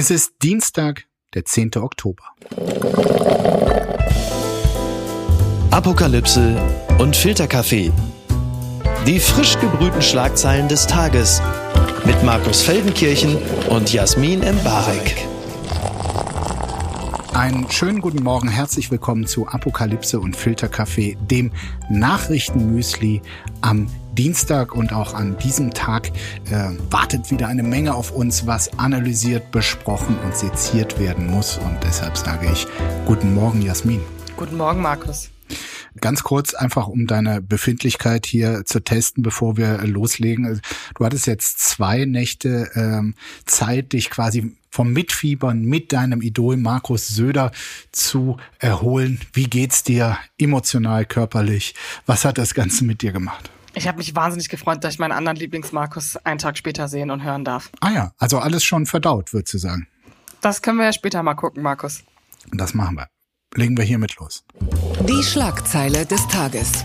Es 0.00 0.10
ist 0.10 0.36
Dienstag, 0.42 1.04
der 1.34 1.44
10. 1.44 1.76
Oktober. 1.76 2.24
Apokalypse 5.70 6.56
und 6.96 7.14
Filterkaffee. 7.14 7.92
Die 9.06 9.20
frisch 9.20 9.58
gebrühten 9.58 10.00
Schlagzeilen 10.00 10.68
des 10.68 10.86
Tages 10.86 11.42
mit 12.06 12.24
Markus 12.24 12.62
Feldenkirchen 12.62 13.36
und 13.68 13.92
Jasmin 13.92 14.42
Embarek. 14.42 15.16
Einen 17.34 17.70
schönen 17.70 18.00
guten 18.00 18.22
Morgen, 18.22 18.48
herzlich 18.48 18.90
willkommen 18.90 19.26
zu 19.26 19.48
Apokalypse 19.48 20.18
und 20.18 20.34
Filterkaffee, 20.34 21.18
dem 21.20 21.52
Nachrichtenmüsli 21.90 23.20
am 23.60 23.86
Dienstag 24.12 24.74
und 24.74 24.92
auch 24.92 25.14
an 25.14 25.36
diesem 25.38 25.72
Tag 25.72 26.08
äh, 26.50 26.70
wartet 26.90 27.30
wieder 27.30 27.48
eine 27.48 27.62
Menge 27.62 27.94
auf 27.94 28.10
uns, 28.10 28.46
was 28.46 28.78
analysiert, 28.78 29.50
besprochen 29.50 30.18
und 30.24 30.34
seziert 30.36 30.98
werden 30.98 31.26
muss. 31.26 31.58
Und 31.58 31.78
deshalb 31.82 32.16
sage 32.16 32.50
ich 32.52 32.66
guten 33.06 33.34
Morgen, 33.34 33.62
Jasmin. 33.62 34.00
Guten 34.36 34.56
Morgen, 34.56 34.82
Markus. 34.82 35.30
Ganz 36.00 36.22
kurz, 36.22 36.54
einfach 36.54 36.86
um 36.86 37.06
deine 37.06 37.42
Befindlichkeit 37.42 38.24
hier 38.24 38.64
zu 38.64 38.80
testen, 38.80 39.22
bevor 39.22 39.56
wir 39.56 39.78
loslegen. 39.84 40.60
Du 40.94 41.04
hattest 41.04 41.26
jetzt 41.26 41.58
zwei 41.58 42.04
Nächte 42.04 42.70
ähm, 42.74 43.14
Zeit, 43.44 43.92
dich 43.92 44.08
quasi 44.08 44.56
vom 44.70 44.92
Mitfiebern 44.92 45.62
mit 45.62 45.92
deinem 45.92 46.22
Idol 46.22 46.56
Markus 46.56 47.08
Söder 47.08 47.50
zu 47.90 48.36
erholen. 48.60 49.20
Wie 49.32 49.50
geht's 49.50 49.82
dir 49.82 50.16
emotional, 50.38 51.04
körperlich? 51.06 51.74
Was 52.06 52.24
hat 52.24 52.38
das 52.38 52.54
Ganze 52.54 52.84
mit 52.84 53.02
dir 53.02 53.12
gemacht? 53.12 53.50
Ich 53.80 53.88
habe 53.88 53.96
mich 53.96 54.14
wahnsinnig 54.14 54.50
gefreut, 54.50 54.84
dass 54.84 54.92
ich 54.92 54.98
meinen 54.98 55.12
anderen 55.12 55.38
Lieblingsmarkus 55.38 56.18
einen 56.18 56.36
Tag 56.36 56.58
später 56.58 56.86
sehen 56.86 57.10
und 57.10 57.24
hören 57.24 57.46
darf. 57.46 57.70
Ah 57.80 57.90
ja, 57.90 58.12
also 58.18 58.38
alles 58.38 58.62
schon 58.62 58.84
verdaut, 58.84 59.32
würdest 59.32 59.54
du 59.54 59.58
sagen. 59.58 59.88
Das 60.42 60.60
können 60.60 60.76
wir 60.76 60.84
ja 60.84 60.92
später 60.92 61.22
mal 61.22 61.32
gucken, 61.32 61.62
Markus. 61.62 62.02
Das 62.52 62.74
machen 62.74 62.96
wir. 62.96 63.06
Legen 63.54 63.78
wir 63.78 63.84
hiermit 63.84 64.16
los. 64.16 64.44
Die 65.08 65.22
Schlagzeile 65.22 66.04
des 66.04 66.28
Tages. 66.28 66.84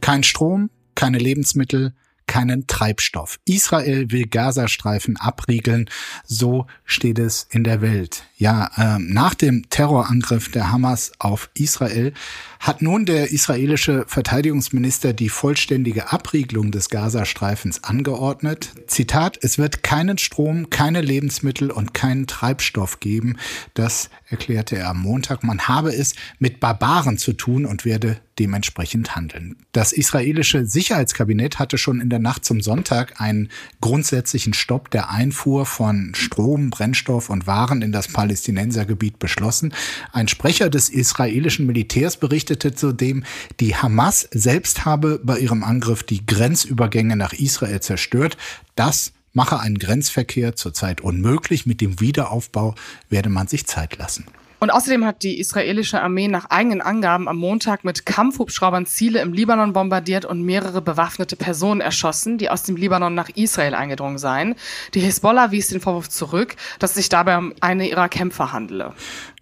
Kein 0.00 0.24
Strom, 0.24 0.68
keine 0.96 1.18
Lebensmittel, 1.18 1.94
keinen 2.26 2.66
Treibstoff. 2.66 3.38
Israel 3.44 4.10
will 4.10 4.26
Gazastreifen 4.26 5.16
abriegeln, 5.16 5.88
so 6.24 6.66
steht 6.84 7.18
es 7.18 7.46
in 7.50 7.64
der 7.64 7.80
Welt. 7.80 8.24
Ja, 8.36 8.70
äh, 8.76 8.98
nach 8.98 9.34
dem 9.34 9.68
Terrorangriff 9.70 10.50
der 10.50 10.70
Hamas 10.70 11.12
auf 11.18 11.50
Israel 11.54 12.12
hat 12.60 12.82
nun 12.82 13.06
der 13.06 13.30
israelische 13.30 14.04
Verteidigungsminister 14.08 15.12
die 15.12 15.28
vollständige 15.28 16.12
Abriegelung 16.12 16.70
des 16.70 16.88
Gazastreifens 16.90 17.84
angeordnet. 17.84 18.72
Zitat, 18.86 19.38
es 19.42 19.56
wird 19.56 19.82
keinen 19.82 20.18
Strom, 20.18 20.68
keine 20.70 21.00
Lebensmittel 21.00 21.70
und 21.70 21.94
keinen 21.94 22.26
Treibstoff 22.26 23.00
geben. 23.00 23.36
Das 23.74 24.10
erklärte 24.28 24.76
er 24.76 24.90
am 24.90 25.00
Montag. 25.00 25.44
Man 25.44 25.68
habe 25.68 25.94
es 25.94 26.14
mit 26.38 26.60
Barbaren 26.60 27.18
zu 27.18 27.32
tun 27.32 27.66
und 27.66 27.84
werde 27.84 28.20
dementsprechend 28.38 29.16
handeln. 29.16 29.56
Das 29.72 29.92
israelische 29.92 30.66
Sicherheitskabinett 30.66 31.58
hatte 31.58 31.78
schon 31.78 32.00
in 32.00 32.10
der 32.10 32.18
Nacht 32.18 32.44
zum 32.44 32.60
Sonntag 32.60 33.20
einen 33.20 33.50
grundsätzlichen 33.80 34.54
Stopp 34.54 34.90
der 34.90 35.10
Einfuhr 35.10 35.66
von 35.66 36.12
Strom, 36.14 36.70
Brennstoff 36.70 37.30
und 37.30 37.46
Waren 37.46 37.82
in 37.82 37.92
das 37.92 38.08
Palästinensergebiet 38.08 39.18
beschlossen. 39.18 39.72
Ein 40.12 40.28
Sprecher 40.28 40.70
des 40.70 40.88
israelischen 40.88 41.66
Militärs 41.66 42.16
berichtete 42.16 42.74
zudem, 42.74 43.24
die 43.60 43.74
Hamas 43.74 44.28
selbst 44.32 44.84
habe 44.84 45.20
bei 45.22 45.38
ihrem 45.38 45.64
Angriff 45.64 46.02
die 46.02 46.24
Grenzübergänge 46.26 47.16
nach 47.16 47.32
Israel 47.32 47.80
zerstört. 47.80 48.36
Das 48.74 49.12
mache 49.32 49.60
einen 49.60 49.78
Grenzverkehr 49.78 50.56
zurzeit 50.56 51.00
unmöglich. 51.00 51.66
Mit 51.66 51.80
dem 51.80 52.00
Wiederaufbau 52.00 52.74
werde 53.10 53.28
man 53.28 53.48
sich 53.48 53.66
Zeit 53.66 53.96
lassen. 53.98 54.26
Und 54.58 54.70
außerdem 54.70 55.04
hat 55.04 55.22
die 55.22 55.38
israelische 55.38 56.00
Armee 56.00 56.28
nach 56.28 56.50
eigenen 56.50 56.80
Angaben 56.80 57.28
am 57.28 57.36
Montag 57.36 57.84
mit 57.84 58.06
Kampfhubschraubern 58.06 58.86
Ziele 58.86 59.20
im 59.20 59.32
Libanon 59.32 59.72
bombardiert 59.72 60.24
und 60.24 60.42
mehrere 60.42 60.80
bewaffnete 60.80 61.36
Personen 61.36 61.80
erschossen, 61.80 62.38
die 62.38 62.48
aus 62.48 62.62
dem 62.62 62.76
Libanon 62.76 63.14
nach 63.14 63.28
Israel 63.30 63.74
eingedrungen 63.74 64.18
seien. 64.18 64.54
Die 64.94 65.00
Hisbollah 65.00 65.50
wies 65.50 65.68
den 65.68 65.80
Vorwurf 65.80 66.08
zurück, 66.08 66.56
dass 66.78 66.90
es 66.90 66.96
sich 66.96 67.08
dabei 67.10 67.36
um 67.36 67.52
eine 67.60 67.88
ihrer 67.88 68.08
Kämpfer 68.08 68.52
handele. 68.52 68.94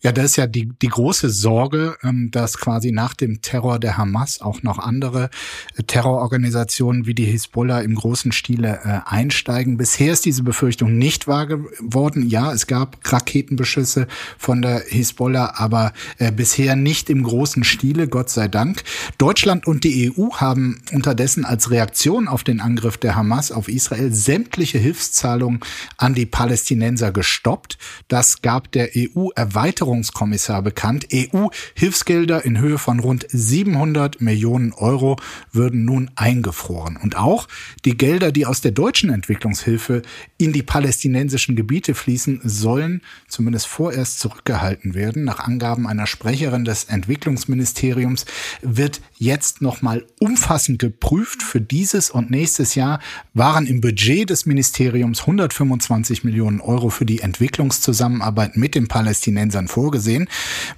Ja, 0.02 0.12
das 0.12 0.26
ist 0.26 0.36
ja 0.36 0.46
die, 0.46 0.70
die 0.82 0.88
große 0.88 1.30
Sorge, 1.30 1.96
ähm, 2.02 2.30
dass 2.30 2.58
quasi 2.58 2.92
nach 2.92 3.14
dem 3.14 3.40
Terror 3.40 3.78
der 3.78 3.96
Hamas 3.96 4.40
auch 4.40 4.62
noch 4.62 4.78
andere 4.78 5.30
äh, 5.76 5.82
Terrororganisationen 5.82 7.06
wie 7.06 7.14
die 7.14 7.24
Hisbollah 7.24 7.80
im 7.80 7.94
großen 7.94 8.32
Stile 8.32 8.80
äh, 8.84 9.00
einsteigen. 9.08 9.76
Bisher 9.76 10.12
ist 10.12 10.26
diese 10.26 10.42
Befürchtung 10.42 10.98
nicht 10.98 11.26
wahr 11.26 11.46
geworden. 11.46 12.28
Ja, 12.28 12.52
es 12.52 12.66
gab 12.66 12.98
Raketenbeschüsse 13.04 14.06
von 14.36 14.60
der 14.60 14.84
Hisbollah, 14.86 15.54
aber 15.56 15.92
äh, 16.18 16.30
bisher 16.30 16.76
nicht 16.76 17.08
im 17.08 17.22
großen 17.22 17.64
Stile, 17.64 18.06
Gott 18.06 18.28
sei 18.28 18.48
Dank. 18.48 18.82
Deutschland 19.16 19.66
und 19.66 19.84
die 19.84 20.12
EU 20.12 20.32
haben 20.34 20.82
unterdessen 20.92 21.44
als 21.44 21.70
Reaktion 21.70 22.28
auf 22.28 22.44
den 22.44 22.60
Angriff 22.60 22.98
der 22.98 23.14
Hamas 23.14 23.52
auf 23.52 23.68
Israel 23.68 24.12
sämtliche 24.12 24.78
Hilfszahlungen 24.78 25.60
an 25.96 26.14
die 26.14 26.26
Palästinenser 26.26 27.10
gestoppt. 27.10 27.78
Das 28.08 28.42
gab 28.42 28.70
der 28.72 28.90
EU-Erweiterung 28.96 29.93
Verteidigungskommissar 29.94 30.62
bekannt. 30.62 31.06
EU-Hilfsgelder 31.12 32.44
in 32.44 32.58
Höhe 32.58 32.78
von 32.78 33.00
rund 33.00 33.26
700 33.28 34.20
Millionen 34.20 34.72
Euro 34.72 35.16
würden 35.52 35.84
nun 35.84 36.10
eingefroren. 36.16 36.96
Und 36.96 37.16
auch 37.16 37.46
die 37.84 37.96
Gelder, 37.96 38.32
die 38.32 38.46
aus 38.46 38.60
der 38.60 38.72
deutschen 38.72 39.10
Entwicklungshilfe 39.10 40.02
in 40.38 40.52
die 40.52 40.62
palästinensischen 40.62 41.56
Gebiete 41.56 41.94
fließen, 41.94 42.40
sollen 42.44 43.02
zumindest 43.28 43.66
vorerst 43.66 44.18
zurückgehalten 44.20 44.94
werden. 44.94 45.24
Nach 45.24 45.40
Angaben 45.40 45.86
einer 45.86 46.06
Sprecherin 46.06 46.64
des 46.64 46.84
Entwicklungsministeriums 46.84 48.26
wird 48.62 49.00
jetzt 49.16 49.62
nochmal 49.62 50.04
umfassend 50.18 50.78
geprüft. 50.78 51.42
Für 51.42 51.60
dieses 51.60 52.10
und 52.10 52.30
nächstes 52.30 52.74
Jahr 52.74 53.00
waren 53.32 53.66
im 53.66 53.80
Budget 53.80 54.30
des 54.30 54.46
Ministeriums 54.46 55.20
125 55.20 56.24
Millionen 56.24 56.60
Euro 56.60 56.90
für 56.90 57.06
die 57.06 57.20
Entwicklungszusammenarbeit 57.20 58.56
mit 58.56 58.74
den 58.74 58.88
Palästinensern 58.88 59.68
vorgesehen. 59.74 60.28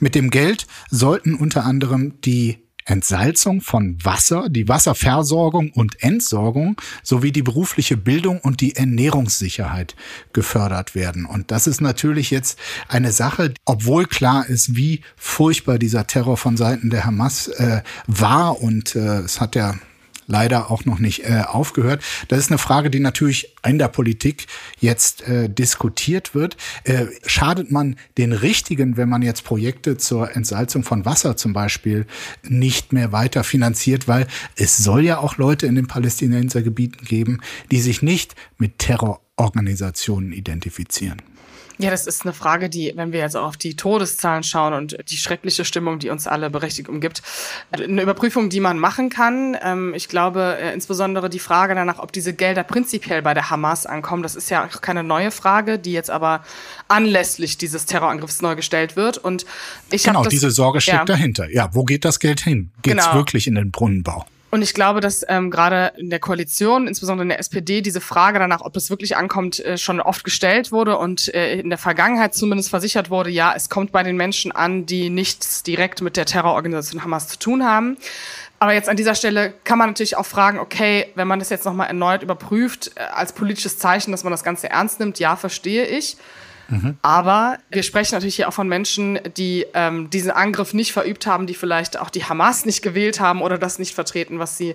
Mit 0.00 0.14
dem 0.14 0.30
Geld 0.30 0.66
sollten 0.90 1.34
unter 1.34 1.64
anderem 1.64 2.20
die 2.22 2.58
Entsalzung 2.86 3.60
von 3.60 3.98
Wasser, 4.02 4.48
die 4.48 4.68
Wasserversorgung 4.68 5.72
und 5.72 6.02
Entsorgung 6.02 6.80
sowie 7.02 7.32
die 7.32 7.42
berufliche 7.42 7.96
Bildung 7.96 8.38
und 8.40 8.60
die 8.60 8.76
Ernährungssicherheit 8.76 9.96
gefördert 10.32 10.94
werden. 10.94 11.26
Und 11.26 11.50
das 11.50 11.66
ist 11.66 11.80
natürlich 11.80 12.30
jetzt 12.30 12.58
eine 12.86 13.10
Sache, 13.10 13.52
obwohl 13.64 14.06
klar 14.06 14.46
ist, 14.46 14.76
wie 14.76 15.00
furchtbar 15.16 15.78
dieser 15.78 16.06
Terror 16.06 16.36
von 16.36 16.56
Seiten 16.56 16.90
der 16.90 17.04
Hamas 17.04 17.48
äh, 17.48 17.82
war 18.06 18.62
und 18.62 18.94
äh, 18.94 19.18
es 19.18 19.40
hat 19.40 19.56
ja 19.56 19.74
leider 20.26 20.70
auch 20.70 20.84
noch 20.84 20.98
nicht 20.98 21.25
äh, 21.25 21.42
aufgehört. 21.47 22.03
Das 22.28 22.38
ist 22.38 22.50
eine 22.50 22.59
Frage, 22.59 22.91
die 22.91 23.00
natürlich 23.00 23.54
in 23.66 23.78
der 23.78 23.88
Politik 23.88 24.47
jetzt 24.78 25.26
äh, 25.28 25.48
diskutiert 25.48 26.34
wird. 26.34 26.56
Äh, 26.84 27.06
schadet 27.26 27.70
man 27.70 27.97
den 28.19 28.32
Richtigen, 28.32 28.97
wenn 28.97 29.09
man 29.09 29.22
jetzt 29.22 29.44
Projekte 29.44 29.97
zur 29.97 30.34
Entsalzung 30.34 30.82
von 30.82 31.04
Wasser 31.04 31.36
zum 31.36 31.53
Beispiel 31.53 32.06
nicht 32.42 32.92
mehr 32.92 33.12
weiter 33.12 33.44
finanziert, 33.44 34.09
weil 34.09 34.26
es 34.56 34.76
soll 34.76 35.04
ja 35.04 35.19
auch 35.19 35.36
Leute 35.36 35.66
in 35.66 35.75
den 35.75 35.86
Palästinensergebieten 35.86 37.04
geben, 37.06 37.41
die 37.70 37.81
sich 37.81 38.03
nicht 38.03 38.34
mit 38.59 38.78
Terrororganisationen 38.78 40.32
identifizieren. 40.32 41.22
Ja, 41.78 41.91
das 41.91 42.06
ist 42.06 42.25
eine 42.25 42.32
Frage, 42.32 42.70
die, 42.70 42.92
wenn 42.97 43.12
wir 43.12 43.20
jetzt 43.20 43.37
auch 43.37 43.48
auf 43.48 43.56
die 43.59 43.76
Todeszahlen 43.76 44.42
schauen 44.42 44.72
und 44.72 44.97
die 45.10 45.16
schreckliche 45.16 45.64
Stimmung, 45.64 45.98
die 45.98 46.09
uns 46.09 46.26
alle 46.26 46.48
berechtigt 46.48 46.88
umgibt, 46.88 47.22
eine 47.70 48.03
Überprüfung, 48.03 48.48
die 48.48 48.60
man 48.60 48.78
machen 48.78 49.10
kann. 49.10 49.56
Ähm, 49.62 49.92
ich 49.94 50.09
glaube, 50.09 50.56
äh, 50.59 50.72
insbesondere 50.72 51.28
die 51.28 51.38
Frage 51.38 51.75
danach, 51.75 51.98
ob 51.98 52.12
diese 52.12 52.32
Gelder 52.32 52.62
prinzipiell 52.62 53.20
bei 53.20 53.34
der 53.34 53.50
Hamas 53.50 53.84
ankommen, 53.84 54.22
das 54.22 54.36
ist 54.36 54.48
ja 54.48 54.66
auch 54.66 54.81
keine 54.81 55.03
neue 55.03 55.31
Frage, 55.31 55.78
die 55.78 55.92
jetzt 55.92 56.10
aber 56.10 56.42
anlässlich 56.89 57.59
dieses 57.59 57.84
Terrorangriffs 57.84 58.41
neu 58.41 58.56
gestellt 58.56 58.97
wird. 58.97 59.18
Und 59.18 59.45
ich 59.91 60.04
genau, 60.04 60.22
das, 60.22 60.30
diese 60.30 60.50
Sorge 60.50 60.80
steckt 60.80 60.98
ja. 60.98 61.04
dahinter. 61.04 61.50
Ja, 61.50 61.68
wo 61.72 61.84
geht 61.84 62.06
das 62.06 62.21
Geld 62.21 62.41
hin? 62.41 62.71
Geht 62.83 62.98
es 62.98 63.04
genau. 63.04 63.16
wirklich 63.16 63.47
in 63.47 63.54
den 63.54 63.71
Brunnenbau? 63.71 64.24
Und 64.56 64.62
ich 64.62 64.72
glaube, 64.72 65.03
dass 65.03 65.22
ähm, 65.28 65.50
gerade 65.50 65.92
in 65.98 66.08
der 66.08 66.18
Koalition, 66.18 66.88
insbesondere 66.88 67.24
in 67.24 67.28
der 67.28 67.41
SPD, 67.41 67.82
diese 67.82 68.00
Frage 68.00 68.38
danach, 68.38 68.62
ob 68.62 68.72
das 68.72 68.88
wirklich 68.88 69.14
ankommt, 69.14 69.62
äh, 69.62 69.76
schon 69.76 70.00
oft 70.00 70.24
gestellt 70.24 70.72
wurde 70.72 70.97
und 70.97 71.28
äh, 71.34 71.60
in 71.60 71.68
der 71.68 71.76
Vergangenheit 71.76 72.34
zumindest 72.34 72.70
versichert 72.70 73.10
wurde, 73.10 73.28
ja, 73.28 73.53
es 73.54 73.68
kommt 73.68 73.92
bei 73.92 74.03
den 74.03 74.16
Menschen 74.16 74.53
an, 74.53 74.86
die 74.86 75.10
nichts 75.10 75.62
direkt 75.62 76.00
mit 76.00 76.16
der 76.16 76.24
Terrororganisation 76.24 77.04
Hamas 77.04 77.28
zu 77.28 77.38
tun 77.38 77.66
haben. 77.66 77.98
Aber 78.58 78.72
jetzt 78.72 78.88
an 78.88 78.97
dieser 78.97 79.14
Stelle 79.14 79.53
kann 79.64 79.76
man 79.76 79.91
natürlich 79.91 80.16
auch 80.16 80.24
fragen, 80.24 80.59
okay, 80.59 81.09
wenn 81.16 81.28
man 81.28 81.38
das 81.38 81.50
jetzt 81.50 81.66
nochmal 81.66 81.88
erneut 81.88 82.22
überprüft, 82.22 82.92
äh, 82.94 83.00
als 83.00 83.34
politisches 83.34 83.76
Zeichen, 83.76 84.10
dass 84.10 84.24
man 84.24 84.30
das 84.30 84.42
Ganze 84.42 84.70
ernst 84.70 85.00
nimmt, 85.00 85.18
ja, 85.18 85.36
verstehe 85.36 85.84
ich. 85.84 86.16
Mhm. 86.68 86.97
Aber 87.03 87.59
wir 87.71 87.83
sprechen 87.83 88.15
natürlich 88.15 88.36
hier 88.36 88.48
auch 88.48 88.53
von 88.53 88.68
Menschen, 88.68 89.18
die 89.36 89.66
ähm, 89.74 90.10
diesen 90.10 90.30
Angriff 90.30 90.74
nicht 90.74 90.92
verübt 90.92 91.27
haben, 91.27 91.47
die 91.47 91.54
vielleicht 91.54 91.98
auch 91.98 92.10
die 92.10 92.24
Hamas 92.24 92.66
nicht 92.66 92.83
gewählt 92.83 93.21
haben 93.21 93.42
oder 93.42 93.59
das 93.59 93.78
nicht 93.78 93.95
vertreten, 93.95 94.39
was 94.39 94.59
sie, 94.59 94.74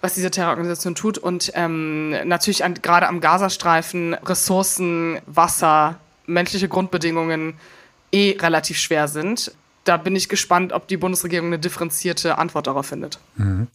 was 0.00 0.14
diese 0.14 0.30
Terrororganisation 0.30 0.94
tut. 0.94 1.18
Und 1.18 1.52
ähm, 1.54 2.10
natürlich 2.26 2.64
an, 2.64 2.74
gerade 2.74 3.08
am 3.08 3.20
Gazastreifen 3.20 4.14
Ressourcen, 4.14 5.18
Wasser, 5.26 5.98
menschliche 6.26 6.68
Grundbedingungen 6.68 7.54
eh 8.12 8.36
relativ 8.38 8.78
schwer 8.78 9.08
sind. 9.08 9.52
Da 9.84 9.96
bin 9.96 10.16
ich 10.16 10.28
gespannt, 10.28 10.72
ob 10.72 10.88
die 10.88 10.96
Bundesregierung 10.96 11.48
eine 11.48 11.58
differenzierte 11.58 12.38
Antwort 12.38 12.66
darauf 12.66 12.86
findet. 12.86 13.18
Mhm. 13.36 13.66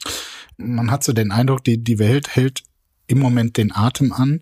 Man 0.58 0.92
hat 0.92 1.04
so 1.04 1.14
den 1.14 1.32
Eindruck, 1.32 1.64
die, 1.64 1.78
die 1.78 2.00
Welt 2.00 2.36
hält 2.36 2.64
im 3.10 3.20
Moment 3.20 3.58
den 3.58 3.76
Atem 3.76 4.14
an. 4.14 4.42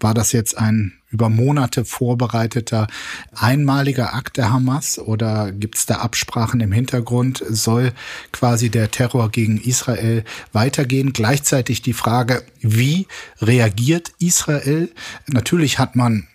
War 0.00 0.14
das 0.14 0.32
jetzt 0.32 0.56
ein 0.56 0.94
über 1.10 1.28
Monate 1.28 1.84
vorbereiteter 1.84 2.88
einmaliger 3.34 4.14
Akt 4.14 4.36
der 4.36 4.52
Hamas 4.52 4.98
oder 4.98 5.52
gibt 5.52 5.76
es 5.76 5.86
da 5.86 5.96
Absprachen 5.96 6.60
im 6.60 6.72
Hintergrund? 6.72 7.44
Soll 7.48 7.92
quasi 8.32 8.68
der 8.68 8.90
Terror 8.90 9.30
gegen 9.30 9.58
Israel 9.58 10.24
weitergehen? 10.52 11.12
Gleichzeitig 11.12 11.82
die 11.82 11.92
Frage, 11.92 12.42
wie 12.60 13.06
reagiert 13.40 14.12
Israel? 14.18 14.90
Natürlich 15.28 15.78
hat 15.78 15.94
man 15.94 16.26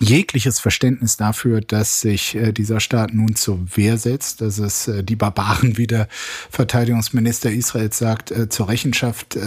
jegliches 0.00 0.58
Verständnis 0.58 1.16
dafür, 1.16 1.60
dass 1.60 2.00
sich 2.00 2.34
äh, 2.34 2.52
dieser 2.52 2.80
Staat 2.80 3.12
nun 3.12 3.36
zur 3.36 3.60
Wehr 3.76 3.98
setzt, 3.98 4.40
dass 4.40 4.58
es 4.58 4.88
äh, 4.88 5.04
die 5.04 5.14
Barbaren, 5.14 5.76
wie 5.76 5.86
der 5.86 6.08
Verteidigungsminister 6.50 7.52
Israels 7.52 7.98
sagt, 7.98 8.30
äh, 8.30 8.48
zur 8.48 8.68
Rechenschaft 8.68 9.38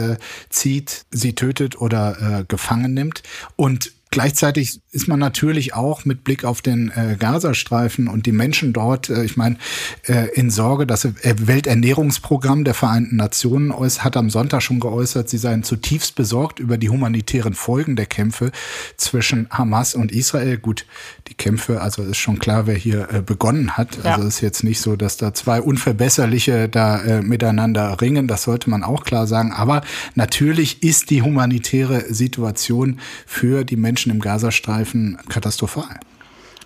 zieht, 0.50 1.06
sie 1.12 1.34
tötet 1.34 1.80
oder 1.80 2.46
gefangen 2.48 2.94
nimmt. 2.94 3.24
Und 3.56 3.92
Gleichzeitig 4.14 4.80
ist 4.92 5.08
man 5.08 5.18
natürlich 5.18 5.74
auch 5.74 6.06
mit 6.06 6.24
Blick 6.24 6.46
auf 6.46 6.62
den 6.62 6.92
äh, 6.92 7.16
Gazastreifen 7.18 8.08
und 8.08 8.28
die 8.28 8.32
Menschen 8.32 8.72
dort, 8.72 9.10
äh, 9.10 9.24
ich 9.24 9.38
meine, 9.38 9.58
äh, 10.04 10.28
in 10.36 10.52
Sorge. 10.52 10.86
Das 10.86 11.04
äh, 11.04 11.12
Welternährungsprogramm 11.24 12.64
der 12.64 12.76
Vereinten 12.76 13.16
Nationen 13.16 13.74
hat 13.74 14.16
am 14.16 14.30
Sonntag 14.30 14.62
schon 14.62 14.80
geäußert, 14.80 15.30
sie 15.30 15.40
seien 15.40 15.64
zutiefst 15.64 16.14
besorgt 16.14 16.60
über 16.60 16.78
die 16.78 16.90
humanitären 16.90 17.56
Folgen 17.56 17.96
der 17.96 18.06
Kämpfe 18.06 18.52
zwischen 18.98 19.48
Hamas 19.50 19.96
und 19.96 20.12
Israel. 20.12 20.60
Gut, 20.60 20.86
die 21.28 21.34
Kämpfe, 21.34 21.82
also 21.82 22.04
ist 22.04 22.18
schon 22.18 22.38
klar, 22.38 22.68
wer 22.68 22.76
hier 22.76 23.10
äh, 23.12 23.22
begonnen 23.22 23.78
hat. 23.78 23.98
Ja. 24.04 24.16
Also 24.16 24.28
ist 24.28 24.42
jetzt 24.42 24.64
nicht 24.64 24.80
so, 24.80 24.96
dass 24.96 25.18
da 25.18 25.34
zwei 25.34 25.60
Unverbesserliche 25.60 26.70
da 26.70 27.02
äh, 27.02 27.22
miteinander 27.24 28.00
ringen. 28.00 28.28
Das 28.28 28.44
sollte 28.44 28.70
man 28.70 28.84
auch 28.84 29.06
klar 29.06 29.26
sagen. 29.26 29.52
Aber 29.54 29.82
natürlich 30.14 30.84
ist 30.84 31.10
die 31.10 31.24
humanitäre 31.24 32.14
Situation 32.14 33.00
für 33.26 33.64
die 33.64 33.76
Menschen 33.76 34.03
im 34.12 34.20
Gazastreifen 34.20 35.18
katastrophal. 35.30 36.00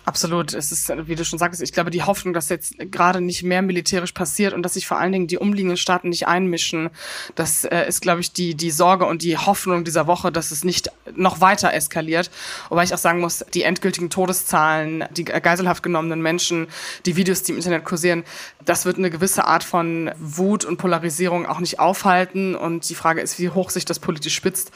Absolut. 0.08 0.54
Es 0.54 0.72
ist, 0.72 0.90
wie 1.06 1.16
du 1.16 1.24
schon 1.26 1.38
sagst, 1.38 1.60
ich 1.60 1.74
glaube, 1.74 1.90
die 1.90 2.02
Hoffnung, 2.02 2.32
dass 2.32 2.48
jetzt 2.48 2.76
gerade 2.90 3.20
nicht 3.20 3.42
mehr 3.42 3.60
militärisch 3.60 4.12
passiert 4.12 4.54
und 4.54 4.62
dass 4.62 4.72
sich 4.72 4.86
vor 4.86 4.98
allen 4.98 5.12
Dingen 5.12 5.26
die 5.26 5.36
umliegenden 5.36 5.76
Staaten 5.76 6.08
nicht 6.08 6.26
einmischen, 6.26 6.88
das 7.34 7.64
äh, 7.64 7.86
ist, 7.86 8.00
glaube 8.00 8.22
ich, 8.22 8.32
die, 8.32 8.54
die 8.54 8.70
Sorge 8.70 9.04
und 9.04 9.20
die 9.20 9.36
Hoffnung 9.36 9.84
dieser 9.84 10.06
Woche, 10.06 10.32
dass 10.32 10.50
es 10.50 10.64
nicht 10.64 10.90
noch 11.14 11.42
weiter 11.42 11.74
eskaliert. 11.74 12.30
Wobei 12.70 12.84
ich 12.84 12.94
auch 12.94 12.98
sagen 12.98 13.20
muss, 13.20 13.44
die 13.52 13.64
endgültigen 13.64 14.08
Todeszahlen, 14.08 15.04
die 15.14 15.24
geiselhaft 15.24 15.82
genommenen 15.82 16.22
Menschen, 16.22 16.68
die 17.04 17.16
Videos, 17.16 17.42
die 17.42 17.52
im 17.52 17.58
Internet 17.58 17.84
kursieren, 17.84 18.24
das 18.64 18.86
wird 18.86 18.96
eine 18.96 19.10
gewisse 19.10 19.44
Art 19.44 19.62
von 19.62 20.10
Wut 20.18 20.64
und 20.64 20.78
Polarisierung 20.78 21.44
auch 21.44 21.60
nicht 21.60 21.80
aufhalten. 21.80 22.54
Und 22.54 22.88
die 22.88 22.94
Frage 22.94 23.20
ist, 23.20 23.38
wie 23.38 23.50
hoch 23.50 23.68
sich 23.68 23.84
das 23.84 23.98
politisch 23.98 24.34
spitzt. 24.34 24.72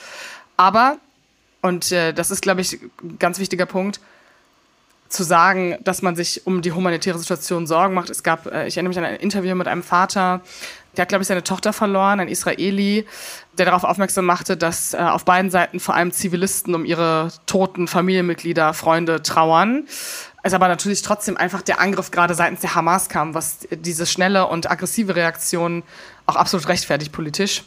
Aber, 0.58 0.98
und 1.62 1.90
äh, 1.92 2.12
das 2.12 2.30
ist, 2.30 2.42
glaube 2.42 2.60
ich, 2.60 2.80
ein 3.02 3.18
ganz 3.18 3.38
wichtiger 3.38 3.66
Punkt, 3.66 4.00
zu 5.08 5.22
sagen, 5.22 5.76
dass 5.84 6.02
man 6.02 6.16
sich 6.16 6.46
um 6.46 6.62
die 6.62 6.72
humanitäre 6.72 7.18
Situation 7.18 7.66
Sorgen 7.66 7.94
macht. 7.94 8.10
Es 8.10 8.22
gab, 8.22 8.46
äh, 8.46 8.66
ich 8.66 8.76
erinnere 8.76 8.88
mich 8.88 8.98
an 8.98 9.04
ein 9.04 9.16
Interview 9.16 9.54
mit 9.54 9.68
einem 9.68 9.82
Vater, 9.82 10.40
der 10.96 11.02
hat, 11.02 11.08
glaube 11.08 11.22
ich, 11.22 11.28
seine 11.28 11.42
Tochter 11.44 11.72
verloren, 11.72 12.20
ein 12.20 12.28
Israeli, 12.28 13.06
der 13.56 13.66
darauf 13.66 13.84
aufmerksam 13.84 14.26
machte, 14.26 14.56
dass 14.56 14.92
äh, 14.92 14.98
auf 14.98 15.24
beiden 15.24 15.50
Seiten 15.50 15.80
vor 15.80 15.94
allem 15.94 16.12
Zivilisten 16.12 16.74
um 16.74 16.84
ihre 16.84 17.32
toten 17.46 17.88
Familienmitglieder, 17.88 18.74
Freunde 18.74 19.22
trauern. 19.22 19.86
Es 20.42 20.54
aber 20.54 20.68
natürlich 20.68 21.02
trotzdem 21.02 21.36
einfach 21.36 21.62
der 21.62 21.80
Angriff 21.80 22.10
gerade 22.10 22.34
seitens 22.34 22.60
der 22.60 22.74
Hamas 22.74 23.08
kam, 23.08 23.34
was 23.34 23.60
diese 23.70 24.06
schnelle 24.06 24.48
und 24.48 24.70
aggressive 24.70 25.14
Reaktion 25.14 25.82
auch 26.26 26.36
absolut 26.36 26.68
rechtfertigt 26.68 27.12
politisch. 27.12 27.62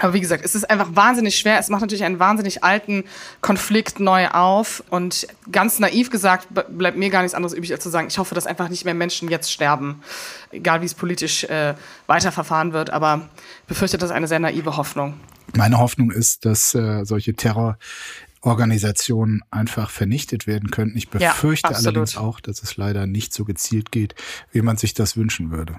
Aber 0.00 0.12
wie 0.12 0.20
gesagt, 0.20 0.44
es 0.44 0.56
ist 0.56 0.68
einfach 0.68 0.88
wahnsinnig 0.94 1.38
schwer. 1.38 1.58
Es 1.58 1.68
macht 1.68 1.82
natürlich 1.82 2.02
einen 2.02 2.18
wahnsinnig 2.18 2.64
alten 2.64 3.04
Konflikt 3.40 4.00
neu 4.00 4.26
auf. 4.28 4.82
Und 4.90 5.28
ganz 5.52 5.78
naiv 5.78 6.10
gesagt, 6.10 6.48
bleibt 6.50 6.98
mir 6.98 7.10
gar 7.10 7.22
nichts 7.22 7.34
anderes 7.34 7.54
übrig, 7.54 7.72
als 7.72 7.84
zu 7.84 7.90
sagen, 7.90 8.08
ich 8.08 8.18
hoffe, 8.18 8.34
dass 8.34 8.46
einfach 8.46 8.68
nicht 8.68 8.84
mehr 8.84 8.94
Menschen 8.94 9.28
jetzt 9.28 9.52
sterben. 9.52 10.02
Egal 10.50 10.80
wie 10.80 10.86
es 10.86 10.94
politisch 10.94 11.44
äh, 11.44 11.74
weiterverfahren 12.06 12.72
wird. 12.72 12.90
Aber 12.90 13.28
ich 13.62 13.68
befürchte, 13.68 13.96
das 13.96 14.10
ist 14.10 14.16
eine 14.16 14.26
sehr 14.26 14.40
naive 14.40 14.76
Hoffnung. 14.76 15.14
Meine 15.54 15.78
Hoffnung 15.78 16.10
ist, 16.10 16.44
dass 16.44 16.74
äh, 16.74 17.04
solche 17.04 17.34
Terrororganisationen 17.34 19.42
einfach 19.52 19.90
vernichtet 19.90 20.48
werden 20.48 20.72
könnten. 20.72 20.98
Ich 20.98 21.08
befürchte 21.08 21.70
ja, 21.70 21.78
allerdings 21.78 22.16
auch, 22.16 22.40
dass 22.40 22.64
es 22.64 22.76
leider 22.76 23.06
nicht 23.06 23.32
so 23.32 23.44
gezielt 23.44 23.92
geht, 23.92 24.16
wie 24.50 24.62
man 24.62 24.76
sich 24.76 24.94
das 24.94 25.16
wünschen 25.16 25.52
würde. 25.52 25.76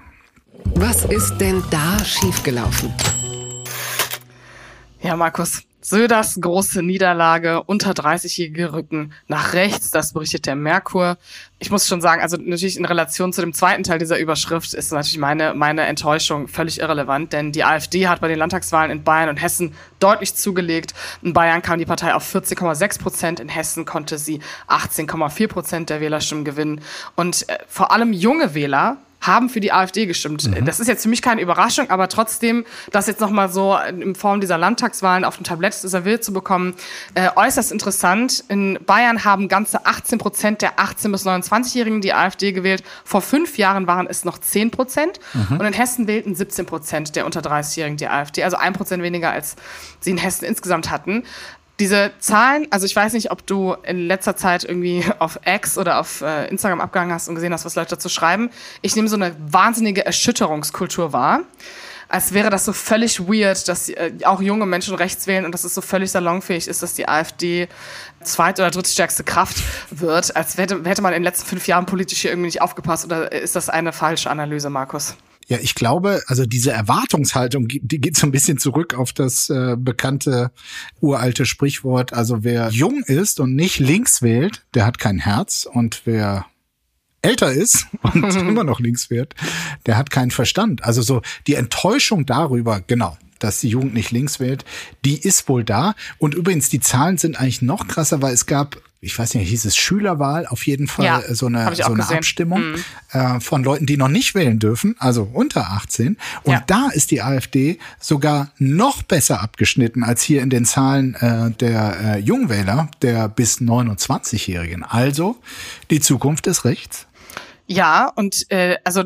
Was 0.74 1.04
ist 1.04 1.36
denn 1.36 1.62
da 1.70 2.02
schiefgelaufen? 2.02 2.90
Ja, 5.00 5.16
Markus. 5.16 5.62
Söders 5.82 6.38
große 6.40 6.82
Niederlage, 6.82 7.62
unter 7.62 7.92
30-jährige 7.92 8.72
Rücken 8.72 9.12
nach 9.28 9.52
rechts, 9.52 9.92
das 9.92 10.12
berichtet 10.12 10.46
der 10.46 10.56
Merkur. 10.56 11.16
Ich 11.60 11.70
muss 11.70 11.86
schon 11.86 12.00
sagen, 12.00 12.22
also 12.22 12.36
natürlich 12.36 12.76
in 12.76 12.84
Relation 12.84 13.32
zu 13.32 13.40
dem 13.40 13.52
zweiten 13.52 13.84
Teil 13.84 14.00
dieser 14.00 14.18
Überschrift 14.18 14.74
ist 14.74 14.90
natürlich 14.90 15.18
meine, 15.18 15.54
meine 15.54 15.82
Enttäuschung 15.82 16.48
völlig 16.48 16.80
irrelevant, 16.80 17.32
denn 17.32 17.52
die 17.52 17.62
AfD 17.62 18.08
hat 18.08 18.20
bei 18.20 18.26
den 18.26 18.38
Landtagswahlen 18.40 18.90
in 18.90 19.04
Bayern 19.04 19.28
und 19.28 19.36
Hessen 19.36 19.74
deutlich 20.00 20.34
zugelegt. 20.34 20.92
In 21.22 21.34
Bayern 21.34 21.62
kam 21.62 21.78
die 21.78 21.86
Partei 21.86 22.14
auf 22.14 22.34
14,6 22.34 23.00
Prozent, 23.00 23.38
in 23.38 23.48
Hessen 23.48 23.84
konnte 23.84 24.18
sie 24.18 24.40
18,4 24.66 25.46
Prozent 25.46 25.90
der 25.90 26.00
Wählerstimmen 26.00 26.44
gewinnen. 26.44 26.80
Und 27.14 27.48
äh, 27.48 27.58
vor 27.68 27.92
allem 27.92 28.12
junge 28.12 28.54
Wähler 28.54 28.96
haben 29.20 29.48
für 29.48 29.60
die 29.60 29.72
AfD 29.72 30.06
gestimmt. 30.06 30.48
Mhm. 30.48 30.64
Das 30.64 30.80
ist 30.80 30.88
jetzt 30.88 31.02
für 31.02 31.08
mich 31.08 31.22
keine 31.22 31.40
Überraschung, 31.40 31.90
aber 31.90 32.08
trotzdem, 32.08 32.64
das 32.92 33.06
jetzt 33.06 33.20
nochmal 33.20 33.50
so 33.50 33.76
in 33.76 34.14
Form 34.14 34.40
dieser 34.40 34.58
Landtagswahlen 34.58 35.24
auf 35.24 35.36
dem 35.36 35.44
Tablett 35.44 35.74
serviert 35.74 36.24
zu 36.24 36.32
bekommen, 36.32 36.74
äh, 37.14 37.28
äußerst 37.34 37.72
interessant. 37.72 38.44
In 38.48 38.78
Bayern 38.86 39.24
haben 39.24 39.48
ganze 39.48 39.84
18 39.86 40.18
Prozent 40.18 40.62
der 40.62 40.78
18- 40.78 41.12
bis 41.12 41.26
29-Jährigen 41.26 42.00
die 42.00 42.12
AfD 42.12 42.52
gewählt. 42.52 42.82
Vor 43.04 43.20
fünf 43.20 43.58
Jahren 43.58 43.86
waren 43.86 44.06
es 44.06 44.24
noch 44.24 44.38
10 44.38 44.70
Prozent. 44.70 45.18
Mhm. 45.34 45.58
Und 45.58 45.66
in 45.66 45.72
Hessen 45.72 46.06
wählten 46.06 46.34
17 46.34 46.66
Prozent 46.66 47.16
der 47.16 47.26
unter 47.26 47.40
30-Jährigen 47.40 47.96
die 47.96 48.08
AfD. 48.08 48.44
Also 48.44 48.56
ein 48.56 48.72
Prozent 48.72 49.02
weniger, 49.02 49.30
als 49.30 49.56
sie 50.00 50.10
in 50.10 50.18
Hessen 50.18 50.44
insgesamt 50.44 50.90
hatten. 50.90 51.24
Diese 51.78 52.12
Zahlen, 52.20 52.66
also 52.70 52.86
ich 52.86 52.96
weiß 52.96 53.12
nicht, 53.12 53.30
ob 53.30 53.46
du 53.46 53.74
in 53.82 54.06
letzter 54.06 54.34
Zeit 54.34 54.64
irgendwie 54.64 55.04
auf 55.18 55.38
X 55.44 55.76
oder 55.76 56.00
auf 56.00 56.22
äh, 56.22 56.48
Instagram 56.48 56.80
abgegangen 56.80 57.12
hast 57.12 57.28
und 57.28 57.34
gesehen 57.34 57.52
hast, 57.52 57.64
was 57.64 57.74
Leute 57.74 57.90
dazu 57.90 58.08
schreiben. 58.08 58.50
Ich 58.82 58.96
nehme 58.96 59.08
so 59.08 59.16
eine 59.16 59.36
wahnsinnige 59.38 60.04
Erschütterungskultur 60.06 61.12
wahr. 61.12 61.40
Als 62.08 62.32
wäre 62.32 62.50
das 62.50 62.64
so 62.64 62.72
völlig 62.72 63.20
weird, 63.28 63.66
dass 63.68 63.88
äh, 63.88 64.12
auch 64.24 64.40
junge 64.40 64.64
Menschen 64.64 64.94
rechts 64.94 65.26
wählen 65.26 65.44
und 65.44 65.52
dass 65.52 65.64
es 65.64 65.74
so 65.74 65.80
völlig 65.80 66.10
salonfähig 66.10 66.68
ist, 66.68 66.82
dass 66.82 66.94
die 66.94 67.08
AfD 67.08 67.68
zweit- 68.22 68.60
oder 68.60 68.70
drittstärkste 68.70 69.24
Kraft 69.24 69.56
wird. 69.90 70.34
Als 70.36 70.56
hätte, 70.56 70.82
hätte 70.84 71.02
man 71.02 71.12
in 71.12 71.20
den 71.20 71.24
letzten 71.24 71.46
fünf 71.46 71.66
Jahren 71.66 71.84
politisch 71.84 72.20
hier 72.20 72.30
irgendwie 72.30 72.46
nicht 72.46 72.62
aufgepasst. 72.62 73.04
Oder 73.04 73.32
ist 73.32 73.56
das 73.56 73.68
eine 73.68 73.92
falsche 73.92 74.30
Analyse, 74.30 74.70
Markus? 74.70 75.16
Ja, 75.48 75.58
ich 75.60 75.76
glaube, 75.76 76.22
also 76.26 76.44
diese 76.44 76.72
Erwartungshaltung, 76.72 77.68
die 77.68 78.00
geht 78.00 78.16
so 78.16 78.26
ein 78.26 78.32
bisschen 78.32 78.58
zurück 78.58 78.94
auf 78.94 79.12
das 79.12 79.48
äh, 79.48 79.76
bekannte 79.78 80.50
uralte 81.00 81.46
Sprichwort. 81.46 82.12
Also 82.12 82.42
wer 82.42 82.68
jung 82.70 83.04
ist 83.04 83.38
und 83.38 83.54
nicht 83.54 83.78
links 83.78 84.22
wählt, 84.22 84.66
der 84.74 84.84
hat 84.84 84.98
kein 84.98 85.18
Herz. 85.18 85.68
Und 85.70 86.02
wer 86.04 86.46
älter 87.22 87.52
ist 87.52 87.86
und 88.02 88.24
immer 88.34 88.64
noch 88.64 88.80
links 88.80 89.08
wählt, 89.08 89.34
der 89.86 89.96
hat 89.96 90.10
keinen 90.10 90.32
Verstand. 90.32 90.82
Also 90.82 91.00
so 91.02 91.22
die 91.46 91.54
Enttäuschung 91.54 92.26
darüber, 92.26 92.80
genau, 92.84 93.16
dass 93.38 93.60
die 93.60 93.68
Jugend 93.68 93.94
nicht 93.94 94.10
links 94.10 94.40
wählt, 94.40 94.64
die 95.04 95.18
ist 95.18 95.48
wohl 95.48 95.64
da. 95.64 95.94
Und 96.18 96.34
übrigens, 96.34 96.68
die 96.68 96.80
Zahlen 96.80 97.18
sind 97.18 97.38
eigentlich 97.38 97.62
noch 97.62 97.88
krasser, 97.88 98.22
weil 98.22 98.34
es 98.34 98.46
gab 98.46 98.76
ich 99.06 99.18
weiß 99.18 99.34
nicht, 99.34 99.48
hieß 99.48 99.66
es 99.66 99.76
Schülerwahl, 99.76 100.46
auf 100.46 100.66
jeden 100.66 100.88
Fall 100.88 101.04
ja, 101.04 101.22
so 101.34 101.46
eine, 101.46 101.74
so 101.74 101.84
eine 101.84 102.08
Abstimmung 102.08 102.72
mhm. 102.72 102.84
äh, 103.12 103.40
von 103.40 103.62
Leuten, 103.62 103.86
die 103.86 103.96
noch 103.96 104.08
nicht 104.08 104.34
wählen 104.34 104.58
dürfen, 104.58 104.96
also 104.98 105.28
unter 105.32 105.70
18. 105.70 106.16
Und 106.42 106.52
ja. 106.52 106.64
da 106.66 106.88
ist 106.92 107.10
die 107.10 107.22
AfD 107.22 107.78
sogar 108.00 108.50
noch 108.58 109.02
besser 109.02 109.42
abgeschnitten 109.42 110.02
als 110.02 110.22
hier 110.22 110.42
in 110.42 110.50
den 110.50 110.64
Zahlen 110.64 111.14
äh, 111.14 111.50
der 111.52 112.00
äh, 112.00 112.18
Jungwähler, 112.18 112.90
der 113.02 113.28
bis 113.28 113.58
29-Jährigen. 113.58 114.82
Also 114.82 115.36
die 115.90 116.00
Zukunft 116.00 116.46
ist 116.46 116.64
rechts. 116.64 117.06
Ja, 117.66 118.10
und 118.14 118.50
äh, 118.50 118.76
also 118.84 119.04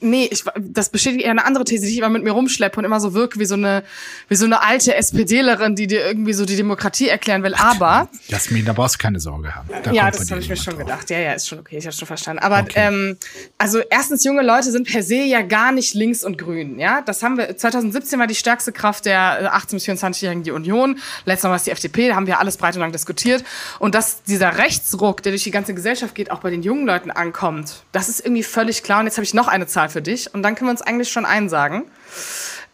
Nee, 0.00 0.28
ich, 0.30 0.44
das 0.58 0.88
bestätigt 0.88 1.24
eher 1.24 1.30
eine 1.30 1.44
andere 1.44 1.64
These, 1.64 1.86
die 1.86 1.92
ich 1.92 1.98
immer 1.98 2.08
mit 2.08 2.24
mir 2.24 2.32
rumschleppe 2.32 2.78
und 2.78 2.84
immer 2.84 3.00
so 3.00 3.14
wirke 3.14 3.38
wie 3.38 3.44
so 3.44 3.54
eine, 3.54 3.84
wie 4.28 4.34
so 4.34 4.44
eine 4.44 4.62
alte 4.62 4.94
SPDlerin, 4.94 5.76
die 5.76 5.86
dir 5.86 6.04
irgendwie 6.04 6.32
so 6.32 6.44
die 6.44 6.56
Demokratie 6.56 7.08
erklären 7.08 7.42
will. 7.42 7.54
Aber. 7.54 8.08
Jasmin, 8.28 8.64
da 8.64 8.72
brauchst 8.72 8.96
du 8.96 8.98
keine 8.98 9.20
Sorge 9.20 9.54
haben. 9.54 9.68
Da 9.82 9.92
ja, 9.92 10.10
das 10.10 10.30
habe 10.30 10.40
ich 10.40 10.48
mir 10.48 10.56
schon 10.56 10.74
drauf. 10.74 10.84
gedacht. 10.84 11.10
Ja, 11.10 11.18
ja, 11.18 11.32
ist 11.34 11.48
schon 11.48 11.58
okay, 11.58 11.78
ich 11.78 11.84
habe 11.84 11.94
schon 11.94 12.06
verstanden. 12.06 12.42
Aber 12.42 12.60
okay. 12.60 12.72
ähm, 12.76 13.16
also 13.58 13.80
erstens, 13.90 14.24
junge 14.24 14.42
Leute 14.42 14.72
sind 14.72 14.88
per 14.88 15.02
se 15.02 15.16
ja 15.16 15.42
gar 15.42 15.70
nicht 15.70 15.94
links 15.94 16.24
und 16.24 16.38
grün. 16.38 16.78
Ja, 16.78 17.02
das 17.02 17.22
haben 17.22 17.36
wir. 17.36 17.56
2017 17.56 18.18
war 18.18 18.26
die 18.26 18.34
stärkste 18.34 18.72
Kraft 18.72 19.04
der 19.04 19.54
18 19.54 19.76
bis 19.76 19.86
24-Jährigen 19.86 20.42
die 20.42 20.50
Union. 20.50 20.98
Letztes 21.24 21.44
Mal 21.44 21.50
war 21.50 21.56
es 21.56 21.64
die 21.64 21.70
FDP. 21.70 22.08
Da 22.08 22.16
haben 22.16 22.26
wir 22.26 22.40
alles 22.40 22.56
breit 22.56 22.74
und 22.74 22.80
lang 22.80 22.92
diskutiert. 22.92 23.44
Und 23.78 23.94
dass 23.94 24.22
dieser 24.22 24.58
Rechtsruck, 24.58 25.22
der 25.22 25.32
durch 25.32 25.44
die 25.44 25.50
ganze 25.50 25.74
Gesellschaft 25.74 26.14
geht, 26.14 26.30
auch 26.30 26.40
bei 26.40 26.50
den 26.50 26.62
jungen 26.62 26.86
Leuten 26.86 27.10
ankommt, 27.10 27.84
das 27.92 28.08
ist 28.08 28.20
irgendwie 28.20 28.42
völlig 28.42 28.82
klar. 28.82 29.00
Und 29.00 29.06
jetzt 29.06 29.16
habe 29.16 29.24
ich 29.24 29.34
noch 29.34 29.46
eine 29.46 29.66
Zahl 29.74 29.88
für 29.88 30.02
dich 30.02 30.32
und 30.32 30.42
dann 30.42 30.54
können 30.54 30.68
wir 30.68 30.72
uns 30.72 30.82
eigentlich 30.82 31.10
schon 31.10 31.26
einsagen. 31.26 31.84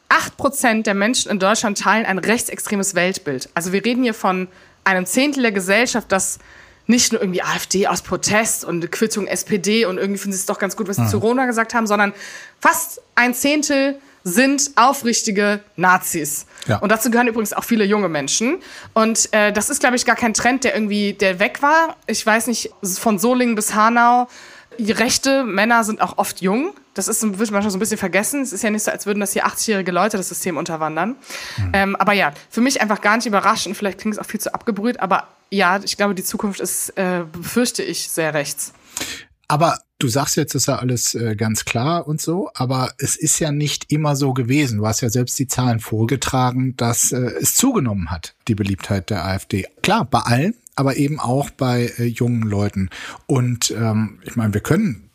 Acht 0.08 0.36
Prozent 0.36 0.86
der 0.86 0.94
Menschen 0.94 1.30
in 1.30 1.38
Deutschland 1.38 1.78
teilen 1.78 2.06
ein 2.06 2.18
rechtsextremes 2.18 2.94
Weltbild. 2.94 3.48
Also 3.54 3.72
wir 3.72 3.84
reden 3.84 4.02
hier 4.02 4.14
von 4.14 4.48
einem 4.84 5.06
Zehntel 5.06 5.42
der 5.42 5.52
Gesellschaft, 5.52 6.10
das 6.10 6.38
nicht 6.86 7.12
nur 7.12 7.20
irgendwie 7.20 7.42
AfD 7.42 7.86
aus 7.86 8.02
Protest 8.02 8.64
und 8.64 8.90
Quittung 8.90 9.26
SPD 9.26 9.84
und 9.84 9.98
irgendwie 9.98 10.18
finden 10.18 10.32
sie 10.32 10.40
es 10.40 10.46
doch 10.46 10.58
ganz 10.58 10.76
gut, 10.76 10.88
was 10.88 10.96
sie 10.96 11.02
ja. 11.02 11.08
zu 11.08 11.20
Corona 11.20 11.46
gesagt 11.46 11.74
haben, 11.74 11.86
sondern 11.86 12.12
fast 12.60 13.00
ein 13.14 13.34
Zehntel 13.34 13.96
sind 14.24 14.72
aufrichtige 14.76 15.60
Nazis. 15.76 16.46
Ja. 16.66 16.78
Und 16.78 16.90
dazu 16.92 17.10
gehören 17.10 17.28
übrigens 17.28 17.52
auch 17.52 17.64
viele 17.64 17.84
junge 17.84 18.08
Menschen. 18.08 18.58
Und 18.92 19.32
äh, 19.32 19.52
das 19.52 19.70
ist, 19.70 19.80
glaube 19.80 19.96
ich, 19.96 20.04
gar 20.04 20.16
kein 20.16 20.34
Trend, 20.34 20.64
der 20.64 20.74
irgendwie, 20.74 21.14
der 21.14 21.38
weg 21.38 21.62
war. 21.62 21.96
Ich 22.06 22.26
weiß 22.26 22.48
nicht, 22.48 22.70
von 22.82 23.18
Solingen 23.18 23.54
bis 23.54 23.74
Hanau 23.74 24.28
rechte 24.88 25.44
Männer 25.44 25.84
sind 25.84 26.00
auch 26.00 26.18
oft 26.18 26.40
jung. 26.40 26.72
Das 27.00 27.08
ist, 27.08 27.22
wird 27.22 27.50
manchmal 27.50 27.70
so 27.70 27.78
ein 27.78 27.80
bisschen 27.80 27.96
vergessen. 27.96 28.42
Es 28.42 28.52
ist 28.52 28.62
ja 28.62 28.68
nicht 28.68 28.82
so, 28.82 28.90
als 28.90 29.06
würden 29.06 29.20
das 29.20 29.32
hier 29.32 29.46
80-jährige 29.46 29.90
Leute 29.90 30.18
das 30.18 30.28
System 30.28 30.58
unterwandern. 30.58 31.16
Mhm. 31.56 31.70
Ähm, 31.72 31.96
aber 31.96 32.12
ja, 32.12 32.34
für 32.50 32.60
mich 32.60 32.82
einfach 32.82 33.00
gar 33.00 33.16
nicht 33.16 33.24
überraschend. 33.24 33.74
Vielleicht 33.74 33.98
klingt 33.98 34.16
es 34.16 34.18
auch 34.18 34.26
viel 34.26 34.38
zu 34.38 34.52
abgebrüht, 34.52 35.00
aber 35.00 35.28
ja, 35.48 35.80
ich 35.82 35.96
glaube, 35.96 36.14
die 36.14 36.22
Zukunft 36.22 36.60
ist, 36.60 36.90
äh, 36.98 37.24
befürchte 37.32 37.82
ich, 37.82 38.10
sehr 38.10 38.34
rechts. 38.34 38.74
Aber 39.48 39.78
du 39.98 40.08
sagst 40.08 40.36
jetzt, 40.36 40.54
ist 40.54 40.68
ja 40.68 40.76
alles 40.76 41.14
äh, 41.14 41.36
ganz 41.36 41.64
klar 41.64 42.06
und 42.06 42.20
so, 42.20 42.50
aber 42.54 42.92
es 42.98 43.16
ist 43.16 43.38
ja 43.38 43.50
nicht 43.50 43.90
immer 43.90 44.14
so 44.14 44.34
gewesen. 44.34 44.78
Du 44.78 44.86
hast 44.86 45.00
ja 45.00 45.08
selbst 45.08 45.38
die 45.38 45.48
Zahlen 45.48 45.80
vorgetragen, 45.80 46.76
dass 46.76 47.12
äh, 47.12 47.32
es 47.40 47.54
zugenommen 47.54 48.10
hat, 48.10 48.34
die 48.46 48.54
Beliebtheit 48.54 49.08
der 49.08 49.24
AfD. 49.24 49.66
Klar, 49.82 50.04
bei 50.04 50.20
allen, 50.20 50.54
aber 50.76 50.96
eben 50.96 51.18
auch 51.18 51.48
bei 51.48 51.90
äh, 51.96 52.04
jungen 52.04 52.42
Leuten. 52.42 52.90
Und 53.26 53.70
ähm, 53.70 54.20
ich 54.24 54.36
meine, 54.36 54.52
wir 54.52 54.60
können 54.60 55.09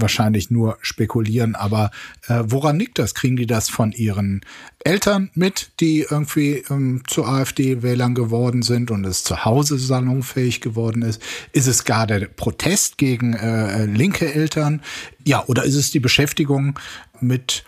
wahrscheinlich 0.00 0.50
nur 0.50 0.78
spekulieren, 0.80 1.54
aber 1.54 1.90
äh, 2.28 2.42
woran 2.46 2.78
liegt 2.78 2.98
das? 2.98 3.14
Kriegen 3.14 3.36
die 3.36 3.46
das 3.46 3.68
von 3.68 3.92
ihren 3.92 4.40
Eltern 4.84 5.30
mit, 5.34 5.72
die 5.80 6.06
irgendwie 6.08 6.64
ähm, 6.70 7.02
zu 7.06 7.24
AfD-Wählern 7.24 8.14
geworden 8.14 8.62
sind 8.62 8.90
und 8.90 9.04
es 9.04 9.24
zu 9.24 9.44
Hause 9.44 9.78
salonfähig 9.78 10.60
geworden 10.60 11.02
ist? 11.02 11.20
Ist 11.52 11.66
es 11.66 11.84
gar 11.84 12.06
der 12.06 12.26
Protest 12.26 12.98
gegen 12.98 13.34
äh, 13.34 13.86
linke 13.86 14.32
Eltern? 14.32 14.82
Ja, 15.24 15.44
oder 15.46 15.64
ist 15.64 15.74
es 15.76 15.90
die 15.90 16.00
Beschäftigung 16.00 16.78
mit 17.20 17.64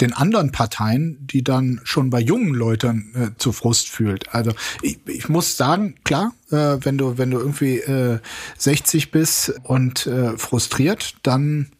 den 0.00 0.12
anderen 0.12 0.52
Parteien, 0.52 1.18
die 1.20 1.44
dann 1.44 1.80
schon 1.84 2.10
bei 2.10 2.20
jungen 2.20 2.54
Leuten 2.54 3.12
äh, 3.14 3.38
zu 3.38 3.52
Frust 3.52 3.88
fühlt. 3.88 4.34
Also 4.34 4.52
ich, 4.82 4.98
ich 5.06 5.28
muss 5.28 5.56
sagen, 5.56 5.96
klar, 6.04 6.32
äh, 6.50 6.78
wenn 6.82 6.98
du 6.98 7.18
wenn 7.18 7.30
du 7.30 7.38
irgendwie 7.38 7.78
äh, 7.78 8.18
60 8.58 9.10
bist 9.10 9.54
und 9.64 10.06
äh, 10.06 10.36
frustriert, 10.38 11.16
dann 11.22 11.70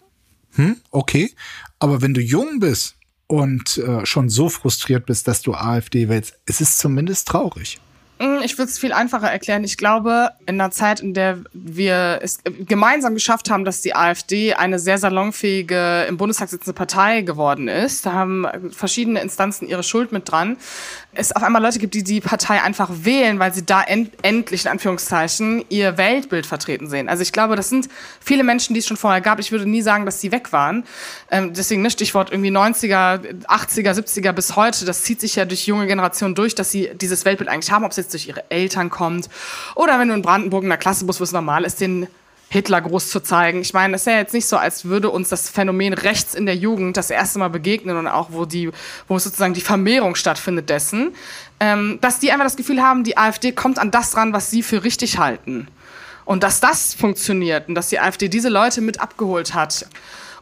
hm, 0.54 0.76
okay. 0.90 1.32
Aber 1.78 2.02
wenn 2.02 2.14
du 2.14 2.20
jung 2.20 2.60
bist 2.60 2.96
und 3.26 3.78
äh, 3.78 4.04
schon 4.04 4.28
so 4.28 4.48
frustriert 4.48 5.06
bist, 5.06 5.28
dass 5.28 5.42
du 5.42 5.54
AfD 5.54 6.08
wählst, 6.08 6.34
es 6.46 6.60
ist 6.60 6.78
zumindest 6.78 7.28
traurig. 7.28 7.80
Hm, 8.20 8.42
ich 8.44 8.58
würde 8.58 8.70
es 8.70 8.78
viel 8.78 8.92
einfacher 8.92 9.30
erklären. 9.30 9.64
Ich 9.64 9.78
glaube, 9.78 10.28
in 10.44 10.60
einer 10.60 10.70
Zeit, 10.70 11.00
in 11.00 11.14
der 11.14 11.38
wir 11.54 12.18
es 12.20 12.40
gemeinsam 12.44 13.14
geschafft 13.14 13.48
haben, 13.48 13.64
dass 13.64 13.80
die 13.80 13.94
AfD 13.94 14.52
eine 14.52 14.78
sehr 14.78 14.98
salonfähige, 14.98 16.04
im 16.06 16.18
Bundestag 16.18 16.50
sitzende 16.50 16.74
Partei 16.74 17.22
geworden 17.22 17.66
ist, 17.66 18.04
da 18.04 18.12
haben 18.12 18.46
verschiedene 18.72 19.22
Instanzen 19.22 19.66
ihre 19.66 19.82
Schuld 19.82 20.12
mit 20.12 20.30
dran, 20.30 20.58
es 21.12 21.32
auf 21.34 21.42
einmal 21.42 21.62
Leute 21.62 21.78
gibt, 21.78 21.94
die 21.94 22.04
die 22.04 22.20
Partei 22.20 22.62
einfach 22.62 22.88
wählen, 22.92 23.38
weil 23.40 23.52
sie 23.52 23.66
da 23.66 23.82
end 23.82 24.12
endlich, 24.22 24.64
in 24.64 24.70
Anführungszeichen, 24.70 25.64
ihr 25.68 25.96
Weltbild 25.96 26.46
vertreten 26.46 26.88
sehen. 26.88 27.08
Also 27.08 27.22
ich 27.22 27.32
glaube, 27.32 27.56
das 27.56 27.68
sind 27.68 27.88
viele 28.20 28.44
Menschen, 28.44 28.74
die 28.74 28.80
es 28.80 28.86
schon 28.86 28.96
vorher 28.96 29.20
gab. 29.20 29.40
Ich 29.40 29.50
würde 29.50 29.66
nie 29.66 29.82
sagen, 29.82 30.06
dass 30.06 30.20
sie 30.20 30.30
weg 30.30 30.52
waren. 30.52 30.84
Ähm, 31.30 31.52
deswegen 31.52 31.82
ne, 31.82 31.90
Stichwort 31.90 32.30
irgendwie 32.30 32.50
90er, 32.50 33.44
80er, 33.44 33.92
70er 33.92 34.32
bis 34.32 34.54
heute. 34.54 34.84
Das 34.84 35.02
zieht 35.02 35.20
sich 35.20 35.34
ja 35.34 35.44
durch 35.44 35.66
junge 35.66 35.88
Generationen 35.88 36.36
durch, 36.36 36.54
dass 36.54 36.70
sie 36.70 36.90
dieses 36.94 37.24
Weltbild 37.24 37.50
eigentlich 37.50 37.72
haben, 37.72 37.84
ob 37.84 37.90
es 37.90 37.96
jetzt 37.96 38.09
durch 38.10 38.28
ihre 38.28 38.50
Eltern 38.50 38.90
kommt 38.90 39.28
oder 39.74 39.98
wenn 39.98 40.08
du 40.08 40.14
in 40.14 40.22
Brandenburg 40.22 40.62
in 40.62 40.68
der 40.68 40.78
Klasse 40.78 41.04
bist, 41.04 41.20
wo 41.20 41.24
es 41.24 41.32
normal 41.32 41.64
ist, 41.64 41.80
den 41.80 42.06
Hitler 42.52 42.80
groß 42.80 43.10
zu 43.10 43.20
zeigen. 43.20 43.60
Ich 43.60 43.74
meine, 43.74 43.94
es 43.94 44.02
ist 44.02 44.06
ja 44.06 44.18
jetzt 44.18 44.34
nicht 44.34 44.46
so, 44.46 44.56
als 44.56 44.84
würde 44.84 45.08
uns 45.08 45.28
das 45.28 45.48
Phänomen 45.48 45.92
rechts 45.92 46.34
in 46.34 46.46
der 46.46 46.56
Jugend 46.56 46.96
das 46.96 47.10
erste 47.10 47.38
Mal 47.38 47.48
begegnen 47.48 47.96
und 47.96 48.08
auch 48.08 48.32
wo 48.32 48.44
die, 48.44 48.70
wo 49.06 49.18
sozusagen 49.20 49.54
die 49.54 49.60
Vermehrung 49.60 50.16
stattfindet 50.16 50.68
dessen, 50.68 51.14
ähm, 51.60 51.98
dass 52.00 52.18
die 52.18 52.32
einfach 52.32 52.46
das 52.46 52.56
Gefühl 52.56 52.82
haben, 52.82 53.04
die 53.04 53.16
AfD 53.16 53.52
kommt 53.52 53.78
an 53.78 53.92
das 53.92 54.16
ran, 54.16 54.32
was 54.32 54.50
sie 54.50 54.64
für 54.64 54.82
richtig 54.82 55.18
halten. 55.18 55.68
Und 56.24 56.42
dass 56.42 56.58
das 56.58 56.92
funktioniert 56.92 57.68
und 57.68 57.76
dass 57.76 57.88
die 57.88 58.00
AfD 58.00 58.28
diese 58.28 58.48
Leute 58.48 58.80
mit 58.80 59.00
abgeholt 59.00 59.54
hat. 59.54 59.86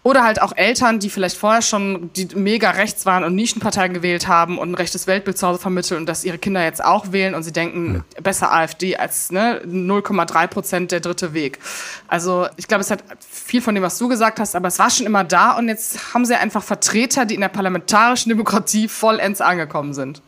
Oder 0.09 0.25
halt 0.25 0.41
auch 0.41 0.57
Eltern, 0.57 1.01
die 1.01 1.11
vielleicht 1.11 1.37
vorher 1.37 1.61
schon 1.61 2.09
die 2.17 2.29
mega 2.35 2.71
rechts 2.71 3.05
waren 3.05 3.25
und 3.25 3.35
Nischenparteien 3.35 3.93
gewählt 3.93 4.27
haben 4.27 4.57
und 4.57 4.71
ein 4.71 4.75
rechtes 4.75 5.07
Weltbild 5.07 5.37
zu 5.37 5.47
Hause 5.47 5.61
vermitteln 5.61 6.01
und 6.01 6.09
dass 6.09 6.25
ihre 6.25 6.39
Kinder 6.39 6.65
jetzt 6.65 6.83
auch 6.83 7.13
wählen 7.13 7.35
und 7.35 7.43
sie 7.43 7.53
denken, 7.53 7.97
ja. 8.15 8.21
besser 8.23 8.51
AfD 8.51 8.97
als 8.97 9.31
ne, 9.31 9.61
0,3 9.67 10.47
Prozent 10.47 10.93
der 10.93 11.01
dritte 11.01 11.35
Weg. 11.35 11.59
Also 12.07 12.47
ich 12.57 12.67
glaube, 12.69 12.81
es 12.81 12.91
hat 12.91 13.05
viel 13.21 13.61
von 13.61 13.75
dem, 13.75 13.85
was 13.85 13.99
du 13.99 14.09
gesagt 14.09 14.41
hast, 14.41 14.57
aber 14.57 14.69
es 14.69 14.79
war 14.79 14.89
schon 14.89 15.05
immer 15.05 15.25
da 15.25 15.59
und 15.59 15.69
jetzt 15.69 16.15
haben 16.15 16.25
sie 16.25 16.37
einfach 16.37 16.63
Vertreter, 16.63 17.27
die 17.27 17.35
in 17.35 17.43
der 17.43 17.49
parlamentarischen 17.49 18.31
Demokratie 18.31 18.89
vollends 18.89 19.43
angekommen 19.43 19.93
sind. 19.93 20.23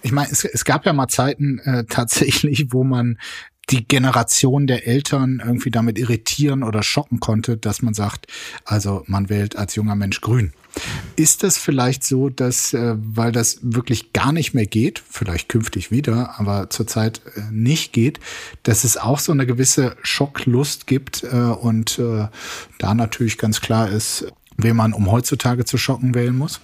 Ich 0.00 0.12
meine, 0.12 0.30
es, 0.30 0.46
es 0.46 0.64
gab 0.64 0.86
ja 0.86 0.94
mal 0.94 1.08
Zeiten 1.08 1.58
äh, 1.58 1.84
tatsächlich, 1.84 2.68
wo 2.70 2.84
man 2.84 3.18
die 3.70 3.86
Generation 3.86 4.66
der 4.66 4.86
Eltern 4.86 5.40
irgendwie 5.44 5.70
damit 5.70 5.98
irritieren 5.98 6.62
oder 6.62 6.82
schocken 6.82 7.20
konnte, 7.20 7.56
dass 7.56 7.82
man 7.82 7.94
sagt, 7.94 8.26
also 8.64 9.04
man 9.06 9.28
wählt 9.28 9.56
als 9.56 9.74
junger 9.74 9.94
Mensch 9.94 10.20
grün. 10.20 10.52
Ist 11.16 11.42
das 11.42 11.58
vielleicht 11.58 12.04
so, 12.04 12.28
dass, 12.28 12.72
äh, 12.74 12.94
weil 12.96 13.32
das 13.32 13.58
wirklich 13.62 14.12
gar 14.12 14.32
nicht 14.32 14.54
mehr 14.54 14.66
geht, 14.66 15.02
vielleicht 15.08 15.48
künftig 15.48 15.90
wieder, 15.90 16.38
aber 16.38 16.70
zurzeit 16.70 17.20
äh, 17.36 17.40
nicht 17.50 17.92
geht, 17.92 18.20
dass 18.62 18.84
es 18.84 18.96
auch 18.96 19.18
so 19.18 19.32
eine 19.32 19.46
gewisse 19.46 19.96
Schocklust 20.02 20.86
gibt 20.86 21.24
äh, 21.24 21.36
und 21.36 22.00
da 22.78 22.94
natürlich 22.94 23.38
ganz 23.38 23.60
klar 23.60 23.88
ist, 23.90 24.26
wen 24.56 24.76
man, 24.76 24.92
um 24.92 25.10
heutzutage 25.10 25.64
zu 25.64 25.76
schocken, 25.76 26.14
wählen 26.14 26.36
muss? 26.36 26.60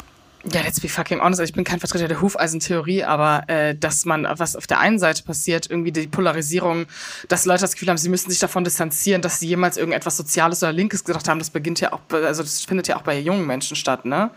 Ja, 0.53 0.61
let's 0.63 0.81
be 0.81 0.89
fucking 0.89 1.21
honest. 1.21 1.41
Also 1.41 1.51
ich 1.51 1.55
bin 1.55 1.65
kein 1.65 1.81
Vertreter 1.81 2.07
der 2.07 2.21
Hufeisentheorie, 2.21 3.03
aber 3.03 3.49
äh, 3.49 3.75
dass 3.75 4.05
man, 4.05 4.29
was 4.37 4.55
auf 4.55 4.69
der 4.69 4.79
einen 4.79 5.01
Seite 5.01 5.25
passiert, 5.25 5.69
irgendwie 5.69 5.91
die 5.91 6.07
Polarisierung, 6.07 6.87
dass 7.29 7.47
Leute 7.47 7.63
das 7.63 7.73
Gefühl 7.73 7.89
haben, 7.89 7.97
sie 7.97 8.09
müssen 8.09 8.31
sich 8.31 8.39
davon 8.39 8.63
distanzieren, 8.63 9.23
dass 9.23 9.41
sie 9.41 9.49
jemals 9.49 9.77
irgendetwas 9.77 10.17
Soziales 10.17 10.63
oder 10.63 10.73
Linkes 10.73 11.03
gesagt 11.03 11.29
haben, 11.29 11.41
das 11.41 11.51
beginnt 11.51 11.81
ja 11.81 11.93
auch, 11.93 12.01
also 12.11 12.45
das 12.45 12.61
findet 12.61 12.87
ja 12.87 12.97
auch 12.97 13.03
bei 13.03 13.19
jungen 13.19 13.47
Menschen 13.47 13.77
statt, 13.77 14.05
ne? 14.05 14.31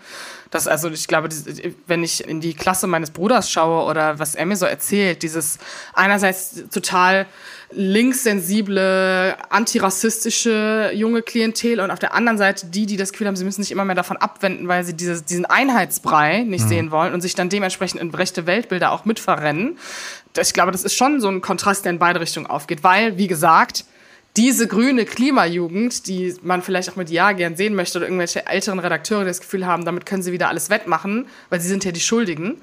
Das, 0.51 0.67
also 0.67 0.89
ich 0.89 1.07
glaube, 1.07 1.29
wenn 1.85 2.03
ich 2.03 2.27
in 2.27 2.41
die 2.41 2.55
Klasse 2.55 2.87
meines 2.87 3.11
Bruders 3.11 3.51
schaue 3.51 3.85
oder 3.89 4.17
was 4.17 4.33
er 4.33 4.45
mir 4.47 4.55
so 4.55 4.65
erzählt, 4.65 5.21
dieses 5.21 5.59
einerseits 5.93 6.63
total 6.71 7.27
linkssensible, 7.71 9.37
antirassistische 9.49 10.91
junge 10.95 11.21
Klientel 11.21 11.79
und 11.79 11.91
auf 11.91 11.99
der 11.99 12.15
anderen 12.15 12.39
Seite 12.39 12.65
die, 12.65 12.87
die 12.87 12.97
das 12.97 13.11
Gefühl 13.11 13.27
haben, 13.27 13.35
sie 13.35 13.45
müssen 13.45 13.61
sich 13.61 13.71
immer 13.71 13.85
mehr 13.85 13.95
davon 13.95 14.17
abwenden, 14.17 14.67
weil 14.67 14.83
sie 14.83 14.95
dieses, 14.95 15.23
diesen 15.23 15.45
Einheitsbrei 15.45 16.39
nicht 16.41 16.63
mhm. 16.65 16.69
sehen 16.69 16.91
wollen 16.91 17.13
und 17.13 17.21
sich 17.21 17.35
dann 17.35 17.49
dementsprechend 17.49 18.01
in 18.01 18.09
rechte 18.09 18.47
Weltbilder 18.47 18.91
auch 18.91 19.05
mitverrennen. 19.05 19.77
Ich 20.35 20.53
glaube, 20.53 20.71
das 20.71 20.83
ist 20.83 20.95
schon 20.95 21.21
so 21.21 21.29
ein 21.29 21.41
Kontrast, 21.41 21.85
der 21.85 21.91
in 21.91 21.99
beide 21.99 22.19
Richtungen 22.19 22.47
aufgeht, 22.47 22.83
weil, 22.83 23.17
wie 23.17 23.27
gesagt, 23.27 23.85
diese 24.39 24.67
grüne 24.67 25.03
Klimajugend, 25.03 26.07
die 26.07 26.33
man 26.43 26.61
vielleicht 26.61 26.89
auch 26.89 26.95
mit 26.95 27.09
Ja 27.09 27.33
gern 27.33 27.57
sehen 27.57 27.75
möchte, 27.75 27.97
oder 27.97 28.07
irgendwelche 28.07 28.47
älteren 28.47 28.79
Redakteure, 28.79 29.19
die 29.19 29.27
das 29.27 29.41
Gefühl 29.41 29.65
haben, 29.65 29.83
damit 29.83 30.05
können 30.05 30.23
sie 30.23 30.31
wieder 30.31 30.47
alles 30.47 30.69
wettmachen, 30.69 31.27
weil 31.49 31.59
sie 31.59 31.67
sind 31.67 31.83
ja 31.83 31.91
die 31.91 31.99
Schuldigen, 31.99 32.55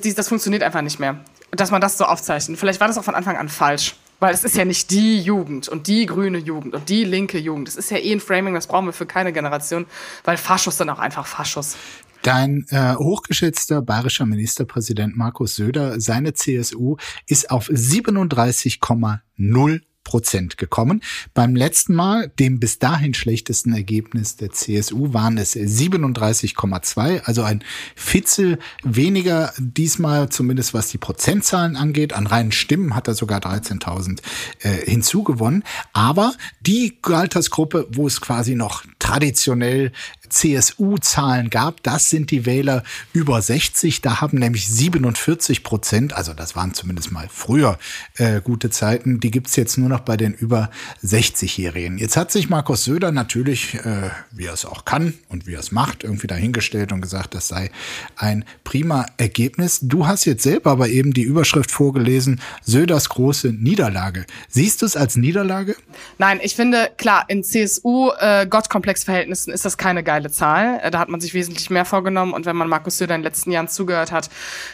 das 0.00 0.28
funktioniert 0.28 0.62
einfach 0.62 0.80
nicht 0.80 1.00
mehr. 1.00 1.18
Dass 1.50 1.72
man 1.72 1.80
das 1.80 1.98
so 1.98 2.04
aufzeichnet. 2.04 2.56
Vielleicht 2.56 2.78
war 2.78 2.86
das 2.86 2.98
auch 2.98 3.02
von 3.02 3.16
Anfang 3.16 3.36
an 3.36 3.48
falsch. 3.48 3.96
Weil 4.20 4.32
es 4.34 4.44
ist 4.44 4.56
ja 4.56 4.64
nicht 4.64 4.92
die 4.92 5.20
Jugend 5.20 5.68
und 5.68 5.88
die 5.88 6.06
grüne 6.06 6.38
Jugend 6.38 6.74
und 6.74 6.88
die 6.88 7.04
linke 7.04 7.38
Jugend. 7.38 7.68
Das 7.68 7.76
ist 7.76 7.90
ja 7.90 7.98
eh 7.98 8.12
ein 8.12 8.20
Framing, 8.20 8.54
das 8.54 8.68
brauchen 8.68 8.86
wir 8.86 8.92
für 8.92 9.06
keine 9.06 9.32
Generation, 9.32 9.86
weil 10.24 10.36
Faschus 10.36 10.76
dann 10.76 10.90
auch 10.90 10.98
einfach 10.98 11.24
Faschus. 11.26 11.76
Dein 12.22 12.66
äh, 12.70 12.96
hochgeschätzter 12.96 13.80
bayerischer 13.80 14.26
Ministerpräsident 14.26 15.16
Markus 15.16 15.54
Söder, 15.54 16.00
seine 16.00 16.34
CSU 16.34 16.96
ist 17.26 17.50
auf 17.50 17.68
37,0 17.68 19.80
Prozent 20.08 20.56
gekommen. 20.56 21.02
Beim 21.34 21.54
letzten 21.54 21.94
Mal, 21.94 22.28
dem 22.38 22.58
bis 22.60 22.78
dahin 22.78 23.12
schlechtesten 23.12 23.74
Ergebnis 23.74 24.36
der 24.36 24.52
CSU, 24.52 25.12
waren 25.12 25.36
es 25.36 25.54
37,2, 25.54 27.24
also 27.24 27.42
ein 27.42 27.62
Fitzel 27.94 28.58
weniger 28.82 29.52
diesmal, 29.58 30.30
zumindest 30.30 30.72
was 30.72 30.88
die 30.88 30.96
Prozentzahlen 30.96 31.76
angeht. 31.76 32.14
An 32.14 32.26
reinen 32.26 32.52
Stimmen 32.52 32.94
hat 32.94 33.06
er 33.06 33.14
sogar 33.14 33.40
13.000 33.40 34.20
äh, 34.60 34.90
hinzugewonnen. 34.90 35.62
Aber 35.92 36.32
die 36.62 36.98
Altersgruppe, 37.02 37.86
wo 37.90 38.06
es 38.06 38.22
quasi 38.22 38.54
noch 38.54 38.84
traditionell 38.98 39.92
CSU-Zahlen 40.28 41.50
gab, 41.50 41.82
das 41.82 42.10
sind 42.10 42.30
die 42.30 42.46
Wähler 42.46 42.82
über 43.12 43.40
60. 43.40 44.00
Da 44.00 44.20
haben 44.20 44.38
nämlich 44.38 44.68
47 44.68 45.62
Prozent, 45.62 46.12
also 46.12 46.34
das 46.34 46.54
waren 46.56 46.74
zumindest 46.74 47.12
mal 47.12 47.28
früher 47.32 47.78
äh, 48.16 48.40
gute 48.40 48.70
Zeiten, 48.70 49.20
die 49.20 49.30
gibt's 49.30 49.56
jetzt 49.56 49.78
nur 49.78 49.88
noch 49.88 50.00
bei 50.00 50.16
den 50.16 50.34
über 50.34 50.70
60-Jährigen. 51.04 51.98
Jetzt 51.98 52.16
hat 52.16 52.32
sich 52.32 52.48
Markus 52.50 52.84
Söder 52.84 53.12
natürlich, 53.12 53.74
äh, 53.74 54.10
wie 54.30 54.46
er 54.46 54.54
es 54.54 54.64
auch 54.64 54.84
kann 54.84 55.14
und 55.28 55.46
wie 55.46 55.54
er 55.54 55.60
es 55.60 55.72
macht, 55.72 56.04
irgendwie 56.04 56.26
dahingestellt 56.26 56.92
und 56.92 57.00
gesagt, 57.00 57.34
das 57.34 57.48
sei 57.48 57.70
ein 58.16 58.44
prima 58.64 59.06
Ergebnis. 59.16 59.80
Du 59.82 60.06
hast 60.06 60.24
jetzt 60.24 60.42
selber 60.42 60.70
aber 60.70 60.88
eben 60.88 61.12
die 61.12 61.22
Überschrift 61.22 61.70
vorgelesen, 61.70 62.40
Söders 62.62 63.08
große 63.08 63.48
Niederlage. 63.48 64.26
Siehst 64.48 64.82
du 64.82 64.86
es 64.86 64.96
als 64.96 65.16
Niederlage? 65.16 65.76
Nein, 66.18 66.40
ich 66.42 66.54
finde, 66.54 66.90
klar, 66.96 67.24
in 67.28 67.42
CSU-Gottkomplex-Verhältnissen 67.42 68.87
äh, 68.87 68.87
ist 68.88 69.64
das 69.64 69.76
keine 69.78 70.02
geile 70.02 70.18
geile 70.18 70.30
Zahl. 70.30 70.80
Äh, 70.82 70.90
da 70.90 70.98
hat 70.98 71.08
man 71.08 71.20
sich 71.20 71.34
wesentlich 71.34 71.70
mehr 71.70 71.84
vorgenommen. 71.84 72.32
Und 72.32 72.46
wenn 72.46 72.56
man 72.56 72.68
Markus 72.68 72.98
Söder 72.98 73.14
in 73.14 73.20
den 73.20 73.24
letzten 73.24 73.50
Jahren 73.50 73.68
zugehört 73.68 74.12
hat, 74.12 74.30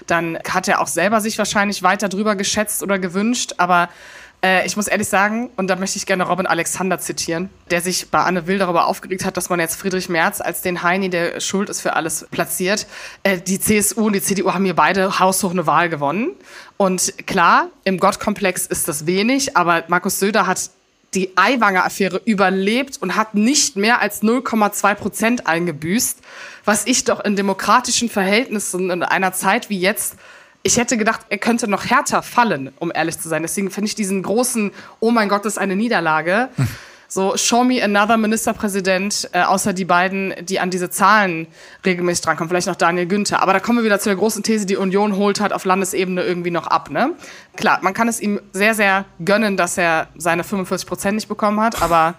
dann 0.06 0.38
hat 0.49 0.68
er 0.68 0.80
auch 0.80 0.87
selber 0.87 1.21
sich 1.21 1.38
wahrscheinlich 1.38 1.83
weiter 1.83 2.09
drüber 2.09 2.37
geschätzt 2.37 2.83
oder 2.83 2.99
gewünscht. 2.99 3.54
Aber 3.59 3.88
äh, 4.42 4.66
ich 4.66 4.76
muss 4.76 4.88
ehrlich 4.88 5.09
sagen, 5.09 5.50
und 5.56 5.68
da 5.68 5.76
möchte 5.76 5.99
ich 5.99 6.06
gerne 6.06 6.25
Robin 6.25 6.47
Alexander 6.47 6.99
zitieren, 6.99 7.50
der 7.71 7.80
sich 7.80 8.11
bei 8.11 8.21
Anne 8.21 8.47
Will 8.47 8.59
darüber 8.59 8.87
aufgeregt 8.87 9.25
hat, 9.25 9.37
dass 9.37 9.50
man 9.50 9.61
jetzt 9.61 9.76
Friedrich 9.76 10.09
Merz 10.09 10.40
als 10.40 10.62
den 10.62 10.83
Heini, 10.83 11.11
der 11.11 11.40
schuld 11.40 11.68
ist 11.68 11.80
für 11.80 11.94
alles, 11.94 12.26
platziert. 12.30 12.87
Äh, 13.23 13.38
die 13.38 13.61
CSU 13.61 14.06
und 14.06 14.14
die 14.14 14.23
CDU 14.23 14.52
haben 14.52 14.64
hier 14.64 14.76
beide 14.76 15.18
haushoch 15.18 15.50
eine 15.50 15.66
Wahl 15.66 15.88
gewonnen. 15.88 16.30
Und 16.76 17.26
klar, 17.26 17.68
im 17.85 17.99
Gottkomplex 17.99 18.66
ist 18.66 18.88
das 18.88 19.06
wenig, 19.06 19.56
aber 19.56 19.85
Markus 19.88 20.18
Söder 20.18 20.47
hat 20.47 20.71
die 21.14 21.37
Aiwanger-Affäre 21.37 22.21
überlebt 22.25 23.00
und 23.00 23.16
hat 23.16 23.35
nicht 23.35 23.76
mehr 23.76 24.00
als 24.00 24.23
0,2 24.23 24.94
Prozent 24.94 25.47
eingebüßt, 25.47 26.18
was 26.64 26.87
ich 26.87 27.04
doch 27.04 27.25
in 27.25 27.37
demokratischen 27.37 28.09
Verhältnissen 28.09 28.90
in 28.90 29.02
einer 29.02 29.33
Zeit 29.33 29.71
wie 29.71 29.78
jetzt 29.78 30.16
ich 30.66 30.78
hätte 30.78 30.97
gedacht, 30.97 31.26
er 31.28 31.37
könnte 31.37 31.68
noch 31.68 31.85
härter 31.85 32.23
fallen, 32.23 32.73
um 32.78 32.90
ehrlich 32.92 33.18
zu 33.18 33.28
sein. 33.28 33.42
Deswegen 33.42 33.71
finde 33.71 33.88
ich 33.88 33.94
diesen 33.94 34.23
großen, 34.23 34.73
oh 34.99 35.11
mein 35.11 35.28
Gott, 35.28 35.44
das 35.44 35.54
ist 35.54 35.59
eine 35.59 35.76
Niederlage. 35.76 36.49
So, 37.14 37.37
show 37.37 37.62
me 37.62 37.80
another 37.80 38.16
Ministerpräsident, 38.16 39.30
äh, 39.30 39.42
außer 39.42 39.73
die 39.73 39.85
beiden, 39.85 40.35
die 40.44 40.59
an 40.59 40.71
diese 40.71 40.90
Zahlen 40.90 41.47
regelmäßig 41.87 42.25
drankommen. 42.25 42.49
Vielleicht 42.49 42.66
noch 42.66 42.75
Daniel 42.75 43.06
Günther. 43.06 43.40
Aber 43.40 43.52
da 43.52 43.61
kommen 43.61 43.78
wir 43.78 43.85
wieder 43.85 44.00
zu 44.00 44.09
der 44.09 44.16
großen 44.16 44.42
These, 44.42 44.66
die 44.66 44.76
Union 44.76 45.14
holt 45.14 45.38
halt 45.38 45.52
auf 45.52 45.64
Landesebene 45.64 46.25
irgendwie 46.25 46.50
noch 46.50 46.66
ab. 46.66 46.90
Ne? 46.90 47.12
Klar, 47.54 47.78
man 47.83 47.94
kann 47.94 48.09
es 48.09 48.18
ihm 48.18 48.40
sehr, 48.52 48.75
sehr 48.75 49.04
gönnen, 49.25 49.56
dass 49.56 49.78
er 49.78 50.09
seine 50.16 50.42
45 50.42 50.88
Prozent 50.88 51.14
nicht 51.14 51.28
bekommen 51.28 51.61
hat. 51.61 51.83
Aber 51.83 52.16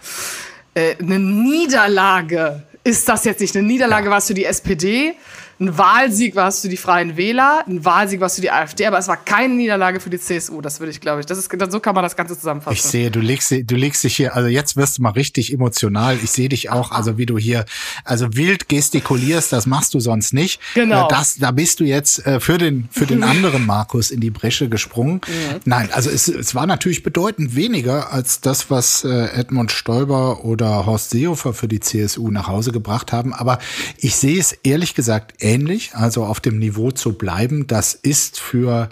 äh, 0.76 0.96
eine 0.98 1.20
Niederlage, 1.20 2.64
ist 2.86 3.10
das 3.10 3.26
jetzt 3.26 3.42
nicht 3.42 3.54
eine 3.58 3.68
Niederlage, 3.68 4.06
ja. 4.06 4.12
war 4.12 4.20
es 4.20 4.28
für 4.28 4.34
die 4.34 4.46
SPD? 4.46 5.14
Ein 5.60 5.78
Wahlsieg 5.78 6.36
war 6.36 6.50
es 6.50 6.60
für 6.60 6.70
die 6.70 6.78
Freien 6.78 7.16
Wähler, 7.16 7.64
ein 7.66 7.86
Wahlsieg 7.86 8.20
war 8.20 8.28
es 8.28 8.36
für 8.36 8.42
die 8.42 8.52
AfD, 8.52 8.86
aber 8.86 8.98
es 8.98 9.08
war 9.08 9.16
keine 9.16 9.54
Niederlage 9.54 10.02
für 10.02 10.10
die 10.10 10.20
CSU. 10.20 10.60
Das 10.60 10.82
würde 10.82 10.92
ich, 10.92 11.00
glaube 11.00 11.22
ich. 11.22 11.26
Das 11.26 11.38
ist, 11.38 11.50
so 11.70 11.80
kann 11.80 11.96
man 11.96 12.04
das 12.04 12.18
Ganze 12.18 12.38
zusammenfassen. 12.38 12.76
Ich 12.76 12.84
sehe, 12.84 13.10
du 13.10 13.22
legst, 13.22 13.52
du 13.52 13.76
legst 13.76 14.04
dich 14.04 14.18
hier, 14.18 14.36
also 14.36 14.50
jetzt 14.50 14.76
wirst 14.76 14.98
du 14.98 15.02
mal 15.02 15.12
richtig 15.12 15.54
emotional. 15.54 16.18
Ich 16.22 16.32
sehe 16.32 16.50
dich 16.50 16.72
auch, 16.72 16.92
also 16.92 17.18
wie 17.18 17.26
du 17.26 17.38
hier, 17.38 17.66
also 18.04 18.36
wild 18.36 18.68
gestikulierst, 18.68 19.54
das 19.54 19.66
machst 19.66 19.94
du 19.94 20.02
sonst 20.02 20.34
nicht. 20.34 20.60
Genau. 20.74 21.06
Äh, 21.06 21.10
das, 21.10 21.38
da 21.38 21.52
bist 21.52 21.80
du 21.80 21.86
jetzt 21.86 22.26
äh, 22.26 22.42
für 22.42 22.58
den, 22.58 22.90
für 22.92 23.06
den 23.06 23.24
anderen 23.24 23.66
Markus 23.66 24.12
in 24.12 24.20
die 24.20 24.32
Bresche 24.32 24.70
gesprungen. 24.70 25.22
Mhm. 25.36 25.60
Nein, 25.66 25.90
also 25.92 26.10
es, 26.10 26.28
es 26.28 26.56
war 26.56 26.66
natürlich 26.66 27.04
bedeutend 27.04 27.56
weniger 27.56 28.14
als 28.14 28.42
das, 28.42 28.70
was 28.70 29.04
äh, 29.04 29.28
Edmund 29.34 29.72
Stoiber 29.72 30.46
oder 30.46 30.86
Horst 30.86 31.10
Seehofer 31.10 31.54
für 31.54 31.68
die 31.68 31.80
CSU 31.80 32.30
nach 32.30 32.48
Hause 32.48 32.72
gebracht 32.72 33.12
haben. 33.12 33.34
Aber 33.34 33.60
ich 33.98 34.16
sehe 34.16 34.40
es 34.40 34.54
ehrlich 34.64 34.94
gesagt 34.94 35.34
ähnlich, 35.46 35.96
also 35.96 36.26
auf 36.26 36.40
dem 36.40 36.60
Niveau 36.60 36.92
zu 36.92 37.14
bleiben. 37.14 37.68
Das 37.68 37.94
ist 37.94 38.40
für 38.40 38.90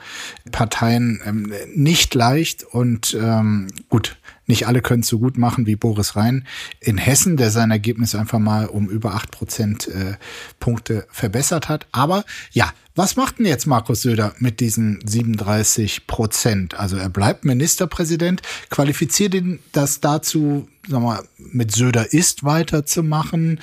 Parteien 0.52 1.20
ähm, 1.26 1.52
nicht 1.74 2.14
leicht 2.14 2.64
und 2.64 3.18
ähm, 3.20 3.68
gut. 3.90 4.16
Nicht 4.46 4.68
alle 4.68 4.82
können 4.82 5.02
es 5.02 5.08
so 5.08 5.20
gut 5.20 5.38
machen 5.38 5.66
wie 5.66 5.76
Boris 5.76 6.16
Rhein 6.16 6.46
in 6.80 6.98
Hessen, 6.98 7.38
der 7.38 7.50
sein 7.50 7.72
Ergebnis 7.72 8.16
einfach 8.16 8.40
mal 8.40 8.66
um 8.66 8.90
über 8.90 9.14
acht 9.14 9.32
Prozent 9.32 9.88
äh, 9.88 10.16
Punkte 10.60 11.08
verbessert 11.10 11.70
hat. 11.70 11.88
Aber 11.92 12.26
ja, 12.52 12.74
was 12.96 13.16
macht 13.16 13.40
denn 13.40 13.48
jetzt 13.48 13.66
Markus 13.66 14.04
Söder 14.04 14.36
mit 14.38 14.60
diesen 14.60 15.00
37 15.04 16.06
Prozent? 16.06 16.80
Also 16.80 16.96
er 16.98 17.10
bleibt 17.10 17.44
Ministerpräsident. 17.44 18.44
Qualifiziert 18.70 19.34
ihn 19.34 19.60
das 19.72 20.00
dazu, 20.00 20.68
sagen 20.88 21.04
wir, 21.04 21.24
mit 21.40 21.72
Söder 21.72 22.14
ist 22.14 22.44
weiterzumachen, 22.44 23.60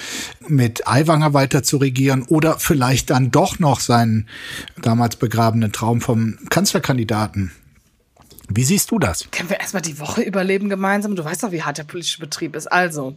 mit 0.48 0.88
Aiwanger 0.88 1.32
weiter 1.32 1.62
zu 1.62 1.76
regieren 1.76 2.22
oder 2.24 2.58
vielleicht 2.58 3.10
dann 3.10 3.30
doch 3.30 3.60
noch 3.60 3.78
seinen 3.78 4.26
damals 4.82 5.14
begrabenen 5.14 5.70
Traum 5.70 6.00
vom 6.00 6.38
Kanzlerkandidaten 6.48 7.52
wie 8.52 8.64
siehst 8.64 8.90
du 8.90 8.98
das? 8.98 9.26
Können 9.30 9.48
wir 9.48 9.60
erstmal 9.60 9.82
die 9.82 9.98
Woche 9.98 10.22
überleben 10.22 10.68
gemeinsam? 10.68 11.16
Du 11.16 11.24
weißt 11.24 11.42
doch, 11.42 11.52
wie 11.52 11.62
hart 11.62 11.78
der 11.78 11.84
politische 11.84 12.18
Betrieb 12.18 12.56
ist. 12.56 12.66
Also, 12.66 13.16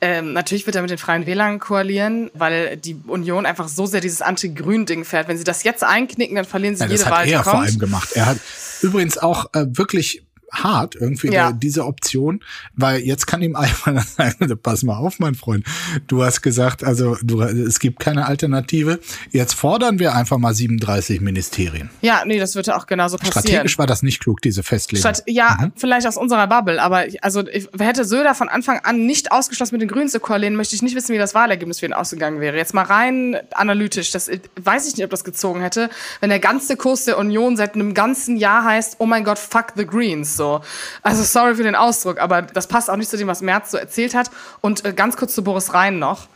ähm, 0.00 0.32
natürlich 0.32 0.66
wird 0.66 0.76
er 0.76 0.82
mit 0.82 0.90
den 0.90 0.98
Freien 0.98 1.26
Wählern 1.26 1.58
koalieren, 1.58 2.30
weil 2.34 2.76
die 2.76 2.96
Union 3.06 3.46
einfach 3.46 3.68
so 3.68 3.86
sehr 3.86 4.00
dieses 4.00 4.22
Anti-Grün-Ding 4.22 5.04
fährt. 5.04 5.26
Wenn 5.26 5.36
sie 5.36 5.44
das 5.44 5.64
jetzt 5.64 5.82
einknicken, 5.82 6.36
dann 6.36 6.44
verlieren 6.44 6.76
sie 6.76 6.84
ja, 6.84 6.90
jede 6.90 7.04
Wahl. 7.06 7.26
Das 7.26 7.38
hat 7.38 7.46
er 7.46 7.50
vor 7.50 7.60
allem 7.60 7.78
gemacht. 7.78 8.10
Er 8.12 8.26
hat 8.26 8.38
übrigens 8.82 9.18
auch 9.18 9.46
äh, 9.54 9.66
wirklich 9.70 10.22
hart 10.52 10.94
irgendwie 10.94 11.28
ja. 11.28 11.52
diese 11.52 11.84
Option, 11.84 12.40
weil 12.74 13.00
jetzt 13.00 13.26
kann 13.26 13.42
ihm 13.42 13.56
einfach 13.56 14.02
sagen, 14.04 14.58
pass 14.62 14.82
mal 14.82 14.96
auf, 14.96 15.18
mein 15.18 15.34
Freund, 15.34 15.64
du 16.06 16.24
hast 16.24 16.42
gesagt, 16.42 16.84
also 16.84 17.16
du, 17.22 17.42
es 17.42 17.78
gibt 17.78 18.00
keine 18.00 18.26
Alternative. 18.26 19.00
Jetzt 19.30 19.54
fordern 19.54 19.98
wir 19.98 20.14
einfach 20.14 20.38
mal 20.38 20.54
37 20.54 21.20
Ministerien. 21.20 21.90
Ja, 22.00 22.22
nee, 22.24 22.38
das 22.38 22.54
würde 22.54 22.76
auch 22.76 22.86
genauso 22.86 23.16
passieren. 23.16 23.42
Strategisch 23.42 23.78
war 23.78 23.86
das 23.86 24.02
nicht 24.02 24.20
klug, 24.20 24.40
diese 24.42 24.62
Festlegung. 24.62 25.00
Statt, 25.00 25.22
ja, 25.26 25.58
mhm. 25.60 25.72
vielleicht 25.76 26.06
aus 26.06 26.16
unserer 26.16 26.46
Bubble, 26.46 26.80
aber 26.80 27.04
also 27.22 27.46
ich, 27.46 27.68
hätte 27.78 28.04
Söder 28.04 28.34
von 28.34 28.48
Anfang 28.48 28.80
an 28.80 29.06
nicht 29.06 29.32
ausgeschlossen, 29.32 29.74
mit 29.74 29.82
den 29.82 29.88
Grünen 29.88 30.08
zu 30.08 30.20
koalieren, 30.20 30.56
möchte 30.56 30.74
ich 30.74 30.82
nicht 30.82 30.94
wissen, 30.94 31.14
wie 31.14 31.18
das 31.18 31.34
Wahlergebnis 31.34 31.80
für 31.80 31.86
ihn 31.86 31.92
ausgegangen 31.92 32.40
wäre. 32.40 32.56
Jetzt 32.56 32.74
mal 32.74 32.82
rein 32.82 33.36
analytisch, 33.52 34.10
das 34.10 34.30
weiß 34.62 34.88
ich 34.88 34.96
nicht, 34.96 35.04
ob 35.04 35.10
das 35.10 35.24
gezogen 35.24 35.60
hätte, 35.60 35.90
wenn 36.20 36.30
der 36.30 36.40
ganze 36.40 36.76
Kurs 36.76 37.04
der 37.04 37.18
Union 37.18 37.56
seit 37.56 37.74
einem 37.74 37.94
ganzen 37.94 38.36
Jahr 38.36 38.64
heißt, 38.64 38.96
oh 38.98 39.06
mein 39.06 39.24
Gott, 39.24 39.38
fuck 39.38 39.72
the 39.76 39.86
Greens 39.86 40.37
so. 40.38 40.62
Also 41.02 41.22
sorry 41.22 41.54
für 41.54 41.62
den 41.62 41.74
Ausdruck, 41.74 42.18
aber 42.18 42.40
das 42.40 42.66
passt 42.66 42.88
auch 42.88 42.96
nicht 42.96 43.10
zu 43.10 43.18
dem, 43.18 43.28
was 43.28 43.42
Merz 43.42 43.70
so 43.70 43.76
erzählt 43.76 44.14
hat. 44.14 44.30
Und 44.62 44.86
äh, 44.86 44.94
ganz 44.94 45.18
kurz 45.18 45.34
zu 45.34 45.44
Boris 45.44 45.74
Rhein 45.74 45.98
noch. 45.98 46.28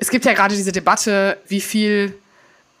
Es 0.00 0.10
gibt 0.10 0.24
ja 0.24 0.32
gerade 0.32 0.56
diese 0.56 0.72
Debatte, 0.72 1.38
wie 1.46 1.60
viel 1.60 2.18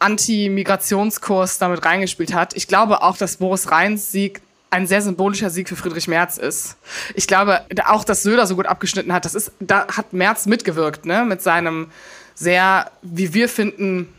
Anti-Migrationskurs 0.00 1.58
damit 1.58 1.84
reingespielt 1.84 2.34
hat. 2.34 2.56
Ich 2.56 2.66
glaube 2.66 3.02
auch, 3.02 3.16
dass 3.16 3.36
Boris 3.36 3.70
Rheins 3.70 4.10
Sieg 4.10 4.42
ein 4.70 4.86
sehr 4.86 5.02
symbolischer 5.02 5.50
Sieg 5.50 5.68
für 5.68 5.76
Friedrich 5.76 6.08
Merz 6.08 6.38
ist. 6.38 6.76
Ich 7.14 7.28
glaube 7.28 7.62
auch, 7.84 8.04
dass 8.04 8.22
Söder 8.22 8.46
so 8.46 8.56
gut 8.56 8.66
abgeschnitten 8.66 9.12
hat. 9.12 9.24
Das 9.24 9.34
ist, 9.34 9.52
da 9.60 9.86
hat 9.86 10.12
Merz 10.12 10.46
mitgewirkt, 10.46 11.04
ne, 11.04 11.24
mit 11.24 11.42
seinem 11.42 11.90
sehr, 12.34 12.90
wie 13.02 13.34
wir 13.34 13.48
finden, 13.48 14.12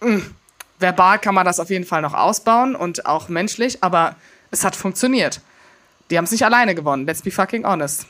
mh, 0.00 0.08
hm, 0.08 0.34
verbal 0.78 1.18
kann 1.18 1.34
man 1.34 1.46
das 1.46 1.58
auf 1.58 1.70
jeden 1.70 1.86
Fall 1.86 2.02
noch 2.02 2.14
ausbauen 2.14 2.76
und 2.76 3.06
auch 3.06 3.28
menschlich, 3.28 3.82
aber 3.82 4.14
es 4.50 4.64
hat 4.64 4.76
funktioniert. 4.76 5.40
Die 6.10 6.16
haben 6.16 6.24
es 6.24 6.30
nicht 6.30 6.44
alleine 6.44 6.74
gewonnen. 6.74 7.06
Let's 7.06 7.22
be 7.22 7.30
fucking 7.30 7.64
honest. 7.64 8.06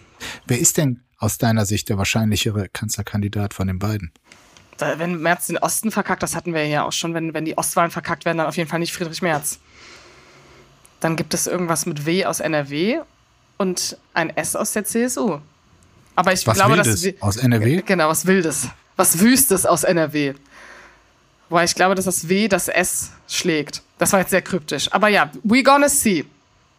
Wer 0.46 0.58
ist 0.58 0.76
denn 0.76 1.02
aus 1.18 1.38
deiner 1.38 1.66
Sicht 1.66 1.88
der 1.88 1.98
wahrscheinlichere 1.98 2.68
Kanzlerkandidat 2.68 3.54
von 3.54 3.66
den 3.66 3.78
beiden? 3.78 4.12
Wenn 4.78 5.20
Merz 5.20 5.48
den 5.48 5.58
Osten 5.58 5.90
verkackt, 5.90 6.22
das 6.22 6.36
hatten 6.36 6.54
wir 6.54 6.64
ja 6.66 6.84
auch 6.84 6.92
schon, 6.92 7.12
wenn, 7.12 7.34
wenn 7.34 7.44
die 7.44 7.58
Ostwahlen 7.58 7.90
verkackt 7.90 8.24
werden, 8.24 8.38
dann 8.38 8.46
auf 8.46 8.56
jeden 8.56 8.68
Fall 8.68 8.78
nicht 8.78 8.92
Friedrich 8.92 9.22
Merz. 9.22 9.58
Dann 11.00 11.16
gibt 11.16 11.34
es 11.34 11.48
irgendwas 11.48 11.86
mit 11.86 12.06
W 12.06 12.24
aus 12.26 12.38
NRW 12.38 13.00
und 13.56 13.96
ein 14.14 14.30
S 14.36 14.54
aus 14.54 14.72
der 14.72 14.84
CSU. 14.84 15.40
Aber 16.14 16.32
ich 16.32 16.46
was 16.46 16.56
glaube, 16.56 16.74
Wildes 16.76 17.02
dass 17.02 17.22
aus 17.22 17.36
NRW? 17.36 17.82
Genau, 17.84 18.08
was 18.08 18.26
Wildes. 18.26 18.68
Was 18.96 19.20
Wüstes 19.20 19.66
aus 19.66 19.84
NRW. 19.84 20.34
Wobei 21.48 21.64
ich 21.64 21.74
glaube, 21.74 21.94
dass 21.94 22.04
das 22.04 22.28
W 22.28 22.48
das 22.48 22.68
S 22.68 23.10
schlägt. 23.28 23.82
Das 23.98 24.12
war 24.12 24.20
jetzt 24.20 24.30
sehr 24.30 24.42
kryptisch. 24.42 24.92
Aber 24.92 25.08
ja, 25.08 25.30
we 25.44 25.62
gonna 25.62 25.88
see. 25.88 26.24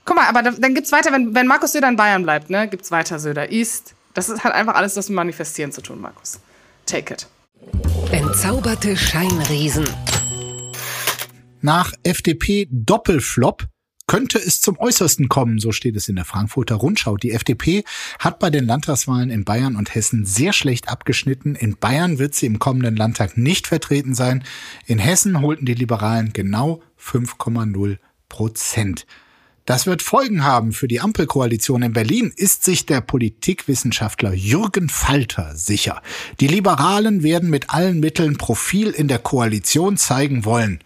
Guck 0.09 0.17
mal, 0.17 0.25
aber 0.27 0.41
dann 0.41 0.73
gibt's 0.73 0.91
weiter, 0.91 1.11
wenn, 1.11 1.35
wenn 1.35 1.45
Markus 1.45 1.71
Söder 1.71 1.87
in 1.87 1.95
Bayern 1.95 2.23
bleibt, 2.23 2.49
ne, 2.49 2.67
gibt's 2.67 2.89
weiter 2.89 3.19
Söder 3.19 3.51
East. 3.51 3.93
Das 4.15 4.27
ist, 4.27 4.43
hat 4.43 4.55
einfach 4.55 4.73
alles 4.73 4.95
das 4.95 5.07
mit 5.07 5.17
Manifestieren 5.17 5.71
zu 5.71 5.81
tun, 5.81 6.01
Markus. 6.01 6.39
Take 6.87 7.13
it. 7.13 7.27
Entzauberte 8.11 8.97
Scheinriesen. 8.97 9.87
Nach 11.61 11.93
FDP 12.01 12.67
Doppelflop 12.71 13.67
könnte 14.07 14.39
es 14.39 14.61
zum 14.61 14.79
Äußersten 14.79 15.29
kommen, 15.29 15.59
so 15.59 15.71
steht 15.71 15.95
es 15.95 16.09
in 16.09 16.15
der 16.15 16.25
Frankfurter 16.25 16.73
Rundschau. 16.73 17.15
Die 17.15 17.29
FDP 17.29 17.83
hat 18.17 18.39
bei 18.39 18.49
den 18.49 18.65
Landtagswahlen 18.65 19.29
in 19.29 19.45
Bayern 19.45 19.75
und 19.75 19.93
Hessen 19.93 20.25
sehr 20.25 20.53
schlecht 20.53 20.89
abgeschnitten. 20.89 21.53
In 21.53 21.77
Bayern 21.77 22.17
wird 22.17 22.33
sie 22.33 22.47
im 22.47 22.57
kommenden 22.57 22.95
Landtag 22.95 23.37
nicht 23.37 23.67
vertreten 23.67 24.15
sein. 24.15 24.43
In 24.87 24.97
Hessen 24.97 25.39
holten 25.39 25.67
die 25.67 25.75
Liberalen 25.75 26.33
genau 26.33 26.81
5,0 26.99 27.99
Prozent. 28.27 29.05
Das 29.65 29.85
wird 29.85 30.01
Folgen 30.01 30.43
haben 30.43 30.71
für 30.71 30.87
die 30.87 30.99
Ampelkoalition 30.99 31.83
in 31.83 31.93
Berlin, 31.93 32.33
ist 32.35 32.63
sich 32.63 32.85
der 32.85 33.01
Politikwissenschaftler 33.01 34.33
Jürgen 34.33 34.89
Falter 34.89 35.55
sicher. 35.55 36.01
Die 36.39 36.47
Liberalen 36.47 37.23
werden 37.23 37.49
mit 37.49 37.69
allen 37.69 37.99
Mitteln 37.99 38.37
Profil 38.37 38.89
in 38.89 39.07
der 39.07 39.19
Koalition 39.19 39.97
zeigen 39.97 40.45
wollen. 40.45 40.83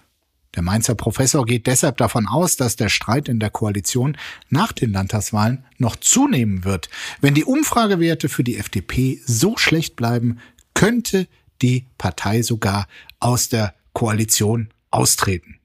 Der 0.56 0.62
Mainzer 0.62 0.96
Professor 0.96 1.46
geht 1.46 1.66
deshalb 1.66 1.98
davon 1.98 2.28
aus, 2.28 2.58
dass 2.58 2.76
der 2.76 2.90
Streit 2.90 3.28
in 3.28 3.40
der 3.40 3.50
Koalition 3.50 4.18
nach 4.50 4.72
den 4.72 4.92
Landtagswahlen 4.92 5.66
noch 5.78 5.96
zunehmen 5.96 6.64
wird. 6.64 6.90
Wenn 7.22 7.34
die 7.34 7.46
Umfragewerte 7.46 8.30
für 8.30 8.44
die 8.44 8.58
FDP 8.58 9.20
so 9.26 9.58
schlecht 9.58 9.96
bleiben, 9.96 10.40
könnte 10.76 11.28
die 11.62 11.88
Partei 11.98 12.44
sogar 12.44 12.88
aus 13.20 13.50
der 13.50 13.74
Koalition 13.94 14.70
austreten 14.92 15.60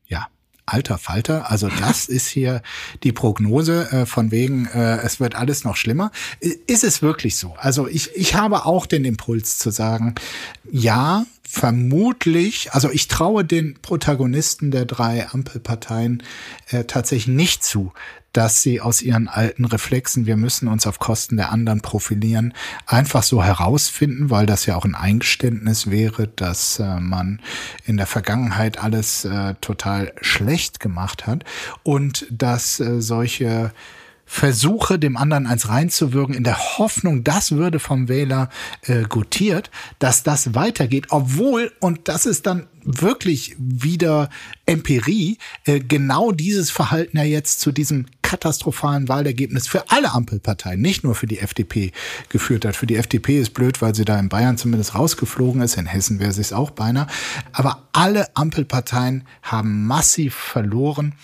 alter 0.72 0.98
Falter. 0.98 1.50
Also 1.50 1.68
das 1.68 2.08
ist 2.08 2.28
hier 2.28 2.62
die 3.02 3.12
Prognose 3.12 3.90
äh, 3.90 4.06
von 4.06 4.30
wegen, 4.30 4.66
äh, 4.66 4.98
es 4.98 5.20
wird 5.20 5.34
alles 5.34 5.64
noch 5.64 5.76
schlimmer. 5.76 6.10
Ist 6.40 6.84
es 6.84 7.02
wirklich 7.02 7.36
so? 7.36 7.54
Also 7.58 7.88
ich, 7.88 8.14
ich 8.14 8.34
habe 8.34 8.66
auch 8.66 8.86
den 8.86 9.04
Impuls 9.04 9.58
zu 9.58 9.70
sagen, 9.70 10.14
ja, 10.70 11.24
vermutlich, 11.50 12.74
also 12.74 12.90
ich 12.90 13.08
traue 13.08 13.42
den 13.42 13.74
Protagonisten 13.80 14.70
der 14.70 14.84
drei 14.84 15.26
Ampelparteien 15.30 16.22
äh, 16.68 16.84
tatsächlich 16.84 17.34
nicht 17.34 17.64
zu, 17.64 17.92
dass 18.34 18.60
sie 18.60 18.82
aus 18.82 19.00
ihren 19.00 19.28
alten 19.28 19.64
Reflexen, 19.64 20.26
wir 20.26 20.36
müssen 20.36 20.68
uns 20.68 20.86
auf 20.86 20.98
Kosten 20.98 21.38
der 21.38 21.50
anderen 21.50 21.80
profilieren, 21.80 22.52
einfach 22.86 23.22
so 23.22 23.42
herausfinden, 23.42 24.28
weil 24.28 24.44
das 24.44 24.66
ja 24.66 24.76
auch 24.76 24.84
ein 24.84 24.94
Eingeständnis 24.94 25.90
wäre, 25.90 26.28
dass 26.28 26.80
äh, 26.80 27.00
man 27.00 27.40
in 27.86 27.96
der 27.96 28.06
Vergangenheit 28.06 28.78
alles 28.84 29.24
äh, 29.24 29.54
total 29.62 30.12
schlecht 30.20 30.80
gemacht 30.80 31.26
hat. 31.26 31.44
Und 31.82 32.26
dass 32.30 32.78
äh, 32.78 33.00
solche 33.00 33.72
Versuche, 34.30 34.98
dem 34.98 35.16
anderen 35.16 35.46
eins 35.46 35.68
reinzuwirken, 35.70 36.34
in 36.34 36.44
der 36.44 36.78
Hoffnung, 36.78 37.24
das 37.24 37.52
würde 37.52 37.80
vom 37.80 38.08
Wähler 38.08 38.50
äh, 38.82 39.04
gutiert, 39.04 39.70
dass 39.98 40.22
das 40.22 40.54
weitergeht, 40.54 41.06
obwohl, 41.08 41.72
und 41.80 42.08
das 42.08 42.26
ist 42.26 42.46
dann 42.46 42.66
wirklich 42.84 43.56
wieder 43.58 44.28
Empirie, 44.66 45.38
äh, 45.64 45.80
genau 45.80 46.30
dieses 46.30 46.70
Verhalten 46.70 47.16
ja 47.16 47.24
jetzt 47.24 47.60
zu 47.60 47.72
diesem 47.72 48.06
katastrophalen 48.20 49.08
Wahlergebnis 49.08 49.66
für 49.66 49.90
alle 49.90 50.12
Ampelparteien, 50.12 50.80
nicht 50.80 51.04
nur 51.04 51.14
für 51.14 51.26
die 51.26 51.38
FDP 51.38 51.92
geführt 52.28 52.66
hat. 52.66 52.76
Für 52.76 52.86
die 52.86 52.96
FDP 52.96 53.40
ist 53.40 53.54
blöd, 53.54 53.80
weil 53.80 53.94
sie 53.94 54.04
da 54.04 54.18
in 54.18 54.28
Bayern 54.28 54.58
zumindest 54.58 54.94
rausgeflogen 54.94 55.62
ist, 55.62 55.78
in 55.78 55.86
Hessen 55.86 56.20
wäre 56.20 56.32
sie 56.32 56.42
es 56.42 56.52
auch 56.52 56.70
beinahe. 56.70 57.06
Aber 57.52 57.88
alle 57.92 58.36
Ampelparteien 58.36 59.24
haben 59.42 59.86
massiv 59.86 60.34
verloren. 60.34 61.14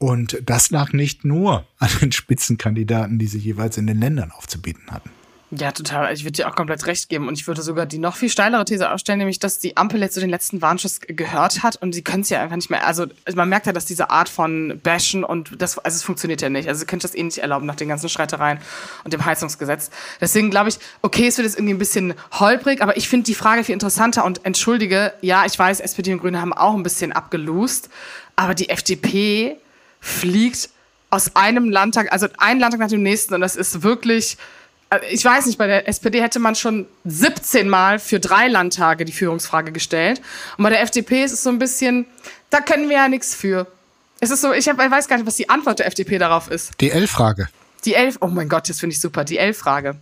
Und 0.00 0.38
das 0.46 0.70
lag 0.70 0.94
nicht 0.94 1.26
nur 1.26 1.66
an 1.78 1.90
den 2.00 2.10
Spitzenkandidaten, 2.10 3.18
die 3.18 3.26
sie 3.26 3.38
jeweils 3.38 3.76
in 3.76 3.86
den 3.86 4.00
Ländern 4.00 4.30
aufzubieten 4.30 4.90
hatten. 4.90 5.10
Ja, 5.50 5.72
total. 5.72 6.14
Ich 6.14 6.22
würde 6.22 6.32
dir 6.32 6.48
auch 6.48 6.54
komplett 6.54 6.86
recht 6.86 7.10
geben. 7.10 7.28
Und 7.28 7.34
ich 7.34 7.46
würde 7.46 7.60
sogar 7.60 7.84
die 7.84 7.98
noch 7.98 8.16
viel 8.16 8.30
steilere 8.30 8.64
These 8.64 8.90
aufstellen, 8.90 9.18
nämlich, 9.18 9.40
dass 9.40 9.58
die 9.58 9.76
Ampel 9.76 10.00
jetzt 10.00 10.14
so 10.14 10.20
den 10.22 10.30
letzten 10.30 10.62
Warnschuss 10.62 11.00
gehört 11.00 11.62
hat 11.62 11.76
und 11.76 11.92
sie 11.92 12.02
können 12.02 12.22
es 12.22 12.30
ja 12.30 12.40
einfach 12.40 12.56
nicht 12.56 12.70
mehr. 12.70 12.86
Also 12.86 13.08
man 13.34 13.50
merkt 13.50 13.66
ja, 13.66 13.74
dass 13.74 13.84
diese 13.84 14.08
Art 14.08 14.30
von 14.30 14.80
Bashen 14.82 15.22
und 15.22 15.60
das, 15.60 15.76
also 15.76 15.96
es 15.96 16.02
funktioniert 16.02 16.40
ja 16.40 16.48
nicht. 16.48 16.66
Also 16.66 16.78
sie 16.78 16.86
können 16.86 17.00
das 17.00 17.14
eh 17.14 17.22
nicht 17.22 17.38
erlauben 17.38 17.66
nach 17.66 17.74
den 17.74 17.88
ganzen 17.88 18.08
Streitereien 18.08 18.58
und 19.04 19.12
dem 19.12 19.24
Heizungsgesetz. 19.26 19.90
Deswegen 20.18 20.50
glaube 20.50 20.70
ich, 20.70 20.78
okay, 21.02 21.26
es 21.26 21.36
wird 21.36 21.46
jetzt 21.46 21.58
irgendwie 21.58 21.74
ein 21.74 21.78
bisschen 21.78 22.14
holprig, 22.38 22.80
aber 22.80 22.96
ich 22.96 23.08
finde 23.08 23.24
die 23.24 23.34
Frage 23.34 23.64
viel 23.64 23.74
interessanter 23.74 24.24
und 24.24 24.46
entschuldige, 24.46 25.12
ja, 25.20 25.44
ich 25.44 25.58
weiß, 25.58 25.80
SPD 25.80 26.12
und 26.14 26.20
Grüne 26.20 26.40
haben 26.40 26.54
auch 26.54 26.74
ein 26.74 26.84
bisschen 26.84 27.12
abgelost, 27.12 27.90
aber 28.36 28.54
die 28.54 28.70
FDP 28.70 29.58
fliegt 30.00 30.70
aus 31.10 31.34
einem 31.36 31.70
Landtag, 31.70 32.12
also 32.12 32.28
ein 32.38 32.58
Landtag 32.58 32.80
nach 32.80 32.88
dem 32.88 33.02
nächsten 33.02 33.34
und 33.34 33.40
das 33.40 33.56
ist 33.56 33.82
wirklich, 33.82 34.38
äh, 34.90 35.00
ich 35.10 35.24
weiß 35.24 35.46
nicht, 35.46 35.58
bei 35.58 35.66
der 35.66 35.88
SPD 35.88 36.22
hätte 36.22 36.38
man 36.38 36.54
schon 36.54 36.86
17 37.04 37.68
Mal 37.68 37.98
für 37.98 38.20
drei 38.20 38.48
Landtage 38.48 39.04
die 39.04 39.12
Führungsfrage 39.12 39.72
gestellt 39.72 40.20
und 40.56 40.64
bei 40.64 40.70
der 40.70 40.82
FDP 40.82 41.24
ist 41.24 41.32
es 41.32 41.42
so 41.42 41.50
ein 41.50 41.58
bisschen, 41.58 42.06
da 42.50 42.60
können 42.60 42.88
wir 42.88 42.96
ja 42.96 43.08
nichts 43.08 43.34
für. 43.34 43.66
Es 44.20 44.30
ist 44.30 44.42
so, 44.42 44.52
ich, 44.52 44.68
hab, 44.68 44.80
ich 44.80 44.90
weiß 44.90 45.08
gar 45.08 45.16
nicht, 45.16 45.26
was 45.26 45.36
die 45.36 45.48
Antwort 45.48 45.78
der 45.78 45.86
FDP 45.86 46.18
darauf 46.18 46.50
ist. 46.50 46.72
Die 46.80 46.90
L-Frage. 46.90 47.48
Die 47.86 47.94
L, 47.94 48.14
oh 48.20 48.26
mein 48.26 48.48
Gott, 48.48 48.68
das 48.68 48.78
finde 48.78 48.94
ich 48.94 49.00
super, 49.00 49.24
die 49.24 49.38
L-Frage. 49.38 49.96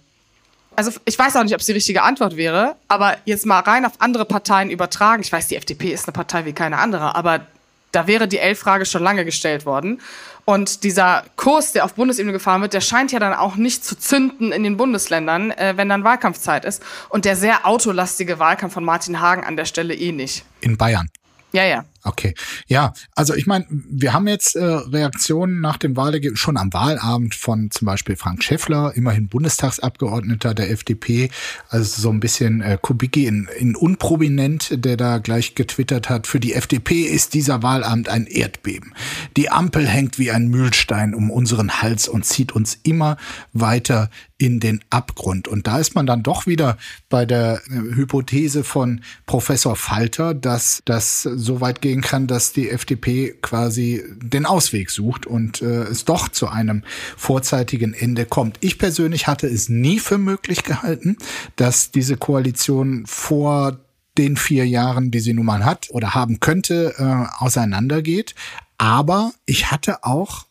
Also 0.74 0.92
ich 1.04 1.18
weiß 1.18 1.36
auch 1.36 1.42
nicht, 1.42 1.54
ob 1.54 1.60
es 1.60 1.66
die 1.66 1.72
richtige 1.72 2.02
Antwort 2.02 2.36
wäre, 2.36 2.76
aber 2.86 3.16
jetzt 3.24 3.46
mal 3.46 3.60
rein 3.60 3.84
auf 3.84 3.94
andere 3.98 4.24
Parteien 4.24 4.70
übertragen. 4.70 5.22
Ich 5.22 5.32
weiß, 5.32 5.48
die 5.48 5.56
FDP 5.56 5.92
ist 5.92 6.06
eine 6.06 6.12
Partei 6.12 6.44
wie 6.44 6.52
keine 6.52 6.78
andere, 6.78 7.14
aber 7.14 7.46
da 7.92 8.06
wäre 8.06 8.28
die 8.28 8.38
L-Frage 8.38 8.86
schon 8.86 9.02
lange 9.02 9.24
gestellt 9.24 9.66
worden. 9.66 10.00
Und 10.44 10.82
dieser 10.82 11.24
Kurs, 11.36 11.72
der 11.72 11.84
auf 11.84 11.92
Bundesebene 11.94 12.32
gefahren 12.32 12.62
wird, 12.62 12.72
der 12.72 12.80
scheint 12.80 13.12
ja 13.12 13.18
dann 13.18 13.34
auch 13.34 13.56
nicht 13.56 13.84
zu 13.84 13.98
zünden 13.98 14.50
in 14.50 14.62
den 14.62 14.78
Bundesländern, 14.78 15.50
äh, 15.50 15.74
wenn 15.76 15.90
dann 15.90 16.04
Wahlkampfzeit 16.04 16.64
ist. 16.64 16.82
Und 17.10 17.26
der 17.26 17.36
sehr 17.36 17.66
autolastige 17.66 18.38
Wahlkampf 18.38 18.72
von 18.72 18.84
Martin 18.84 19.20
Hagen 19.20 19.44
an 19.44 19.56
der 19.56 19.66
Stelle 19.66 19.94
eh 19.94 20.10
nicht. 20.10 20.44
In 20.62 20.78
Bayern. 20.78 21.10
Ja, 21.52 21.64
ja. 21.64 21.84
Okay. 22.08 22.34
Ja, 22.68 22.94
also 23.14 23.34
ich 23.34 23.46
meine, 23.46 23.66
wir 23.68 24.14
haben 24.14 24.26
jetzt 24.28 24.56
äh, 24.56 24.64
Reaktionen 24.64 25.60
nach 25.60 25.76
dem 25.76 25.94
Wahlergebnis 25.94 26.40
schon 26.40 26.56
am 26.56 26.72
Wahlabend 26.72 27.34
von 27.34 27.70
zum 27.70 27.84
Beispiel 27.84 28.16
Frank 28.16 28.42
Schäffler, 28.42 28.92
immerhin 28.96 29.28
Bundestagsabgeordneter 29.28 30.54
der 30.54 30.70
FDP, 30.70 31.28
also 31.68 32.00
so 32.00 32.08
ein 32.08 32.20
bisschen 32.20 32.62
äh, 32.62 32.78
Kubicki 32.80 33.26
in, 33.26 33.46
in 33.58 33.76
unprominent, 33.76 34.84
der 34.84 34.96
da 34.96 35.18
gleich 35.18 35.54
getwittert 35.54 36.08
hat, 36.08 36.26
für 36.26 36.40
die 36.40 36.54
FDP 36.54 37.02
ist 37.02 37.34
dieser 37.34 37.62
Wahlabend 37.62 38.08
ein 38.08 38.26
Erdbeben. 38.26 38.94
Die 39.36 39.50
Ampel 39.50 39.86
hängt 39.86 40.18
wie 40.18 40.30
ein 40.30 40.48
Mühlstein 40.48 41.14
um 41.14 41.30
unseren 41.30 41.82
Hals 41.82 42.08
und 42.08 42.24
zieht 42.24 42.52
uns 42.52 42.78
immer 42.84 43.18
weiter 43.52 44.08
in 44.38 44.60
den 44.60 44.80
Abgrund. 44.88 45.48
Und 45.48 45.66
da 45.66 45.78
ist 45.78 45.94
man 45.96 46.06
dann 46.06 46.22
doch 46.22 46.46
wieder 46.46 46.78
bei 47.08 47.26
der 47.26 47.60
äh, 47.66 47.96
Hypothese 47.96 48.62
von 48.64 49.02
Professor 49.26 49.74
Falter, 49.76 50.32
dass 50.32 50.80
das 50.84 51.22
so 51.22 51.60
weit 51.60 51.82
gehen 51.98 52.02
kann, 52.02 52.26
dass 52.26 52.52
die 52.52 52.70
FDP 52.70 53.34
quasi 53.42 54.02
den 54.16 54.46
Ausweg 54.46 54.90
sucht 54.90 55.26
und 55.26 55.62
äh, 55.62 55.82
es 55.84 56.04
doch 56.04 56.28
zu 56.28 56.48
einem 56.48 56.84
vorzeitigen 57.16 57.92
Ende 57.92 58.24
kommt. 58.24 58.58
Ich 58.60 58.78
persönlich 58.78 59.26
hatte 59.26 59.46
es 59.46 59.68
nie 59.68 59.98
für 59.98 60.18
möglich 60.18 60.62
gehalten, 60.62 61.16
dass 61.56 61.90
diese 61.90 62.16
Koalition 62.16 63.04
vor 63.06 63.78
den 64.16 64.36
vier 64.36 64.66
Jahren, 64.66 65.10
die 65.10 65.20
sie 65.20 65.32
nun 65.32 65.46
mal 65.46 65.64
hat 65.64 65.88
oder 65.90 66.14
haben 66.14 66.40
könnte, 66.40 66.94
äh, 66.98 67.42
auseinandergeht. 67.42 68.34
Aber 68.78 69.32
ich 69.44 69.70
hatte 69.70 70.04
auch 70.04 70.46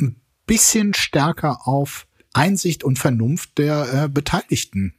ein 0.00 0.16
bisschen 0.46 0.94
stärker 0.94 1.68
auf 1.68 2.06
Einsicht 2.32 2.82
und 2.82 2.98
Vernunft 2.98 3.58
der 3.58 4.04
äh, 4.04 4.08
Beteiligten 4.08 4.94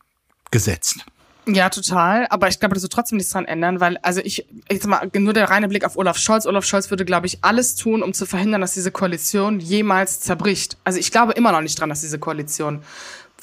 gesetzt. 0.51 1.05
Ja, 1.45 1.69
total. 1.69 2.27
Aber 2.29 2.47
ich 2.47 2.59
glaube, 2.59 2.73
das 2.73 2.83
wird 2.83 2.93
trotzdem 2.93 3.17
nichts 3.17 3.33
dran 3.33 3.45
ändern, 3.45 3.79
weil, 3.79 3.97
also 3.97 4.21
ich, 4.23 4.47
jetzt 4.71 4.87
mal, 4.87 5.09
nur 5.13 5.33
der 5.33 5.49
reine 5.49 5.67
Blick 5.67 5.83
auf 5.83 5.97
Olaf 5.97 6.17
Scholz. 6.17 6.45
Olaf 6.45 6.63
Scholz 6.63 6.89
würde, 6.89 7.03
glaube 7.03 7.27
ich, 7.27 7.39
alles 7.41 7.75
tun, 7.75 8.01
um 8.01 8.13
zu 8.13 8.25
verhindern, 8.25 8.61
dass 8.61 8.73
diese 8.73 8.91
Koalition 8.91 9.59
jemals 9.59 10.21
zerbricht. 10.21 10.77
Also 10.85 10.99
ich 10.99 11.11
glaube 11.11 11.33
immer 11.33 11.51
noch 11.51 11.61
nicht 11.61 11.79
dran, 11.79 11.89
dass 11.89 12.01
diese 12.01 12.17
Koalition 12.17 12.81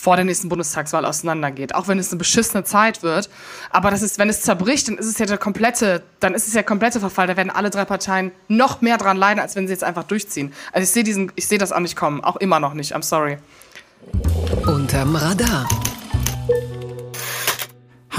vor 0.01 0.17
der 0.17 0.25
nächsten 0.25 0.49
Bundestagswahl 0.49 1.05
auseinandergeht. 1.05 1.75
Auch 1.75 1.89
wenn 1.89 1.99
es 1.99 2.11
eine 2.11 2.19
beschissene 2.19 2.65
Zeit 2.65 3.03
wird. 3.03 3.29
Aber 3.69 3.91
das 3.91 4.01
ist, 4.01 4.19
wenn 4.19 4.31
es 4.31 4.41
zerbricht, 4.41 4.89
dann 4.89 4.97
ist 4.97 5.07
es 5.07 5.19
ja 5.19 5.27
der 5.27 5.37
komplette, 5.37 6.03
dann 6.21 6.33
ist 6.33 6.49
es 6.49 6.55
ja 6.55 6.63
komplette 6.63 7.01
Verfall. 7.01 7.27
Da 7.27 7.37
werden 7.37 7.51
alle 7.51 7.69
drei 7.69 7.85
Parteien 7.85 8.33
noch 8.49 8.81
mehr 8.81 8.97
dran 8.97 9.19
leiden, 9.19 9.41
als 9.41 9.57
wenn 9.57 9.67
sie 9.67 9.75
jetzt 9.75 9.85
einfach 9.85 10.05
durchziehen. 10.05 10.55
Also 10.73 10.85
ich 10.85 10.91
sehe 10.91 11.05
diesen, 11.05 11.33
ich 11.37 11.47
sehe 11.49 11.59
das 11.59 11.71
auch 11.71 11.81
nicht 11.81 11.97
kommen. 11.97 12.25
Auch 12.25 12.37
immer 12.37 12.61
noch 12.61 12.73
nicht. 12.73 12.97
I'm 12.97 13.03
sorry. 13.03 13.37
Unterm 14.67 15.17
Radar. 15.17 15.69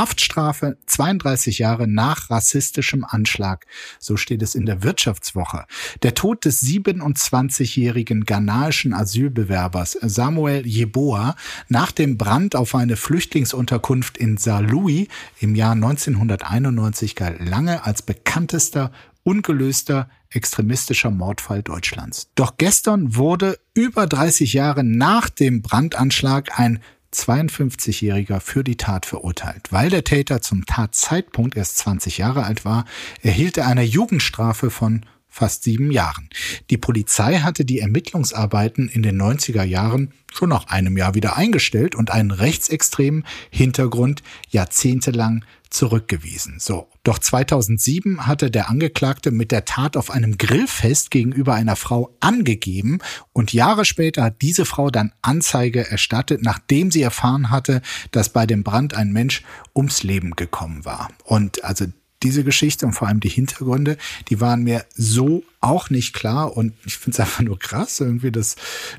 Haftstrafe 0.01 0.77
32 0.87 1.59
Jahre 1.59 1.87
nach 1.87 2.31
rassistischem 2.31 3.05
Anschlag. 3.07 3.67
So 3.99 4.17
steht 4.17 4.41
es 4.41 4.55
in 4.55 4.65
der 4.65 4.81
Wirtschaftswoche. 4.81 5.65
Der 6.01 6.15
Tod 6.15 6.43
des 6.43 6.63
27-jährigen 6.63 8.25
ghanaischen 8.25 8.95
Asylbewerbers 8.95 9.95
Samuel 10.01 10.65
Jeboa 10.65 11.35
nach 11.69 11.91
dem 11.91 12.17
Brand 12.17 12.55
auf 12.55 12.73
eine 12.73 12.97
Flüchtlingsunterkunft 12.97 14.17
in 14.17 14.37
Saarlouis 14.37 15.07
im 15.39 15.53
Jahr 15.53 15.73
1991 15.73 17.15
galt 17.15 17.39
lange 17.39 17.85
als 17.85 18.01
bekanntester 18.01 18.91
ungelöster 19.21 20.09
extremistischer 20.31 21.11
Mordfall 21.11 21.61
Deutschlands. 21.61 22.31
Doch 22.33 22.57
gestern 22.57 23.15
wurde 23.15 23.59
über 23.75 24.07
30 24.07 24.53
Jahre 24.53 24.83
nach 24.83 25.29
dem 25.29 25.61
Brandanschlag 25.61 26.57
ein 26.57 26.79
52-Jähriger 27.13 28.39
für 28.39 28.63
die 28.63 28.77
Tat 28.77 29.05
verurteilt. 29.05 29.71
Weil 29.71 29.89
der 29.89 30.03
Täter 30.03 30.41
zum 30.41 30.65
Tatzeitpunkt 30.65 31.55
erst 31.57 31.77
20 31.77 32.17
Jahre 32.17 32.43
alt 32.43 32.65
war, 32.65 32.85
erhielt 33.21 33.57
er 33.57 33.67
eine 33.67 33.83
Jugendstrafe 33.83 34.69
von 34.69 35.05
fast 35.31 35.63
sieben 35.63 35.91
Jahren. 35.91 36.29
Die 36.69 36.77
Polizei 36.77 37.39
hatte 37.39 37.65
die 37.65 37.79
Ermittlungsarbeiten 37.79 38.89
in 38.89 39.01
den 39.01 39.19
90er 39.19 39.63
Jahren 39.63 40.13
schon 40.31 40.49
nach 40.49 40.67
einem 40.67 40.97
Jahr 40.97 41.15
wieder 41.15 41.37
eingestellt 41.37 41.95
und 41.95 42.11
einen 42.11 42.31
rechtsextremen 42.31 43.25
Hintergrund 43.49 44.21
jahrzehntelang 44.49 45.43
zurückgewiesen. 45.69 46.57
So. 46.59 46.89
Doch 47.03 47.17
2007 47.17 48.27
hatte 48.27 48.51
der 48.51 48.69
Angeklagte 48.69 49.31
mit 49.31 49.51
der 49.51 49.65
Tat 49.65 49.97
auf 49.97 50.11
einem 50.11 50.37
Grillfest 50.37 51.09
gegenüber 51.09 51.55
einer 51.55 51.77
Frau 51.77 52.15
angegeben 52.19 52.99
und 53.31 53.53
Jahre 53.53 53.85
später 53.85 54.23
hat 54.25 54.41
diese 54.41 54.65
Frau 54.65 54.91
dann 54.91 55.13
Anzeige 55.21 55.89
erstattet, 55.89 56.43
nachdem 56.43 56.91
sie 56.91 57.01
erfahren 57.01 57.49
hatte, 57.49 57.81
dass 58.11 58.29
bei 58.29 58.45
dem 58.45 58.63
Brand 58.63 58.93
ein 58.95 59.11
Mensch 59.11 59.43
ums 59.73 60.03
Leben 60.03 60.35
gekommen 60.35 60.85
war. 60.85 61.09
Und 61.23 61.63
also 61.63 61.85
diese 62.23 62.43
Geschichte 62.43 62.85
und 62.85 62.93
vor 62.93 63.07
allem 63.07 63.19
die 63.19 63.29
Hintergründe, 63.29 63.97
die 64.29 64.39
waren 64.39 64.63
mir 64.63 64.85
so 64.95 65.43
auch 65.61 65.91
nicht 65.91 66.13
klar 66.13 66.57
und 66.57 66.73
ich 66.85 66.97
finde 66.97 67.15
es 67.15 67.19
einfach 67.19 67.41
nur 67.41 67.59
krass, 67.59 67.99
irgendwie, 67.99 68.31
dass 68.31 68.55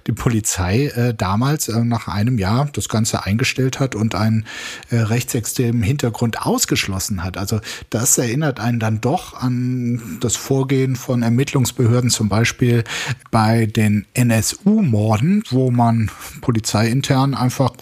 die 0.06 0.12
Polizei 0.12 0.87
äh, 0.87 1.12
damals 1.12 1.68
äh, 1.68 1.85
nach 1.85 2.06
einem 2.06 2.38
Jahr 2.38 2.68
das 2.72 2.88
Ganze 2.88 3.24
eingestellt 3.24 3.80
hat 3.80 3.96
und 3.96 4.14
einen 4.14 4.46
äh, 4.90 4.98
rechtsextremen 4.98 5.82
Hintergrund 5.82 6.46
ausgeschlossen 6.46 7.24
hat. 7.24 7.37
Also 7.37 7.61
das 7.90 8.16
erinnert 8.16 8.61
einen 8.61 8.78
dann 8.78 9.00
doch 9.00 9.35
an 9.35 10.18
das 10.20 10.37
Vorgehen 10.37 10.94
von 10.94 11.22
Ermittlungsbehörden, 11.22 12.11
zum 12.11 12.28
Beispiel 12.28 12.85
bei 13.32 13.66
den 13.66 14.06
NSU-Morden, 14.14 15.42
wo 15.50 15.72
man 15.72 16.12
polizeiintern 16.42 17.35
einfach 17.35 17.72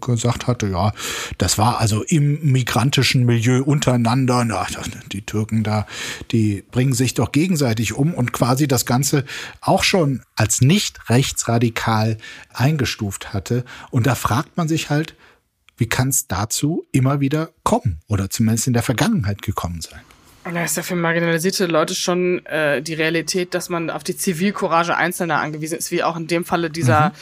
gesagt 0.00 0.46
hatte, 0.46 0.68
ja, 0.68 0.92
das 1.36 1.58
war 1.58 1.78
also 1.78 2.02
im 2.04 2.52
migrantischen 2.52 3.26
Milieu 3.26 3.62
untereinander, 3.62 4.44
na, 4.44 4.66
die 5.12 5.22
Türken 5.22 5.62
da, 5.62 5.86
die 6.30 6.64
bringen 6.70 6.92
sich 6.92 7.14
doch 7.14 7.32
gegenseitig 7.32 7.92
um 7.94 8.14
und 8.14 8.32
quasi 8.32 8.68
das 8.68 8.86
Ganze 8.86 9.24
auch 9.60 9.82
schon 9.82 10.22
als 10.36 10.60
nicht 10.60 11.08
rechtsradikal 11.10 12.18
eingestuft 12.52 13.32
hatte. 13.32 13.64
Und 13.90 14.06
da 14.06 14.14
fragt 14.14 14.56
man 14.56 14.68
sich 14.68 14.90
halt, 14.90 15.14
wie 15.76 15.86
kann 15.86 16.08
es 16.08 16.28
dazu 16.28 16.86
immer 16.92 17.20
wieder 17.20 17.50
kommen 17.64 18.00
oder 18.06 18.30
zumindest 18.30 18.68
in 18.68 18.72
der 18.72 18.82
Vergangenheit 18.82 19.42
gekommen 19.42 19.80
sein? 19.80 20.00
Da 20.52 20.62
ist 20.62 20.76
ja 20.76 20.82
für 20.82 20.94
marginalisierte 20.94 21.64
Leute 21.64 21.94
schon 21.94 22.44
äh, 22.44 22.82
die 22.82 22.92
Realität, 22.92 23.54
dass 23.54 23.70
man 23.70 23.88
auf 23.88 24.04
die 24.04 24.14
Zivilcourage 24.14 24.94
Einzelner 24.94 25.40
angewiesen 25.40 25.78
ist, 25.78 25.90
wie 25.90 26.02
auch 26.02 26.18
in 26.18 26.26
dem 26.26 26.44
Falle 26.44 26.68
dieser 26.68 27.08
mhm. 27.08 27.12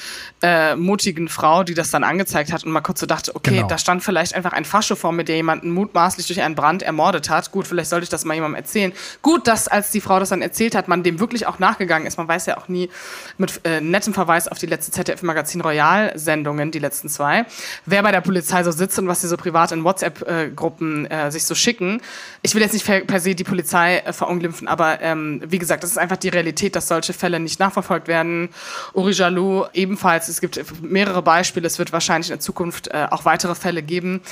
äh, 0.43 0.75
mutigen 0.77 1.29
Frau, 1.29 1.63
die 1.63 1.75
das 1.75 1.91
dann 1.91 2.03
angezeigt 2.03 2.53
hat 2.53 2.65
und 2.65 2.73
mal 2.73 2.81
kurz 2.81 2.99
so 2.99 3.07
dachte, 3.07 3.37
okay, 3.37 3.57
genau. 3.57 3.69
da 3.69 3.79
stand 3.79 4.03
vielleicht 4.03 4.35
einfach 4.35 4.53
ein 4.53 4.65
Fascho 4.65 4.97
vor 4.97 5.13
mir, 5.13 5.23
der 5.23 5.37
jemanden 5.37 5.71
mutmaßlich 5.71 6.27
durch 6.27 6.43
einen 6.43 6.57
Brand 6.57 6.83
ermordet 6.83 7.31
hat. 7.31 7.53
Gut, 7.53 7.69
vielleicht 7.69 7.91
sollte 7.91 8.03
ich 8.03 8.11
das 8.11 8.25
mal 8.25 8.35
jemandem 8.35 8.57
erzählen. 8.57 8.93
Gut, 9.23 9.47
dass 9.47 9.69
als 9.69 9.93
die 9.93 10.01
Frau 10.01 10.19
das 10.19 10.31
dann 10.31 10.43
erzählt 10.43 10.75
hat, 10.75 10.89
man 10.89 11.05
dem 11.05 11.21
wirklich 11.21 11.47
auch 11.47 11.61
nachgegangen 11.61 12.09
ist. 12.09 12.19
Man 12.19 12.27
weiß 12.27 12.47
ja 12.47 12.59
auch 12.59 12.67
nie 12.67 12.91
mit 13.39 13.61
äh, 13.63 13.81
nettem 13.81 14.15
Verweis 14.15 14.49
auf 14.49 14.59
die 14.59 14.67
letzte 14.67 14.91
ZDF-Magazin 14.91 15.61
Royal-Sendungen, 15.61 16.73
die 16.73 16.81
letzten 16.81 17.09
zwei, 17.09 17.47
wer 17.87 18.03
bei 18.03 18.11
der 18.11 18.21
Polizei 18.21 18.65
so 18.65 18.73
sitzt 18.73 18.99
und 18.99 19.07
was 19.07 19.21
sie 19.21 19.29
so 19.29 19.37
privat 19.37 19.71
in 19.71 19.85
WhatsApp-Gruppen 19.85 21.07
äh, 21.07 21.31
sich 21.31 21.45
so 21.45 21.55
schicken. 21.55 22.01
Ich 22.43 22.57
will 22.57 22.63
jetzt 22.63 22.73
nicht 22.73 22.85
per 23.13 23.21
se 23.21 23.35
die 23.35 23.45
Polizei 23.45 23.99
äh, 23.99 24.13
verunglimpfen, 24.15 24.67
aber 24.67 25.03
ähm, 25.03 25.43
wie 25.45 25.59
gesagt, 25.59 25.83
das 25.83 25.91
ist 25.91 25.99
einfach 25.99 26.17
die 26.17 26.31
Realität, 26.31 26.75
dass 26.75 26.89
solche 26.89 27.13
Fälle 27.13 27.41
nicht 27.41 27.61
nachverfolgt 27.61 28.09
werden. 28.09 28.49
Uri 28.95 29.13
Jalou 29.13 29.67
ebenfalls, 29.75 30.29
es 30.29 30.41
gibt 30.41 30.59
mehrere 30.81 31.21
Beispiele, 31.21 31.67
es 31.67 31.79
wird 31.79 31.93
wahrscheinlich 31.93 32.31
in 32.31 32.37
der 32.37 32.41
Zukunft 32.41 32.89
äh, 32.89 33.09
auch 33.11 33.27
weitere 33.27 33.55
Fälle 33.55 33.83
geben. 33.83 34.23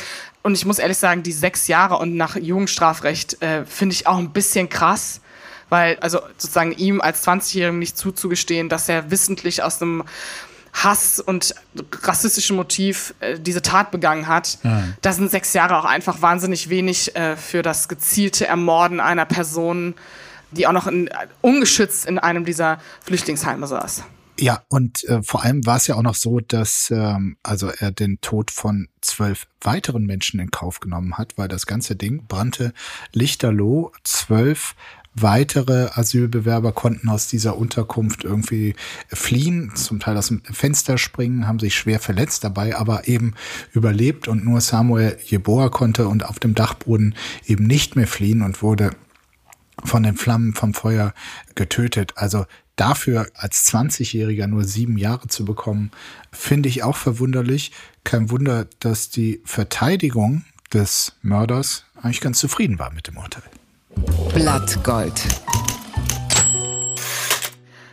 Und 0.43 0.55
ich 0.55 0.65
muss 0.65 0.79
ehrlich 0.79 0.97
sagen, 0.97 1.23
die 1.23 1.33
sechs 1.33 1.69
Jahre 1.69 1.99
und 1.99 2.17
nach 2.17 2.37
Jugendstrafrecht 2.37 3.43
äh, 3.43 3.67
finde 3.67 3.93
ich 3.93 4.07
auch 4.07 4.17
ein 4.17 4.33
bisschen 4.33 4.71
krass 4.71 5.21
weil 5.69 5.99
also 6.01 6.19
sozusagen 6.37 6.73
ihm 6.73 7.01
als 7.01 7.25
20-Jährigen 7.25 7.79
nicht 7.79 7.97
zuzugestehen, 7.97 8.69
dass 8.69 8.89
er 8.89 9.13
wissentlich 9.13 9.63
aus 9.63 9.81
einem 9.81 10.03
Hass 10.73 11.21
und 11.21 11.55
rassistischen 12.03 12.57
Motiv 12.57 13.15
äh, 13.21 13.39
diese 13.39 13.63
Tat 13.63 13.91
begangen 13.91 14.27
hat. 14.27 14.59
Mhm. 14.63 14.95
Da 15.03 15.13
sind 15.13 15.31
sechs 15.31 15.53
Jahre 15.53 15.79
auch 15.79 15.85
einfach 15.85 16.23
wahnsinnig 16.23 16.69
wenig 16.69 17.15
äh, 17.17 17.37
für 17.37 17.63
das 17.63 17.89
gezielte 17.89 18.47
Ermorden 18.47 19.01
einer 19.01 19.27
Person, 19.27 19.95
die 20.53 20.67
auch 20.67 20.73
noch 20.73 20.87
in, 20.87 21.11
ungeschützt 21.41 22.07
in 22.07 22.19
einem 22.19 22.45
dieser 22.45 22.79
Flüchtlingsheime 23.05 23.67
saß. 23.67 24.05
Ja, 24.41 24.63
und 24.69 25.05
äh, 25.05 25.23
vor 25.23 25.45
allem 25.45 25.67
war 25.67 25.77
es 25.77 25.87
ja 25.87 25.97
auch 25.97 26.03
noch 26.03 26.15
so, 26.15 26.41
dass 26.41 26.91
ähm, 26.91 27.37
also 27.43 27.69
er 27.69 27.93
den 27.93 28.23
Tod 28.23 28.51
von 28.51 28.89
zwölf 29.03 29.47
weiteren 29.61 30.07
Menschen 30.07 30.41
in 30.41 30.51
Kauf 30.51 30.81
genommen 30.81 31.19
hat, 31.19 31.37
weil 31.37 31.49
das 31.49 31.67
ganze 31.67 31.95
Ding 31.95 32.27
brannte 32.27 32.73
lichterloh. 33.13 33.93
Zwölf 34.03 34.77
Weitere 35.23 35.91
Asylbewerber 35.93 36.73
konnten 36.73 37.09
aus 37.09 37.27
dieser 37.27 37.57
Unterkunft 37.57 38.25
irgendwie 38.25 38.75
fliehen, 39.09 39.73
zum 39.75 40.01
Teil 40.01 40.17
aus 40.17 40.29
dem 40.29 40.43
Fenster 40.45 40.99
springen, 40.99 41.47
haben 41.47 41.59
sich 41.59 41.75
schwer 41.75 42.01
verletzt 42.01 42.45
dabei, 42.45 42.77
aber 42.77 43.09
eben 43.09 43.35
überlebt 43.73 44.29
und 44.29 44.45
nur 44.45 44.61
Samuel 44.61 45.17
Jeboa 45.25 45.69
konnte 45.69 46.09
und 46.09 46.25
auf 46.25 46.39
dem 46.39 46.55
Dachboden 46.55 47.15
eben 47.47 47.65
nicht 47.65 47.97
mehr 47.97 48.07
fliehen 48.07 48.43
und 48.43 48.63
wurde 48.63 48.91
von 49.85 50.03
den 50.03 50.17
Flammen 50.17 50.55
vom 50.55 50.75
Feuer 50.75 51.15
getötet. 51.55 52.13
Also 52.17 52.47
dafür 52.77 53.27
als 53.35 53.67
20-Jähriger 53.73 54.47
nur 54.47 54.65
sieben 54.65 54.97
Jahre 54.97 55.29
zu 55.29 55.45
bekommen, 55.45 55.91
finde 56.33 56.69
ich 56.69 56.83
auch 56.83 56.97
verwunderlich. 56.97 57.73
Kein 58.05 58.31
Wunder, 58.31 58.67
dass 58.81 59.11
die 59.11 59.41
Verteidigung 59.45 60.45
des 60.73 61.17
Mörders 61.23 61.85
eigentlich 62.01 62.21
ganz 62.21 62.39
zufrieden 62.39 62.79
war 62.79 62.93
mit 62.93 63.09
dem 63.09 63.17
Urteil. 63.17 63.43
Blattgold. 64.35 65.21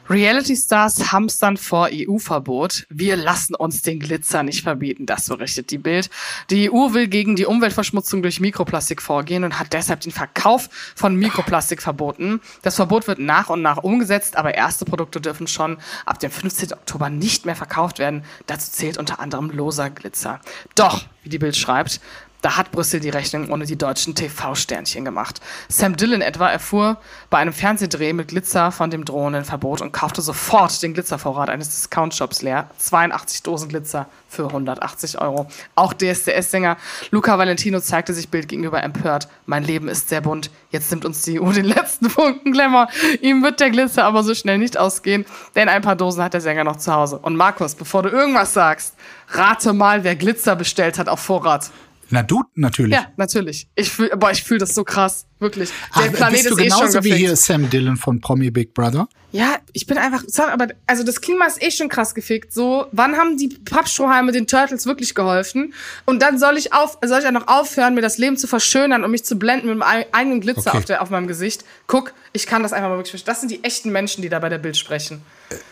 Reality 0.09 0.55
Stars 0.55 1.11
hamstern 1.11 1.57
vor 1.57 1.89
EU-Verbot. 1.91 2.85
Wir 2.89 3.17
lassen 3.17 3.55
uns 3.55 3.81
den 3.81 3.99
Glitzer 3.99 4.41
nicht 4.41 4.63
verbieten, 4.63 5.05
das 5.05 5.27
berichtet 5.27 5.69
die 5.69 5.77
Bild. 5.77 6.09
Die 6.49 6.71
EU 6.71 6.93
will 6.93 7.09
gegen 7.09 7.35
die 7.35 7.45
Umweltverschmutzung 7.45 8.21
durch 8.21 8.39
Mikroplastik 8.39 9.01
vorgehen 9.01 9.43
und 9.43 9.59
hat 9.59 9.73
deshalb 9.73 9.99
den 9.99 10.13
Verkauf 10.13 10.69
von 10.95 11.15
Mikroplastik 11.17 11.81
verboten. 11.81 12.39
Das 12.61 12.75
Verbot 12.75 13.07
wird 13.07 13.19
nach 13.19 13.49
und 13.49 13.61
nach 13.61 13.77
umgesetzt, 13.77 14.37
aber 14.37 14.55
erste 14.55 14.85
Produkte 14.85 15.19
dürfen 15.19 15.47
schon 15.47 15.77
ab 16.05 16.19
dem 16.19 16.31
15. 16.31 16.71
Oktober 16.71 17.09
nicht 17.09 17.45
mehr 17.45 17.57
verkauft 17.57 17.99
werden. 17.99 18.23
Dazu 18.45 18.71
zählt 18.71 18.97
unter 18.97 19.19
anderem 19.19 19.49
loser 19.49 19.89
Glitzer. 19.89 20.39
Doch, 20.75 21.03
wie 21.23 21.29
die 21.29 21.39
Bild 21.39 21.57
schreibt, 21.57 21.99
da 22.41 22.57
hat 22.57 22.71
Brüssel 22.71 22.99
die 22.99 23.09
Rechnung 23.09 23.49
ohne 23.49 23.65
die 23.65 23.77
deutschen 23.77 24.15
TV-Sternchen 24.15 25.03
gemacht. 25.03 25.41
Sam 25.69 25.95
Dillon 25.95 26.21
etwa 26.21 26.49
erfuhr 26.49 26.97
bei 27.29 27.39
einem 27.39 27.53
Fernsehdreh 27.53 28.13
mit 28.13 28.29
Glitzer 28.29 28.71
von 28.71 28.89
dem 28.89 29.05
drohenden 29.05 29.43
Verbot 29.43 29.81
und 29.81 29.91
kaufte 29.91 30.21
sofort 30.21 30.81
den 30.83 30.93
Glitzervorrat 30.93 31.49
eines 31.49 31.69
Discount-Shops 31.69 32.41
leer. 32.43 32.69
82 32.77 33.43
Dosen 33.43 33.69
Glitzer 33.69 34.07
für 34.29 34.45
180 34.45 35.19
Euro. 35.19 35.47
Auch 35.75 35.93
DSDS-Sänger 35.93 36.77
Luca 37.11 37.37
Valentino 37.37 37.79
zeigte 37.79 38.13
sich 38.13 38.29
Bild 38.29 38.47
gegenüber 38.47 38.83
empört. 38.83 39.27
Mein 39.45 39.63
Leben 39.63 39.87
ist 39.87 40.09
sehr 40.09 40.21
bunt. 40.21 40.51
Jetzt 40.69 40.91
nimmt 40.91 41.05
uns 41.05 41.21
die 41.23 41.39
EU 41.39 41.51
den 41.51 41.65
letzten 41.65 42.09
Funken 42.09 42.51
Glamour. 42.51 42.87
Ihm 43.21 43.41
wird 43.41 43.59
der 43.59 43.71
Glitzer 43.71 44.03
aber 44.03 44.23
so 44.23 44.35
schnell 44.35 44.57
nicht 44.57 44.77
ausgehen, 44.77 45.25
denn 45.55 45.69
ein 45.69 45.81
paar 45.81 45.95
Dosen 45.95 46.23
hat 46.23 46.33
der 46.33 46.41
Sänger 46.41 46.63
noch 46.63 46.75
zu 46.75 46.93
Hause. 46.93 47.17
Und 47.17 47.35
Markus, 47.35 47.75
bevor 47.75 48.03
du 48.03 48.09
irgendwas 48.09 48.53
sagst, 48.53 48.95
rate 49.29 49.73
mal, 49.73 50.03
wer 50.03 50.15
Glitzer 50.15 50.55
bestellt 50.55 50.99
hat 50.99 51.09
auf 51.09 51.19
Vorrat. 51.19 51.71
Na 52.09 52.23
du 52.23 52.43
natürlich. 52.55 52.93
Ja, 52.93 53.11
natürlich. 53.17 53.69
Ich 53.75 53.89
fühl, 53.91 54.09
boah, 54.17 54.31
ich 54.31 54.43
fühle 54.43 54.59
das 54.59 54.73
so 54.73 54.83
krass, 54.83 55.26
wirklich. 55.39 55.69
Der 55.95 56.05
Ach, 56.09 56.13
Planet 56.13 56.33
bist 56.33 56.49
du 56.49 56.55
ist 56.55 56.63
genauso 56.63 56.85
eh 56.85 56.91
schon 56.91 57.03
wie 57.03 57.13
hier 57.13 57.35
Sam 57.35 57.69
Dillon 57.69 57.97
von 57.97 58.21
Promi 58.21 58.51
Big 58.51 58.73
Brother? 58.73 59.07
Ja, 59.31 59.57
ich 59.73 59.85
bin 59.85 59.97
einfach, 59.97 60.23
sorry, 60.27 60.51
aber 60.51 60.67
also 60.85 61.03
das 61.03 61.19
Klima 61.19 61.45
ist 61.45 61.61
eh 61.61 61.69
schon 61.69 61.89
krass 61.89 62.15
gefickt. 62.15 62.53
So, 62.53 62.87
wann 62.93 63.17
haben 63.17 63.37
die 63.37 63.49
Pappstrohhalme 63.49 64.31
den 64.31 64.47
Turtles 64.47 64.85
wirklich 64.85 65.15
geholfen? 65.15 65.73
Und 66.05 66.21
dann 66.21 66.39
soll 66.39 66.57
ich 66.57 66.73
auf, 66.73 66.97
soll 67.03 67.19
ich 67.19 67.25
ja 67.25 67.31
noch 67.31 67.47
aufhören, 67.47 67.93
mir 67.93 68.01
das 68.01 68.17
Leben 68.17 68.37
zu 68.37 68.47
verschönern 68.47 69.03
und 69.03 69.11
mich 69.11 69.25
zu 69.25 69.37
blenden 69.37 69.67
mit 69.67 69.77
meinem 69.79 70.05
eigenen 70.13 70.39
Glitzer 70.39 70.69
okay. 70.69 70.77
auf, 70.77 70.85
der, 70.85 71.01
auf 71.01 71.09
meinem 71.09 71.27
Gesicht. 71.27 71.65
Guck, 71.87 72.13
ich 72.31 72.47
kann 72.47 72.63
das 72.63 72.71
einfach 72.71 72.89
mal 72.89 72.97
wirklich 72.97 73.23
Das 73.25 73.41
sind 73.41 73.51
die 73.51 73.63
echten 73.63 73.91
Menschen, 73.91 74.21
die 74.21 74.29
da 74.29 74.39
bei 74.39 74.49
der 74.49 74.59
Bild 74.59 74.77
sprechen. 74.77 75.21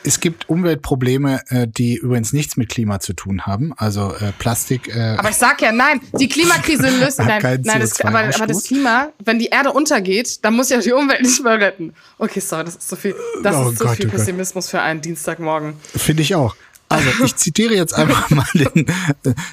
Es 0.04 0.19
gibt 0.19 0.49
Umweltprobleme, 0.49 1.41
äh, 1.49 1.67
die 1.67 1.95
übrigens 1.95 2.34
nichts 2.34 2.58
mit 2.58 2.69
Klima 2.69 2.99
zu 2.99 3.13
tun 3.13 3.45
haben. 3.45 3.73
Also 3.78 4.13
äh, 4.13 4.32
Plastik. 4.38 4.93
Äh, 4.95 5.15
aber 5.17 5.30
ich 5.30 5.36
sag 5.36 5.62
ja, 5.62 5.71
nein, 5.71 6.01
die 6.19 6.30
Klimakrise 6.30 6.89
löst 6.99 7.19
nein, 7.19 7.41
nein 7.63 7.82
das, 7.82 7.99
aber, 8.01 8.19
aber 8.19 8.47
das 8.47 8.63
Klima, 8.63 9.10
wenn 9.23 9.39
die 9.39 9.51
Erde 9.56 9.72
untergeht, 9.72 10.44
dann 10.44 10.56
muss 10.56 10.70
ja 10.70 10.80
die 10.80 10.91
Umwelt 10.91 11.22
nicht 11.22 11.44
mehr 11.44 11.60
retten. 11.60 11.94
Okay, 12.18 12.41
sorry, 12.41 12.65
das 12.65 12.76
ist 12.76 12.89
so 12.89 12.96
viel. 12.96 13.15
Das 13.41 13.56
oh 13.56 13.70
ist 13.70 13.80
so 13.80 13.86
Gott, 13.86 13.96
viel 13.96 14.08
oh 14.08 14.12
Pessimismus 14.12 14.70
für 14.70 14.82
einen 14.82 15.02
Dienstagmorgen. 15.02 15.76
Finde 15.96 16.22
ich 16.24 16.36
auch. 16.36 16.56
Also 16.89 17.10
ich 17.24 17.36
zitiere 17.38 17.74
jetzt 17.74 17.94
einfach 17.94 18.30
mal 18.30 18.46
den, 18.54 18.86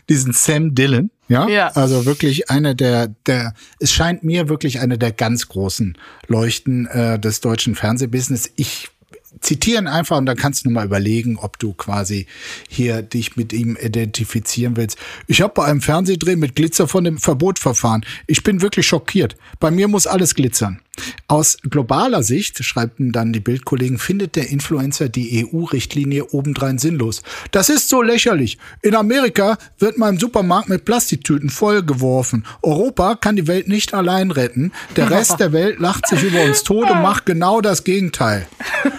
diesen 0.08 0.32
Sam 0.32 0.74
Dillon. 0.74 1.10
Ja? 1.28 1.48
ja, 1.48 1.68
also 1.68 2.04
wirklich 2.04 2.50
eine 2.50 2.74
der, 2.74 3.08
der, 3.26 3.54
es 3.78 3.92
scheint 3.92 4.22
mir 4.22 4.48
wirklich 4.48 4.80
eine 4.80 4.98
der 4.98 5.12
ganz 5.12 5.48
großen 5.48 5.96
Leuchten 6.26 6.86
äh, 6.86 7.18
des 7.18 7.40
deutschen 7.40 7.74
Fernsehbusiness. 7.74 8.50
Ich 8.56 8.90
zitieren 9.40 9.86
einfach 9.86 10.18
und 10.18 10.26
dann 10.26 10.36
kannst 10.36 10.64
du 10.64 10.70
mal 10.70 10.84
überlegen, 10.84 11.38
ob 11.38 11.58
du 11.58 11.72
quasi 11.72 12.26
hier 12.68 13.02
dich 13.02 13.36
mit 13.36 13.52
ihm 13.52 13.76
identifizieren 13.80 14.76
willst. 14.76 14.98
Ich 15.26 15.40
habe 15.40 15.54
bei 15.54 15.64
einem 15.64 15.80
Fernsehdreh 15.80 16.36
mit 16.36 16.54
Glitzer 16.54 16.86
von 16.86 17.04
dem 17.04 17.18
Verbot 17.18 17.58
verfahren. 17.58 18.04
Ich 18.26 18.42
bin 18.42 18.60
wirklich 18.60 18.86
schockiert. 18.86 19.36
Bei 19.58 19.70
mir 19.70 19.88
muss 19.88 20.06
alles 20.06 20.34
glitzern. 20.34 20.81
Aus 21.26 21.56
globaler 21.62 22.22
Sicht, 22.22 22.62
schreiben 22.62 23.12
dann 23.12 23.32
die 23.32 23.40
Bildkollegen, 23.40 23.98
findet 23.98 24.36
der 24.36 24.50
Influencer 24.50 25.08
die 25.08 25.46
EU-Richtlinie 25.46 26.26
obendrein 26.26 26.78
sinnlos. 26.78 27.22
Das 27.50 27.70
ist 27.70 27.88
so 27.88 28.02
lächerlich. 28.02 28.58
In 28.82 28.94
Amerika 28.94 29.56
wird 29.78 29.96
man 29.96 30.14
im 30.14 30.20
Supermarkt 30.20 30.68
mit 30.68 30.84
Plastiktüten 30.84 31.48
vollgeworfen. 31.48 32.44
Europa 32.60 33.14
kann 33.14 33.36
die 33.36 33.46
Welt 33.46 33.66
nicht 33.66 33.94
allein 33.94 34.30
retten. 34.30 34.72
Der 34.96 35.10
Rest 35.10 35.40
der 35.40 35.52
Welt 35.52 35.80
lacht 35.80 36.06
sich 36.06 36.22
über 36.22 36.42
uns 36.42 36.64
tot 36.64 36.90
und 36.90 37.00
macht 37.00 37.24
genau 37.24 37.62
das 37.62 37.84
Gegenteil. 37.84 38.46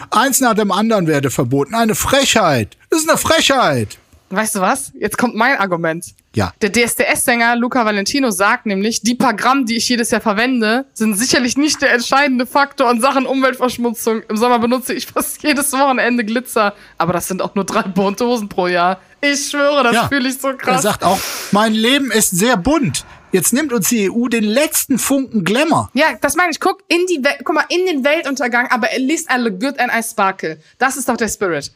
Eins 0.09 0.41
nach 0.41 0.55
dem 0.55 0.71
anderen 0.71 1.05
werde 1.05 1.29
verboten. 1.29 1.75
Eine 1.75 1.93
Frechheit. 1.93 2.77
Das 2.89 3.01
ist 3.01 3.09
eine 3.09 3.19
Frechheit. 3.19 3.99
Weißt 4.35 4.55
du 4.55 4.61
was? 4.61 4.91
Jetzt 4.99 5.17
kommt 5.17 5.35
mein 5.35 5.57
Argument. 5.59 6.03
Ja. 6.35 6.53
Der 6.63 6.71
DSDS-Sänger 6.71 7.55
Luca 7.55 7.85
Valentino 7.85 8.31
sagt 8.31 8.65
nämlich, 8.65 9.01
die 9.03 9.13
paar 9.13 9.35
Gramm, 9.35 9.67
die 9.67 9.75
ich 9.77 9.87
jedes 9.87 10.09
Jahr 10.09 10.21
verwende, 10.21 10.85
sind 10.93 11.15
sicherlich 11.17 11.55
nicht 11.55 11.81
der 11.83 11.93
entscheidende 11.93 12.47
Faktor 12.47 12.89
in 12.89 12.99
Sachen 12.99 13.27
Umweltverschmutzung. 13.27 14.23
Im 14.29 14.37
Sommer 14.37 14.57
benutze 14.57 14.93
ich 14.95 15.05
fast 15.05 15.43
jedes 15.43 15.71
Wochenende 15.73 16.25
Glitzer, 16.25 16.73
aber 16.97 17.13
das 17.13 17.27
sind 17.27 17.43
auch 17.43 17.53
nur 17.53 17.63
drei 17.63 17.83
bunte 17.83 18.25
Hosen 18.25 18.49
pro 18.49 18.65
Jahr. 18.67 18.99
Ich 19.21 19.49
schwöre, 19.49 19.83
das 19.83 19.93
Ja. 19.93 20.07
fühle 20.07 20.27
ich 20.27 20.39
so 20.39 20.53
krass. 20.57 20.77
Er 20.77 20.81
sagt 20.91 21.03
auch, 21.03 21.19
mein 21.51 21.73
Leben 21.73 22.09
ist 22.09 22.31
sehr 22.31 22.57
bunt. 22.57 23.05
Jetzt 23.31 23.53
nimmt 23.53 23.71
uns 23.71 23.89
die 23.89 24.09
EU 24.11 24.27
den 24.27 24.43
letzten 24.43 24.97
Funken 24.97 25.43
Glamour. 25.43 25.89
Ja, 25.93 26.07
das 26.21 26.35
meine 26.35 26.51
ich. 26.51 26.59
Guck 26.59 26.83
in 26.87 27.05
die 27.07 27.23
Wel 27.23 27.33
guck 27.43 27.53
mal 27.55 27.65
in 27.69 27.85
den 27.85 28.03
Weltuntergang, 28.03 28.67
aber 28.71 28.87
at 28.87 28.99
least 28.99 29.29
I 29.31 29.39
look 29.39 29.59
good 29.59 29.79
and 29.79 29.91
I 29.91 30.01
sparkle. 30.03 30.59
Das 30.79 30.97
ist 30.97 31.07
doch 31.09 31.17
der 31.17 31.27
Spirit. 31.29 31.71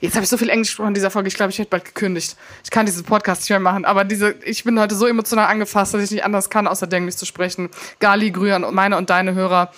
Jetzt 0.00 0.14
habe 0.14 0.24
ich 0.24 0.30
so 0.30 0.36
viel 0.36 0.48
Englisch 0.48 0.68
gesprochen 0.68 0.88
in 0.88 0.94
dieser 0.94 1.10
Folge. 1.10 1.28
Ich 1.28 1.34
glaube, 1.34 1.50
ich 1.50 1.58
werde 1.58 1.70
bald 1.70 1.84
gekündigt. 1.84 2.36
Ich 2.62 2.70
kann 2.70 2.86
diesen 2.86 3.04
Podcast 3.04 3.42
nicht 3.42 3.50
mehr 3.50 3.60
machen. 3.60 3.84
Aber 3.84 4.04
diese, 4.04 4.34
ich 4.44 4.64
bin 4.64 4.78
heute 4.78 4.94
so 4.94 5.06
emotional 5.06 5.46
angefasst, 5.46 5.94
dass 5.94 6.02
ich 6.02 6.10
nicht 6.10 6.24
anders 6.24 6.50
kann, 6.50 6.66
außer 6.66 6.90
Englisch 6.92 7.16
zu 7.16 7.26
sprechen. 7.26 7.70
Gali, 8.00 8.30
Grühe 8.30 8.54
an 8.54 8.66
meine 8.74 8.96
und 8.96 9.10
deine 9.10 9.34
Hörer 9.34 9.72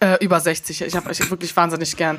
äh, 0.00 0.22
über 0.24 0.40
60. 0.40 0.82
Ich 0.82 0.96
habe 0.96 1.10
euch 1.10 1.30
wirklich 1.30 1.56
wahnsinnig 1.56 1.96
gern. 1.96 2.18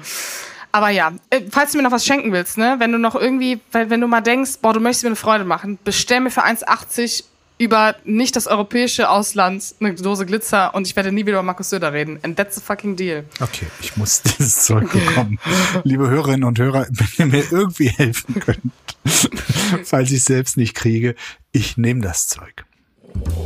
Aber 0.71 0.89
ja, 0.89 1.13
äh, 1.29 1.41
falls 1.49 1.71
du 1.71 1.77
mir 1.77 1.83
noch 1.83 1.91
was 1.91 2.05
schenken 2.05 2.33
willst, 2.33 2.57
ne, 2.57 2.75
wenn 2.79 2.91
du 2.91 2.97
noch 2.97 3.15
irgendwie, 3.15 3.61
weil, 3.71 3.89
wenn 3.89 4.01
du 4.01 4.07
mal 4.07 4.21
denkst, 4.21 4.59
boah, 4.61 4.73
du 4.73 4.81
möchtest 4.81 5.03
mir 5.03 5.09
eine 5.09 5.15
Freude 5.15 5.45
machen, 5.45 5.79
bestell 5.83 6.19
mir 6.19 6.31
für 6.31 6.43
1,80 6.43 7.23
über 7.57 7.95
nicht 8.03 8.35
das 8.35 8.47
europäische 8.47 9.09
Ausland 9.09 9.75
eine 9.79 9.95
Dose 9.95 10.25
Glitzer 10.25 10.75
und 10.75 10.87
ich 10.87 10.95
werde 10.95 11.11
nie 11.11 11.21
wieder 11.21 11.37
über 11.37 11.43
Markus 11.43 11.69
Söder 11.69 11.93
reden. 11.93 12.19
And 12.23 12.35
that's 12.35 12.57
a 12.57 12.61
fucking 12.61 12.95
deal. 12.95 13.23
Okay, 13.39 13.67
ich 13.81 13.95
muss 13.95 14.21
dieses 14.37 14.65
Zeug 14.65 14.91
bekommen. 14.91 15.39
Liebe 15.83 16.09
Hörerinnen 16.09 16.43
und 16.43 16.59
Hörer, 16.59 16.87
wenn 16.89 17.07
ihr 17.17 17.25
mir 17.25 17.43
irgendwie 17.51 17.89
helfen 17.89 18.39
könnt, 18.39 18.73
falls 19.83 20.11
ich 20.11 20.17
es 20.17 20.25
selbst 20.25 20.57
nicht 20.57 20.75
kriege, 20.75 21.15
ich 21.51 21.77
nehme 21.77 22.01
das 22.01 22.27
Zeug. 22.27 22.65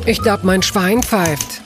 Ich 0.06 0.22
glaub, 0.22 0.43
mein 0.43 0.63
Schwein 0.63 1.04
pfeift. 1.04 1.62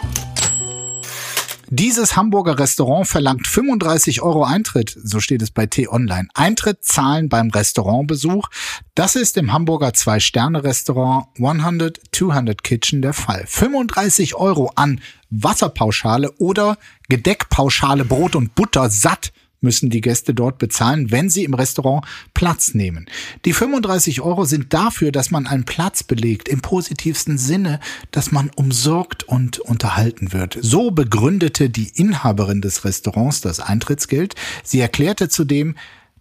Dieses 1.75 2.15
Hamburger 2.15 2.59
Restaurant 2.59 3.07
verlangt 3.07 3.47
35 3.47 4.21
Euro 4.21 4.43
Eintritt, 4.43 4.95
so 5.03 5.19
steht 5.19 5.41
es 5.41 5.49
bei 5.49 5.65
T-Online. 5.65 6.27
Eintritt 6.36 6.86
zahlen 6.86 7.29
beim 7.29 7.49
Restaurantbesuch. 7.49 8.47
Das 8.93 9.15
ist 9.15 9.38
im 9.38 9.51
Hamburger 9.51 9.91
Zwei-Sterne-Restaurant 9.91 11.29
100 11.39 11.99
200 12.12 12.63
Kitchen 12.63 13.01
der 13.01 13.13
Fall. 13.13 13.45
35 13.47 14.36
Euro 14.36 14.71
an 14.75 15.01
Wasserpauschale 15.31 16.33
oder 16.33 16.77
Gedeckpauschale 17.09 18.05
Brot 18.05 18.36
und 18.36 18.53
Butter 18.53 18.91
satt 18.91 19.33
müssen 19.63 19.89
die 19.89 20.02
Gäste 20.02 20.34
dort 20.34 20.58
bezahlen, 20.58 21.12
wenn 21.12 21.30
sie 21.30 21.43
im 21.43 21.54
Restaurant 21.54 22.06
Platz 22.34 22.73
nehmen. 22.73 23.08
Die 23.45 23.54
35 23.54 24.21
Euro 24.21 24.45
sind 24.45 24.73
dafür, 24.73 25.12
dass 25.12 25.32
man 25.32 25.47
einen 25.47 25.65
Platz 25.65 26.04
belegt, 26.04 26.47
im 26.47 26.62
positivsten 26.62 27.38
Sinne, 27.38 27.80
dass 28.12 28.32
man 28.32 28.52
umsorgt 28.56 29.23
und 29.23 29.60
unterhalten 29.60 30.34
wird. 30.34 30.58
So 30.62 30.91
begründete 30.91 31.69
die 31.69 31.89
Inhaberin 31.95 32.62
des 32.62 32.86
Restaurants 32.86 33.41
das 33.41 33.60
Eintrittsgeld. 33.60 34.36
Sie 34.63 34.80
erklärte 34.80 35.30
zudem, 35.30 35.76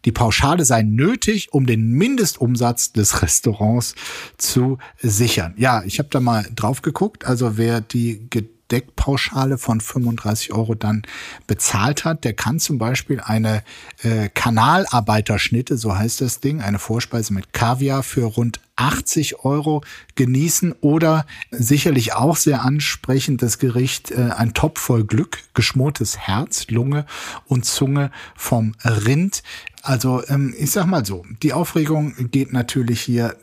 die 0.05 0.13
Pauschale 0.13 0.65
sei 0.65 0.83
nötig, 0.83 1.53
um 1.53 1.67
den 1.67 1.93
Mindestumsatz 1.93 2.93
des 2.93 3.23
Restaurants 3.23 3.95
zu 4.37 4.79
sichern. 5.01 5.55
Ja, 5.57 5.85
ich 5.85 5.99
habe 5.99 6.09
da 6.11 6.21
mal 6.21 6.47
drauf 6.55 6.83
geguckt. 6.83 7.25
Also 7.25 7.57
wer 7.57 7.81
die 7.81 8.29
Gedeckpauschale 8.73 9.59
von 9.59 9.83
35 9.83 10.55
Euro 10.55 10.75
dann 10.75 11.03
bezahlt 11.47 12.07
hat, 12.07 12.25
der 12.25 12.33
kann 12.33 12.59
zum 12.59 12.79
Beispiel 12.79 13.21
eine 13.21 13.63
äh, 14.03 14.31
Kanalarbeiterschnitte, 14.31 15.77
so 15.77 15.95
heißt 15.95 16.23
das 16.23 16.41
Ding, 16.41 16.63
eine 16.63 16.79
Vorspeise 16.79 17.35
mit 17.35 17.53
Kaviar 17.53 18.03
für 18.03 18.25
rund 18.25 18.61
80 18.77 19.45
Euro 19.45 19.83
genießen 20.15 20.73
oder 20.81 21.27
sicherlich 21.51 22.15
auch 22.15 22.37
sehr 22.37 22.63
ansprechend 22.63 23.43
das 23.43 23.59
Gericht 23.59 24.11
äh, 24.11 24.31
ein 24.35 24.55
Topf 24.55 24.81
voll 24.81 25.05
Glück, 25.05 25.41
geschmortes 25.53 26.17
Herz, 26.17 26.69
Lunge 26.69 27.05
und 27.45 27.67
Zunge 27.67 28.11
vom 28.35 28.75
Rind. 28.83 29.43
Also 29.83 30.23
ähm, 30.29 30.55
ich 30.57 30.71
sag 30.71 30.87
mal 30.87 31.05
so, 31.05 31.27
die 31.43 31.53
Aufregung 31.53 32.15
geht 32.31 32.55
natürlich 32.55 33.03
hier 33.03 33.37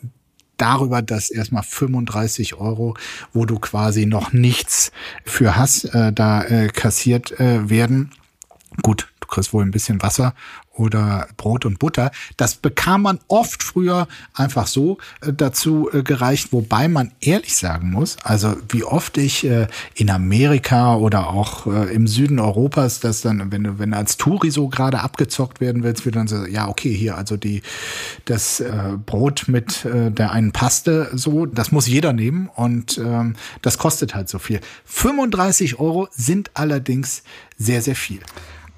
darüber, 0.62 1.02
dass 1.02 1.30
erstmal 1.30 1.64
35 1.64 2.56
Euro, 2.56 2.96
wo 3.34 3.46
du 3.46 3.60
quasi 3.60 4.06
noch 4.06 4.34
nichts 4.34 4.92
für 5.26 5.56
hast, 5.56 5.86
äh, 5.96 6.14
da 6.14 6.44
äh, 6.44 6.68
kassiert 6.68 7.40
äh, 7.40 7.70
werden. 7.70 8.12
Gut, 8.82 9.09
kriegst 9.30 9.54
wohl 9.54 9.64
ein 9.64 9.72
bisschen 9.72 10.02
Wasser 10.02 10.34
oder 10.80 11.28
Brot 11.38 11.66
und 11.66 11.78
Butter. 11.78 12.12
Das 12.38 12.56
bekam 12.56 13.04
man 13.04 13.20
oft 13.28 13.62
früher 13.64 14.08
einfach 14.34 14.68
so 14.68 14.98
äh, 15.22 15.34
dazu 15.34 15.90
äh, 15.92 16.04
gereicht, 16.04 16.54
wobei 16.54 16.88
man 16.88 17.12
ehrlich 17.20 17.56
sagen 17.56 17.92
muss, 17.92 18.18
also 18.24 18.56
wie 18.70 18.84
oft 18.84 19.18
ich 19.18 19.46
äh, 19.46 19.68
in 19.96 20.10
Amerika 20.10 20.96
oder 20.96 21.30
auch 21.30 21.66
im 21.66 22.08
Süden 22.08 22.40
Europas, 22.40 23.00
dass 23.00 23.22
dann, 23.22 23.52
wenn 23.52 23.64
du, 23.64 23.80
wenn 23.80 23.92
du 23.92 23.98
als 23.98 24.18
Touri 24.18 24.52
so 24.52 24.70
gerade 24.70 25.02
abgezockt 25.02 25.60
werden 25.60 25.84
willst, 25.84 26.06
wird 26.06 26.16
dann 26.16 26.28
so, 26.28 26.46
ja, 26.46 26.68
okay, 26.68 26.94
hier, 26.94 27.18
also 27.18 27.36
die, 27.36 27.62
das 28.26 28.64
Brot 29.06 29.46
mit 29.48 29.86
der 29.86 30.32
einen 30.32 30.52
Paste, 30.52 31.10
so, 31.14 31.46
das 31.46 31.72
muss 31.72 31.88
jeder 31.88 32.14
nehmen 32.14 32.50
und 32.56 32.98
ähm, 32.98 33.36
das 33.62 33.78
kostet 33.78 34.16
halt 34.16 34.30
so 34.30 34.40
viel. 34.40 34.62
35 34.86 35.80
Euro 35.80 36.08
sind 36.12 36.52
allerdings 36.54 37.24
sehr, 37.58 37.82
sehr 37.82 37.96
viel. 37.96 38.22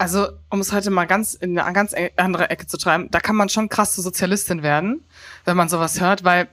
Also, 0.02 0.30
um 0.50 0.60
es 0.62 0.74
heute 0.74 0.90
mal 0.90 1.06
ganz 1.06 1.36
in 1.36 1.60
eine 1.60 1.74
ganz 1.74 1.94
e- 1.94 2.10
andere 2.18 2.50
Ecke 2.50 2.66
zu 2.66 2.80
treiben, 2.80 3.10
da 3.12 3.20
kann 3.20 3.36
man 3.36 3.50
schon 3.50 3.70
krass 3.70 3.94
zur 3.94 4.04
Sozialistin 4.04 4.64
werden, 4.64 5.04
wenn 5.46 5.56
man 5.56 5.70
sowas 5.70 6.02
hört, 6.02 6.24
weil, 6.24 6.48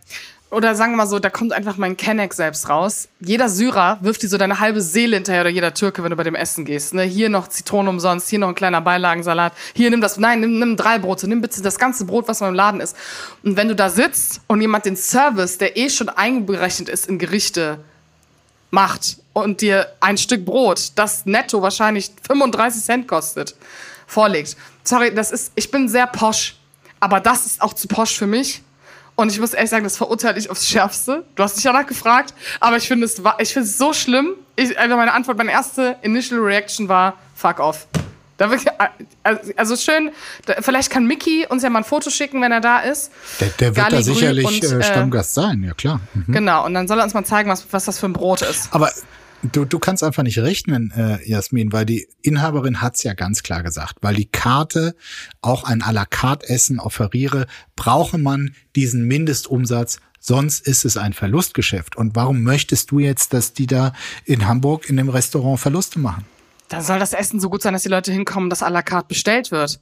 oder 0.51 0.75
sagen 0.75 0.93
wir 0.93 0.99
mal 0.99 1.07
so, 1.07 1.19
da 1.19 1.31
kommt 1.31 1.55
einfach 1.55 1.79
mein 1.79 1.97
Kenneck 1.97 2.35
selbst 2.35 2.69
raus. 2.69 3.09
Jeder 3.21 3.49
Syrer 3.49 4.01
wirft 4.03 4.23
dir 4.23 4.29
so 4.29 4.37
deine 4.37 4.61
halbe 4.61 4.83
Seele 4.83 5.17
hinterher 5.17 5.41
oder 5.41 5.49
jeder 5.49 5.73
Türke, 5.73 6.03
wenn 6.03 6.11
du 6.11 6.17
bei 6.17 6.25
dem 6.25 6.35
Essen 6.35 6.67
gehst. 6.67 6.93
Ne? 6.93 7.05
Hier 7.05 7.31
noch 7.31 7.49
Zitrone 7.49 7.89
umsonst, 7.89 8.29
hier 8.29 8.39
noch 8.39 8.49
ein 8.49 8.55
kleiner 8.55 8.83
Beilagensalat, 8.83 9.55
hier 9.73 9.89
nimm 9.89 10.03
das, 10.03 10.19
nein, 10.19 10.41
nimm, 10.41 10.59
nimm 10.59 10.77
drei 10.77 10.99
Brote, 10.99 11.27
nimm 11.27 11.41
bitte 11.41 11.63
das 11.63 11.79
ganze 11.79 12.05
Brot, 12.05 12.29
was 12.29 12.41
man 12.41 12.51
im 12.51 12.55
Laden 12.55 12.83
ist. 12.83 12.95
Und 13.43 13.57
wenn 13.57 13.69
du 13.69 13.75
da 13.75 13.89
sitzt 13.89 14.43
und 14.47 14.61
jemand 14.61 14.85
den 14.85 14.97
Service, 14.97 15.57
der 15.57 15.79
eh 15.79 15.89
schon 15.89 16.11
einberechnet 16.11 16.91
ist 16.91 17.07
in 17.07 17.19
Gerichte, 17.19 17.79
macht 18.71 19.17
und 19.43 19.61
dir 19.61 19.87
ein 20.01 20.19
Stück 20.19 20.45
Brot, 20.45 20.93
das 20.97 21.27
netto 21.27 21.63
wahrscheinlich 21.63 22.11
35 22.27 22.83
Cent 22.85 23.09
kostet, 23.09 23.55
vorlegt. 24.07 24.57
Sorry, 24.85 25.15
das 25.15 25.31
ist, 25.31 25.53
ich 25.55 25.71
bin 25.71 25.89
sehr 25.89 26.07
posch, 26.07 26.57
aber 27.01 27.21
das 27.21 27.47
ist 27.47 27.61
auch 27.61 27.73
zu 27.75 27.89
posch 27.89 28.17
für 28.17 28.27
mich. 28.27 28.63
Und 29.17 29.33
ich 29.33 29.41
muss 29.41 29.53
ehrlich 29.53 29.71
sagen, 29.71 29.83
das 29.83 29.97
verurteile 29.97 30.39
ich 30.39 30.49
aufs 30.49 30.69
Schärfste. 30.69 31.25
Du 31.35 31.43
hast 31.43 31.57
dich 31.57 31.65
danach 31.65 31.87
gefragt, 31.87 32.35
aber 32.61 32.77
ich 32.77 32.87
finde 32.87 33.05
es, 33.05 33.21
ich 33.39 33.53
finde 33.53 33.69
es 33.69 33.77
so 33.77 33.93
schlimm. 33.93 34.35
Ich, 34.55 34.79
also 34.79 34.97
meine 34.97 35.13
Antwort, 35.13 35.37
meine 35.39 35.51
erste 35.51 35.97
Initial 36.03 36.39
Reaction 36.41 36.89
war, 36.89 37.15
fuck 37.35 37.59
off. 37.59 37.89
Wirklich, 38.39 38.69
also- 39.25 39.53
also 39.57 39.77
schön, 39.77 40.13
vielleicht 40.61 40.91
kann 40.91 41.05
Mickey 41.07 41.45
uns 41.49 41.65
ja 41.65 41.71
mal 41.71 41.81
ein 41.81 41.85
Foto 41.85 42.09
schicken, 42.11 42.41
wenn 42.41 42.53
er 42.53 42.61
da 42.61 42.79
ist. 42.79 43.11
Der, 43.41 43.49
der 43.49 43.75
wird 43.77 43.93
da 43.93 44.01
sicherlich 44.01 44.47
und, 44.47 44.63
äh, 44.63 44.79
äh, 44.79 44.83
Stammgast 44.85 45.35
sein, 45.35 45.65
ja 45.65 45.75
klar. 45.75 45.99
Mhm. 46.15 46.33
Genau, 46.33 46.65
und 46.65 46.75
dann 46.75 46.87
soll 46.87 46.99
er 47.01 47.05
uns 47.05 47.15
mal 47.15 47.25
zeigen, 47.25 47.51
was, 47.51 47.67
was 47.73 47.87
das 47.87 47.99
für 47.99 48.07
ein 48.07 48.13
Brot 48.13 48.43
ist. 48.43 48.69
Aber 48.73 48.93
du, 49.43 49.65
du 49.65 49.79
kannst 49.79 50.03
einfach 50.03 50.23
nicht 50.23 50.39
rechnen, 50.39 50.93
äh, 50.97 51.27
Jasmin, 51.29 51.73
weil 51.73 51.87
die 51.87 52.09
Inhaberin 52.23 52.81
hat's 52.81 53.03
ja 53.03 53.15
ganz 53.15 53.43
klar 53.43 53.63
gesagt. 53.63 53.97
Weil 54.01 54.15
die 54.15 54.27
Karte 54.27 54.95
auch 55.41 55.65
ein 55.65 55.83
à 55.83 55.93
la 55.93 56.05
carte 56.05 56.49
Essen 56.49 56.81
offeriere, 56.81 57.47
brauche 57.77 58.19
man 58.19 58.55
diesen 58.77 59.05
Mindestumsatz. 59.07 60.01
Sonst 60.21 60.67
ist 60.67 60.85
es 60.85 60.97
ein 60.97 61.13
Verlustgeschäft. 61.13 61.97
Und 61.97 62.17
warum 62.17 62.43
möchtest 62.43 62.91
du 62.91 62.99
jetzt, 62.99 63.33
dass 63.33 63.53
die 63.53 63.67
da 63.67 63.93
in 64.25 64.47
Hamburg 64.47 64.89
in 64.89 64.97
dem 64.97 65.09
Restaurant 65.09 65.61
Verluste 65.61 66.01
machen? 66.01 66.25
Dann 66.69 66.83
soll 66.83 66.99
das 66.99 67.13
Essen 67.13 67.41
so 67.41 67.49
gut 67.49 67.63
sein, 67.63 67.73
dass 67.73 67.85
die 67.85 67.89
Leute 67.89 68.13
hinkommen, 68.13 68.51
dass 68.51 68.63
à 68.63 68.69
la 68.69 68.83
carte 68.83 69.09
bestellt 69.09 69.51
wird. 69.51 69.81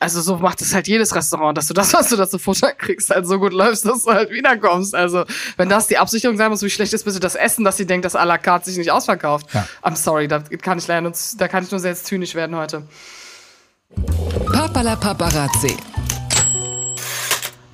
Also 0.00 0.22
so 0.22 0.36
macht 0.38 0.62
es 0.62 0.74
halt 0.74 0.88
jedes 0.88 1.14
Restaurant, 1.14 1.56
dass 1.56 1.66
du 1.68 1.74
das, 1.74 1.92
was 1.94 2.08
du 2.08 2.16
da 2.16 2.28
zu 2.28 2.38
Futter 2.38 2.72
kriegst, 2.72 3.10
halt 3.10 3.26
so 3.26 3.38
gut 3.38 3.52
läufst, 3.52 3.84
dass 3.84 4.04
du 4.04 4.12
halt 4.12 4.30
wiederkommst. 4.30 4.94
Also 4.94 5.24
wenn 5.56 5.68
das 5.68 5.86
die 5.86 5.98
Absicherung 5.98 6.36
sein 6.38 6.50
muss, 6.50 6.62
wie 6.62 6.70
schlecht 6.70 6.92
ist 6.94 7.04
bitte 7.04 7.20
das 7.20 7.34
Essen, 7.34 7.64
dass 7.64 7.76
sie 7.76 7.86
denkt, 7.86 8.06
dass 8.06 8.16
à 8.16 8.24
la 8.24 8.38
carte 8.38 8.70
sich 8.70 8.78
nicht 8.78 8.90
ausverkauft. 8.90 9.46
Ja. 9.52 9.68
I'm 9.82 9.96
sorry, 9.96 10.26
da 10.26 10.40
kann 10.40 10.78
ich 10.78 10.86
leider, 10.86 11.12
da 11.36 11.48
kann 11.48 11.64
ich 11.64 11.70
nur 11.70 11.80
sehr 11.80 11.94
zynisch 11.94 12.34
werden 12.34 12.56
heute. 12.56 12.82
Papala 14.52 14.96
Paparazzi. 14.96 15.76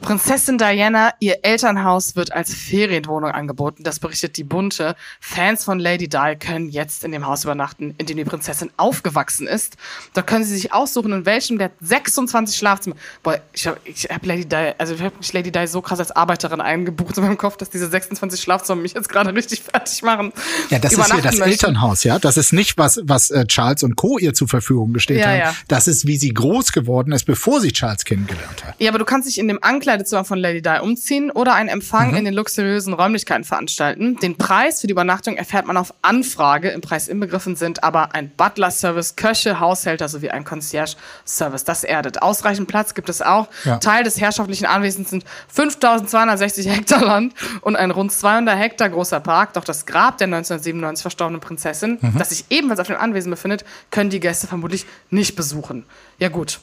Prinzessin 0.07 0.57
Diana, 0.57 1.15
ihr 1.19 1.39
Elternhaus 1.43 2.15
wird 2.15 2.33
als 2.33 2.55
Ferienwohnung 2.55 3.33
angeboten. 3.33 3.83
Das 3.83 3.99
berichtet 3.99 4.37
die 4.37 4.45
Bunte. 4.45 4.95
Fans 5.19 5.65
von 5.65 5.81
Lady 5.81 6.09
Di 6.09 6.37
können 6.39 6.69
jetzt 6.69 7.03
in 7.03 7.11
dem 7.11 7.27
Haus 7.27 7.43
übernachten, 7.43 7.93
in 7.99 8.07
dem 8.07 8.17
die 8.17 8.25
Prinzessin 8.25 8.71
aufgewachsen 8.77 9.49
ist. 9.49 9.77
Da 10.15 10.23
können 10.23 10.45
sie 10.45 10.55
sich 10.55 10.73
aussuchen, 10.73 11.11
in 11.13 11.27
welchem 11.27 11.59
der 11.59 11.73
26 11.81 12.57
Schlafzimmer. 12.57 12.95
Boah, 13.25 13.41
ich 13.53 13.67
habe 13.67 13.81
ich 13.83 14.05
hab 14.05 14.25
Lady 14.25 14.47
Di, 14.47 14.75
also 14.79 14.95
ich 14.95 15.03
habe 15.03 15.17
Lady 15.33 15.51
Di 15.51 15.67
so 15.67 15.83
krass 15.83 15.99
als 15.99 16.13
Arbeiterin 16.13 16.61
eingebucht 16.61 17.17
in 17.17 17.25
meinem 17.25 17.37
Kopf, 17.37 17.57
dass 17.57 17.71
diese 17.71 17.89
26 17.89 18.41
Schlafzimmer 18.41 18.83
mich 18.83 18.95
jetzt 18.95 19.09
gerade 19.09 19.35
richtig 19.35 19.63
fertig 19.73 20.05
machen. 20.05 20.33
Ja, 20.71 20.79
das 20.79 20.93
ist 20.93 20.99
ja 20.99 21.17
das 21.17 21.25
möchten. 21.39 21.43
Elternhaus, 21.43 22.05
ja. 22.05 22.21
Das 22.21 22.37
ist 22.37 22.53
nicht 22.53 22.79
was, 22.79 23.01
was 23.03 23.33
äh, 23.33 23.45
Charles 23.47 23.83
und 23.83 23.97
Co. 23.97 24.19
ihr 24.19 24.35
zur 24.35 24.47
Verfügung 24.47 24.93
gestellt 24.93 25.19
ja, 25.19 25.27
haben. 25.27 25.39
Ja. 25.39 25.55
Das 25.67 25.89
ist, 25.89 26.07
wie 26.07 26.17
sie 26.17 26.33
groß 26.33 26.71
geworden 26.71 27.11
ist, 27.11 27.25
bevor 27.25 27.61
sie 27.61 27.73
Charles 27.73 28.05
kennengelernt 28.05 28.65
hat. 28.65 28.77
Ja, 28.79 28.91
aber 28.91 29.01
du 29.01 29.05
kannst 29.05 29.29
dich 29.29 29.39
in 29.39 29.49
dem 29.49 29.59
Ankleid 29.61 29.96
Ankleidezimmer 29.97 30.25
von 30.25 30.39
Lady 30.39 30.61
Di 30.61 30.79
umziehen 30.81 31.31
oder 31.31 31.55
einen 31.55 31.69
Empfang 31.69 32.11
mhm. 32.11 32.17
in 32.17 32.25
den 32.27 32.35
luxuriösen 32.35 32.93
Räumlichkeiten 32.93 33.45
veranstalten. 33.45 34.17
Den 34.17 34.37
Preis 34.37 34.81
für 34.81 34.87
die 34.87 34.93
Übernachtung 34.93 35.37
erfährt 35.37 35.67
man 35.67 35.77
auf 35.77 35.95
Anfrage. 36.03 36.69
Im 36.69 36.81
Preis 36.81 37.09
inbegriffen 37.09 37.57
sind 37.57 37.83
aber 37.83 38.15
ein 38.15 38.31
Butler-Service, 38.31 39.17
Köche, 39.17 39.59
Haushälter 39.59 40.09
sowie 40.09 40.31
ein 40.31 40.45
Concierge-Service. 40.45 41.65
Das 41.65 41.85
erdet. 41.85 42.23
Ausreichend 42.23 42.69
Platz 42.69 42.95
gibt 42.95 43.09
es 43.09 43.23
auch. 43.23 43.49
Ja. 43.65 43.79
Teil 43.79 44.05
des 44.05 44.21
herrschaftlichen 44.21 44.67
Anwesens 44.67 45.11
sind 45.11 45.25
5260 45.49 46.69
Hektar 46.69 47.03
Land 47.03 47.35
und 47.63 47.77
ein 47.77 47.91
rund 47.91 48.13
200 48.13 48.59
Hektar 48.59 48.91
großer 48.91 49.21
Park. 49.21 49.55
Doch 49.55 49.65
das 49.65 49.87
Grab 49.87 50.19
der 50.19 50.27
1997 50.27 51.03
verstorbenen 51.03 51.41
Prinzessin, 51.41 51.99
mhm. 52.01 52.19
das 52.19 52.31
sich 52.31 52.45
ebenfalls 52.51 52.81
auf 52.81 52.87
dem 52.87 52.97
Anwesen 52.97 53.31
befindet, 53.31 53.65
können 53.91 54.11
die 54.11 54.21
Gäste 54.21 54.47
vermutlich 54.47 54.85
nicht 55.11 55.37
besuchen. 55.37 55.85
Ja 56.19 56.29
gut, 56.29 56.61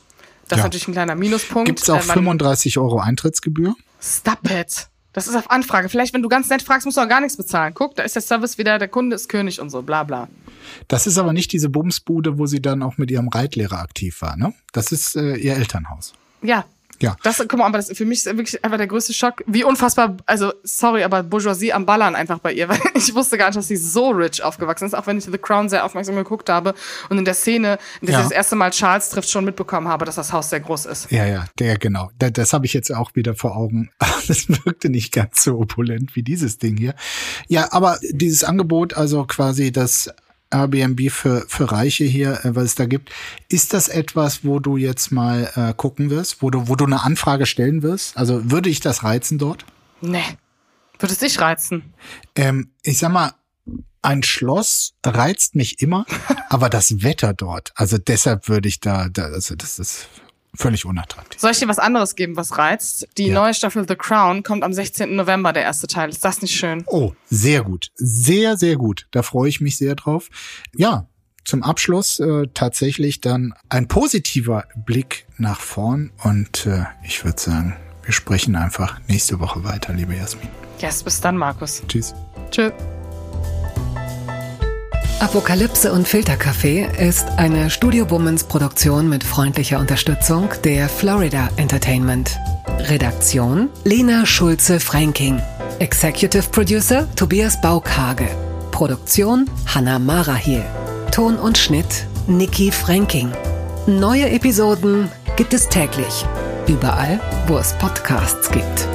das 0.47 0.57
ja. 0.57 0.63
ist 0.63 0.63
natürlich 0.63 0.87
ein 0.87 0.93
kleiner 0.93 1.15
Minuspunkt. 1.15 1.67
Gibt 1.67 1.81
es 1.81 1.89
auch 1.89 2.01
35 2.01 2.75
äh, 2.75 2.79
Euro 2.79 2.99
Eintrittsgebühr? 2.99 3.75
Stop 4.01 4.49
it. 4.49 4.87
Das 5.13 5.27
ist 5.27 5.35
auf 5.35 5.51
Anfrage. 5.51 5.89
Vielleicht, 5.89 6.13
wenn 6.13 6.23
du 6.23 6.29
ganz 6.29 6.49
nett 6.49 6.63
fragst, 6.63 6.85
musst 6.85 6.97
du 6.97 7.01
auch 7.01 7.07
gar 7.07 7.21
nichts 7.21 7.37
bezahlen. 7.37 7.73
Guck, 7.75 7.95
da 7.95 8.03
ist 8.03 8.15
der 8.15 8.23
Service 8.23 8.57
wieder, 8.57 8.79
der 8.79 8.87
Kunde 8.87 9.15
ist 9.15 9.29
König 9.29 9.61
und 9.61 9.69
so, 9.69 9.83
bla 9.83 10.03
bla. 10.03 10.27
Das 10.87 11.05
ist 11.05 11.19
aber 11.19 11.33
nicht 11.33 11.51
diese 11.51 11.69
Bumsbude, 11.69 12.39
wo 12.39 12.47
sie 12.47 12.61
dann 12.61 12.81
auch 12.81 12.97
mit 12.97 13.11
ihrem 13.11 13.27
Reitlehrer 13.27 13.79
aktiv 13.79 14.21
war, 14.21 14.35
ne? 14.35 14.53
Das 14.71 14.91
ist 14.91 15.15
äh, 15.15 15.35
ihr 15.35 15.55
Elternhaus. 15.55 16.13
Ja, 16.41 16.65
ja. 17.04 17.18
Das, 17.22 17.38
guck 17.38 17.58
mal, 17.58 17.66
aber 17.66 17.78
das, 17.78 17.91
für 17.95 18.06
mich 18.06 18.20
ist 18.20 18.26
wirklich 18.26 18.64
einfach 18.64 18.78
der 18.78 18.88
größte 18.88 19.14
Schock, 19.14 19.43
wie 19.45 19.64
unfassbar, 19.64 20.16
also 20.26 20.54
sorry, 20.64 21.04
aber 21.04 21.22
Bourgeoisie 21.22 21.74
am 21.74 21.86
Ballern 21.86 22.16
einfach 22.16 22.39
bei 22.39 22.54
ihr, 22.54 22.70
weil 22.70 22.80
ich 22.95 23.14
wusste 23.14 23.38
gar 23.38 23.47
nicht, 23.47 23.58
dass 23.58 23.68
sie 23.68 23.76
so 23.76 24.10
rich 24.12 24.41
aufgewachsen 24.41 24.86
ist, 24.86 24.93
auch 24.93 25.06
wenn 25.06 25.18
ich 25.18 25.26
The 25.26 25.38
Crown 25.38 25.68
sehr 25.68 25.86
aufmerksam 25.86 26.16
geguckt 26.16 26.49
habe 26.49 26.74
und 27.10 27.18
in 27.18 27.26
der 27.26 27.34
Szene, 27.34 27.78
in 27.99 28.08
der 28.08 28.14
ja. 28.14 28.20
ich 28.20 28.28
das 28.28 28.32
erste 28.32 28.56
Mal 28.56 28.72
Charles 28.72 29.10
trifft, 29.10 29.30
schon 29.30 29.43
mitbekommen 29.43 29.88
habe, 29.89 30.06
dass 30.06 30.16
das 30.16 30.32
Haus 30.32 30.49
sehr 30.49 30.62
groß 30.62 30.86
ist. 30.86 31.12
Ja, 31.12 31.26
ja, 31.26 31.45
der 31.60 31.78
genau. 31.78 32.10
Das, 32.20 32.32
das 32.34 32.54
habe 32.54 32.66
ich 32.66 32.74
jetzt 32.74 32.93
auch 32.93 33.14
wieder 33.16 33.36
vor 33.36 33.56
Augen. 33.58 33.89
Das 34.26 34.47
wirkte 34.47 34.89
nicht 34.89 35.12
ganz 35.12 35.43
so 35.43 35.60
opulent 35.60 36.16
wie 36.16 36.24
dieses 36.24 36.58
Ding 36.58 36.78
hier. 36.78 36.95
Ja, 37.49 37.74
aber 37.74 37.99
dieses 38.12 38.45
Angebot, 38.45 38.93
also 38.93 39.26
quasi 39.26 39.74
das 39.74 40.10
Airbnb 40.54 41.12
für, 41.12 41.45
für 41.47 41.72
Reiche 41.72 42.06
hier, 42.06 42.45
äh, 42.45 42.56
was 42.56 42.64
es 42.66 42.76
da 42.76 42.86
gibt. 42.86 43.12
Ist 43.49 43.74
das 43.74 43.88
etwas, 43.88 44.43
wo 44.43 44.60
du 44.60 44.78
jetzt 44.78 45.12
mal 45.12 45.51
äh, 45.56 45.74
gucken 45.76 46.10
wirst, 46.10 46.41
wo 46.41 46.49
du, 46.49 46.68
wo 46.68 46.76
du 46.76 46.86
eine 46.86 47.04
Anfrage 47.04 47.45
stellen 47.45 47.82
wirst? 47.84 48.18
Also 48.18 48.51
würde 48.51 48.70
ich 48.70 48.80
das 48.80 49.04
reizen 49.04 49.38
dort? 49.38 49.66
Nee. 50.01 50.24
Würde 50.99 51.14
es 51.14 51.20
dich 51.20 51.39
reizen? 51.39 51.93
Ähm, 52.36 52.72
ich 52.84 52.99
sag 52.99 53.12
mal, 53.12 53.34
ein 54.01 54.22
Schloss 54.22 54.93
reizt 55.06 55.56
mich 55.56 55.82
immer, 55.82 56.06
aber 56.49 56.70
das 56.70 57.04
Wetter 57.04 57.34
dort, 57.34 57.72
also 57.76 57.97
deshalb 57.97 58.47
würde 58.49 58.68
ich 58.68 58.80
da, 58.80 59.10
da 59.10 59.24
also 59.24 59.56
das 59.56 59.80
ist 59.80 60.08
völlig 60.56 60.86
unattraktiv. 60.86 61.39
Soll 61.39 61.51
ich 61.51 61.60
dir 61.60 61.68
was 61.68 61.80
anderes 61.80 62.16
geben, 62.16 62.36
was 62.36 62.58
reizt? 62.58 63.08
Die 63.18 63.28
ja. 63.28 63.34
neue 63.34 63.54
Staffel 63.54 63.88
The 63.88 63.95
Crown 63.95 64.43
kommt 64.43 64.64
am 64.64 64.74
16. 64.74 65.16
November, 65.16 65.54
der 65.54 65.64
erste 65.64 65.88
Teil. 65.88 66.10
Ist 66.10 66.24
das 66.24 66.41
nicht 66.41 66.56
schön? 66.56 66.84
Oh, 66.88 67.14
sehr 67.30 67.64
gut. 67.64 67.91
Sehr, 67.95 68.58
sehr 68.58 68.76
gut. 68.76 69.08
Da 69.12 69.24
freue 69.24 69.49
ich 69.49 69.62
mich 69.62 69.78
sehr 69.78 69.95
drauf. 69.95 70.30
Ja, 70.76 71.08
zum 71.43 71.64
Abschluss 71.64 72.20
äh, 72.20 72.47
tatsächlich 72.54 73.22
dann 73.22 73.54
ein 73.70 73.88
positiver 73.88 74.66
Blick 74.76 75.26
nach 75.38 75.60
vorn 75.60 76.12
und 76.24 76.66
äh, 76.66 76.86
ich 77.04 77.26
würde 77.26 77.41
sagen, 77.41 77.76
wir 78.04 78.14
sprechen 78.14 78.56
einfach 78.56 78.99
nächste 79.08 79.39
Woche 79.39 79.64
weiter, 79.64 79.93
liebe 79.93 80.16
Jasmin. 80.16 80.47
Yes, 80.80 81.04
bis 81.04 81.22
dann, 81.22 81.38
Markus. 81.38 81.82
Tschüss. 81.88 82.14
Tschüss. 82.51 82.72
Apokalypse 85.24 85.93
und 85.93 86.05
Filterkaffee 86.05 86.86
ist 86.99 87.26
eine 87.38 87.69
Studio 87.69 88.11
Womans 88.11 88.43
Produktion 88.43 89.07
mit 89.07 89.24
freundlicher 89.24 89.80
Unterstützung 89.80 90.49
der 90.65 90.89
Florida 90.89 91.49
Entertainment. 91.55 92.38
Redaktion 92.89 93.69
Lena 93.86 94.26
Schulze-Franking. 94.26 95.41
Executive 95.80 96.49
Producer 96.51 97.07
Tobias 97.15 97.61
Baukhage. 97.61 98.28
Produktion 98.71 99.49
Hanna 99.65 99.97
Marahiel. 99.97 100.65
Ton 101.13 101.38
und 101.38 101.57
Schnitt 101.57 102.05
Nikki 102.28 102.69
Franking. 102.69 103.32
Neue 103.88 104.30
Episoden 104.30 105.09
gibt 105.38 105.53
es 105.53 105.69
täglich. 105.69 106.26
Überall, 106.67 107.21
wo 107.47 107.57
es 107.57 107.71
Podcasts 107.78 108.51
gibt. 108.51 108.89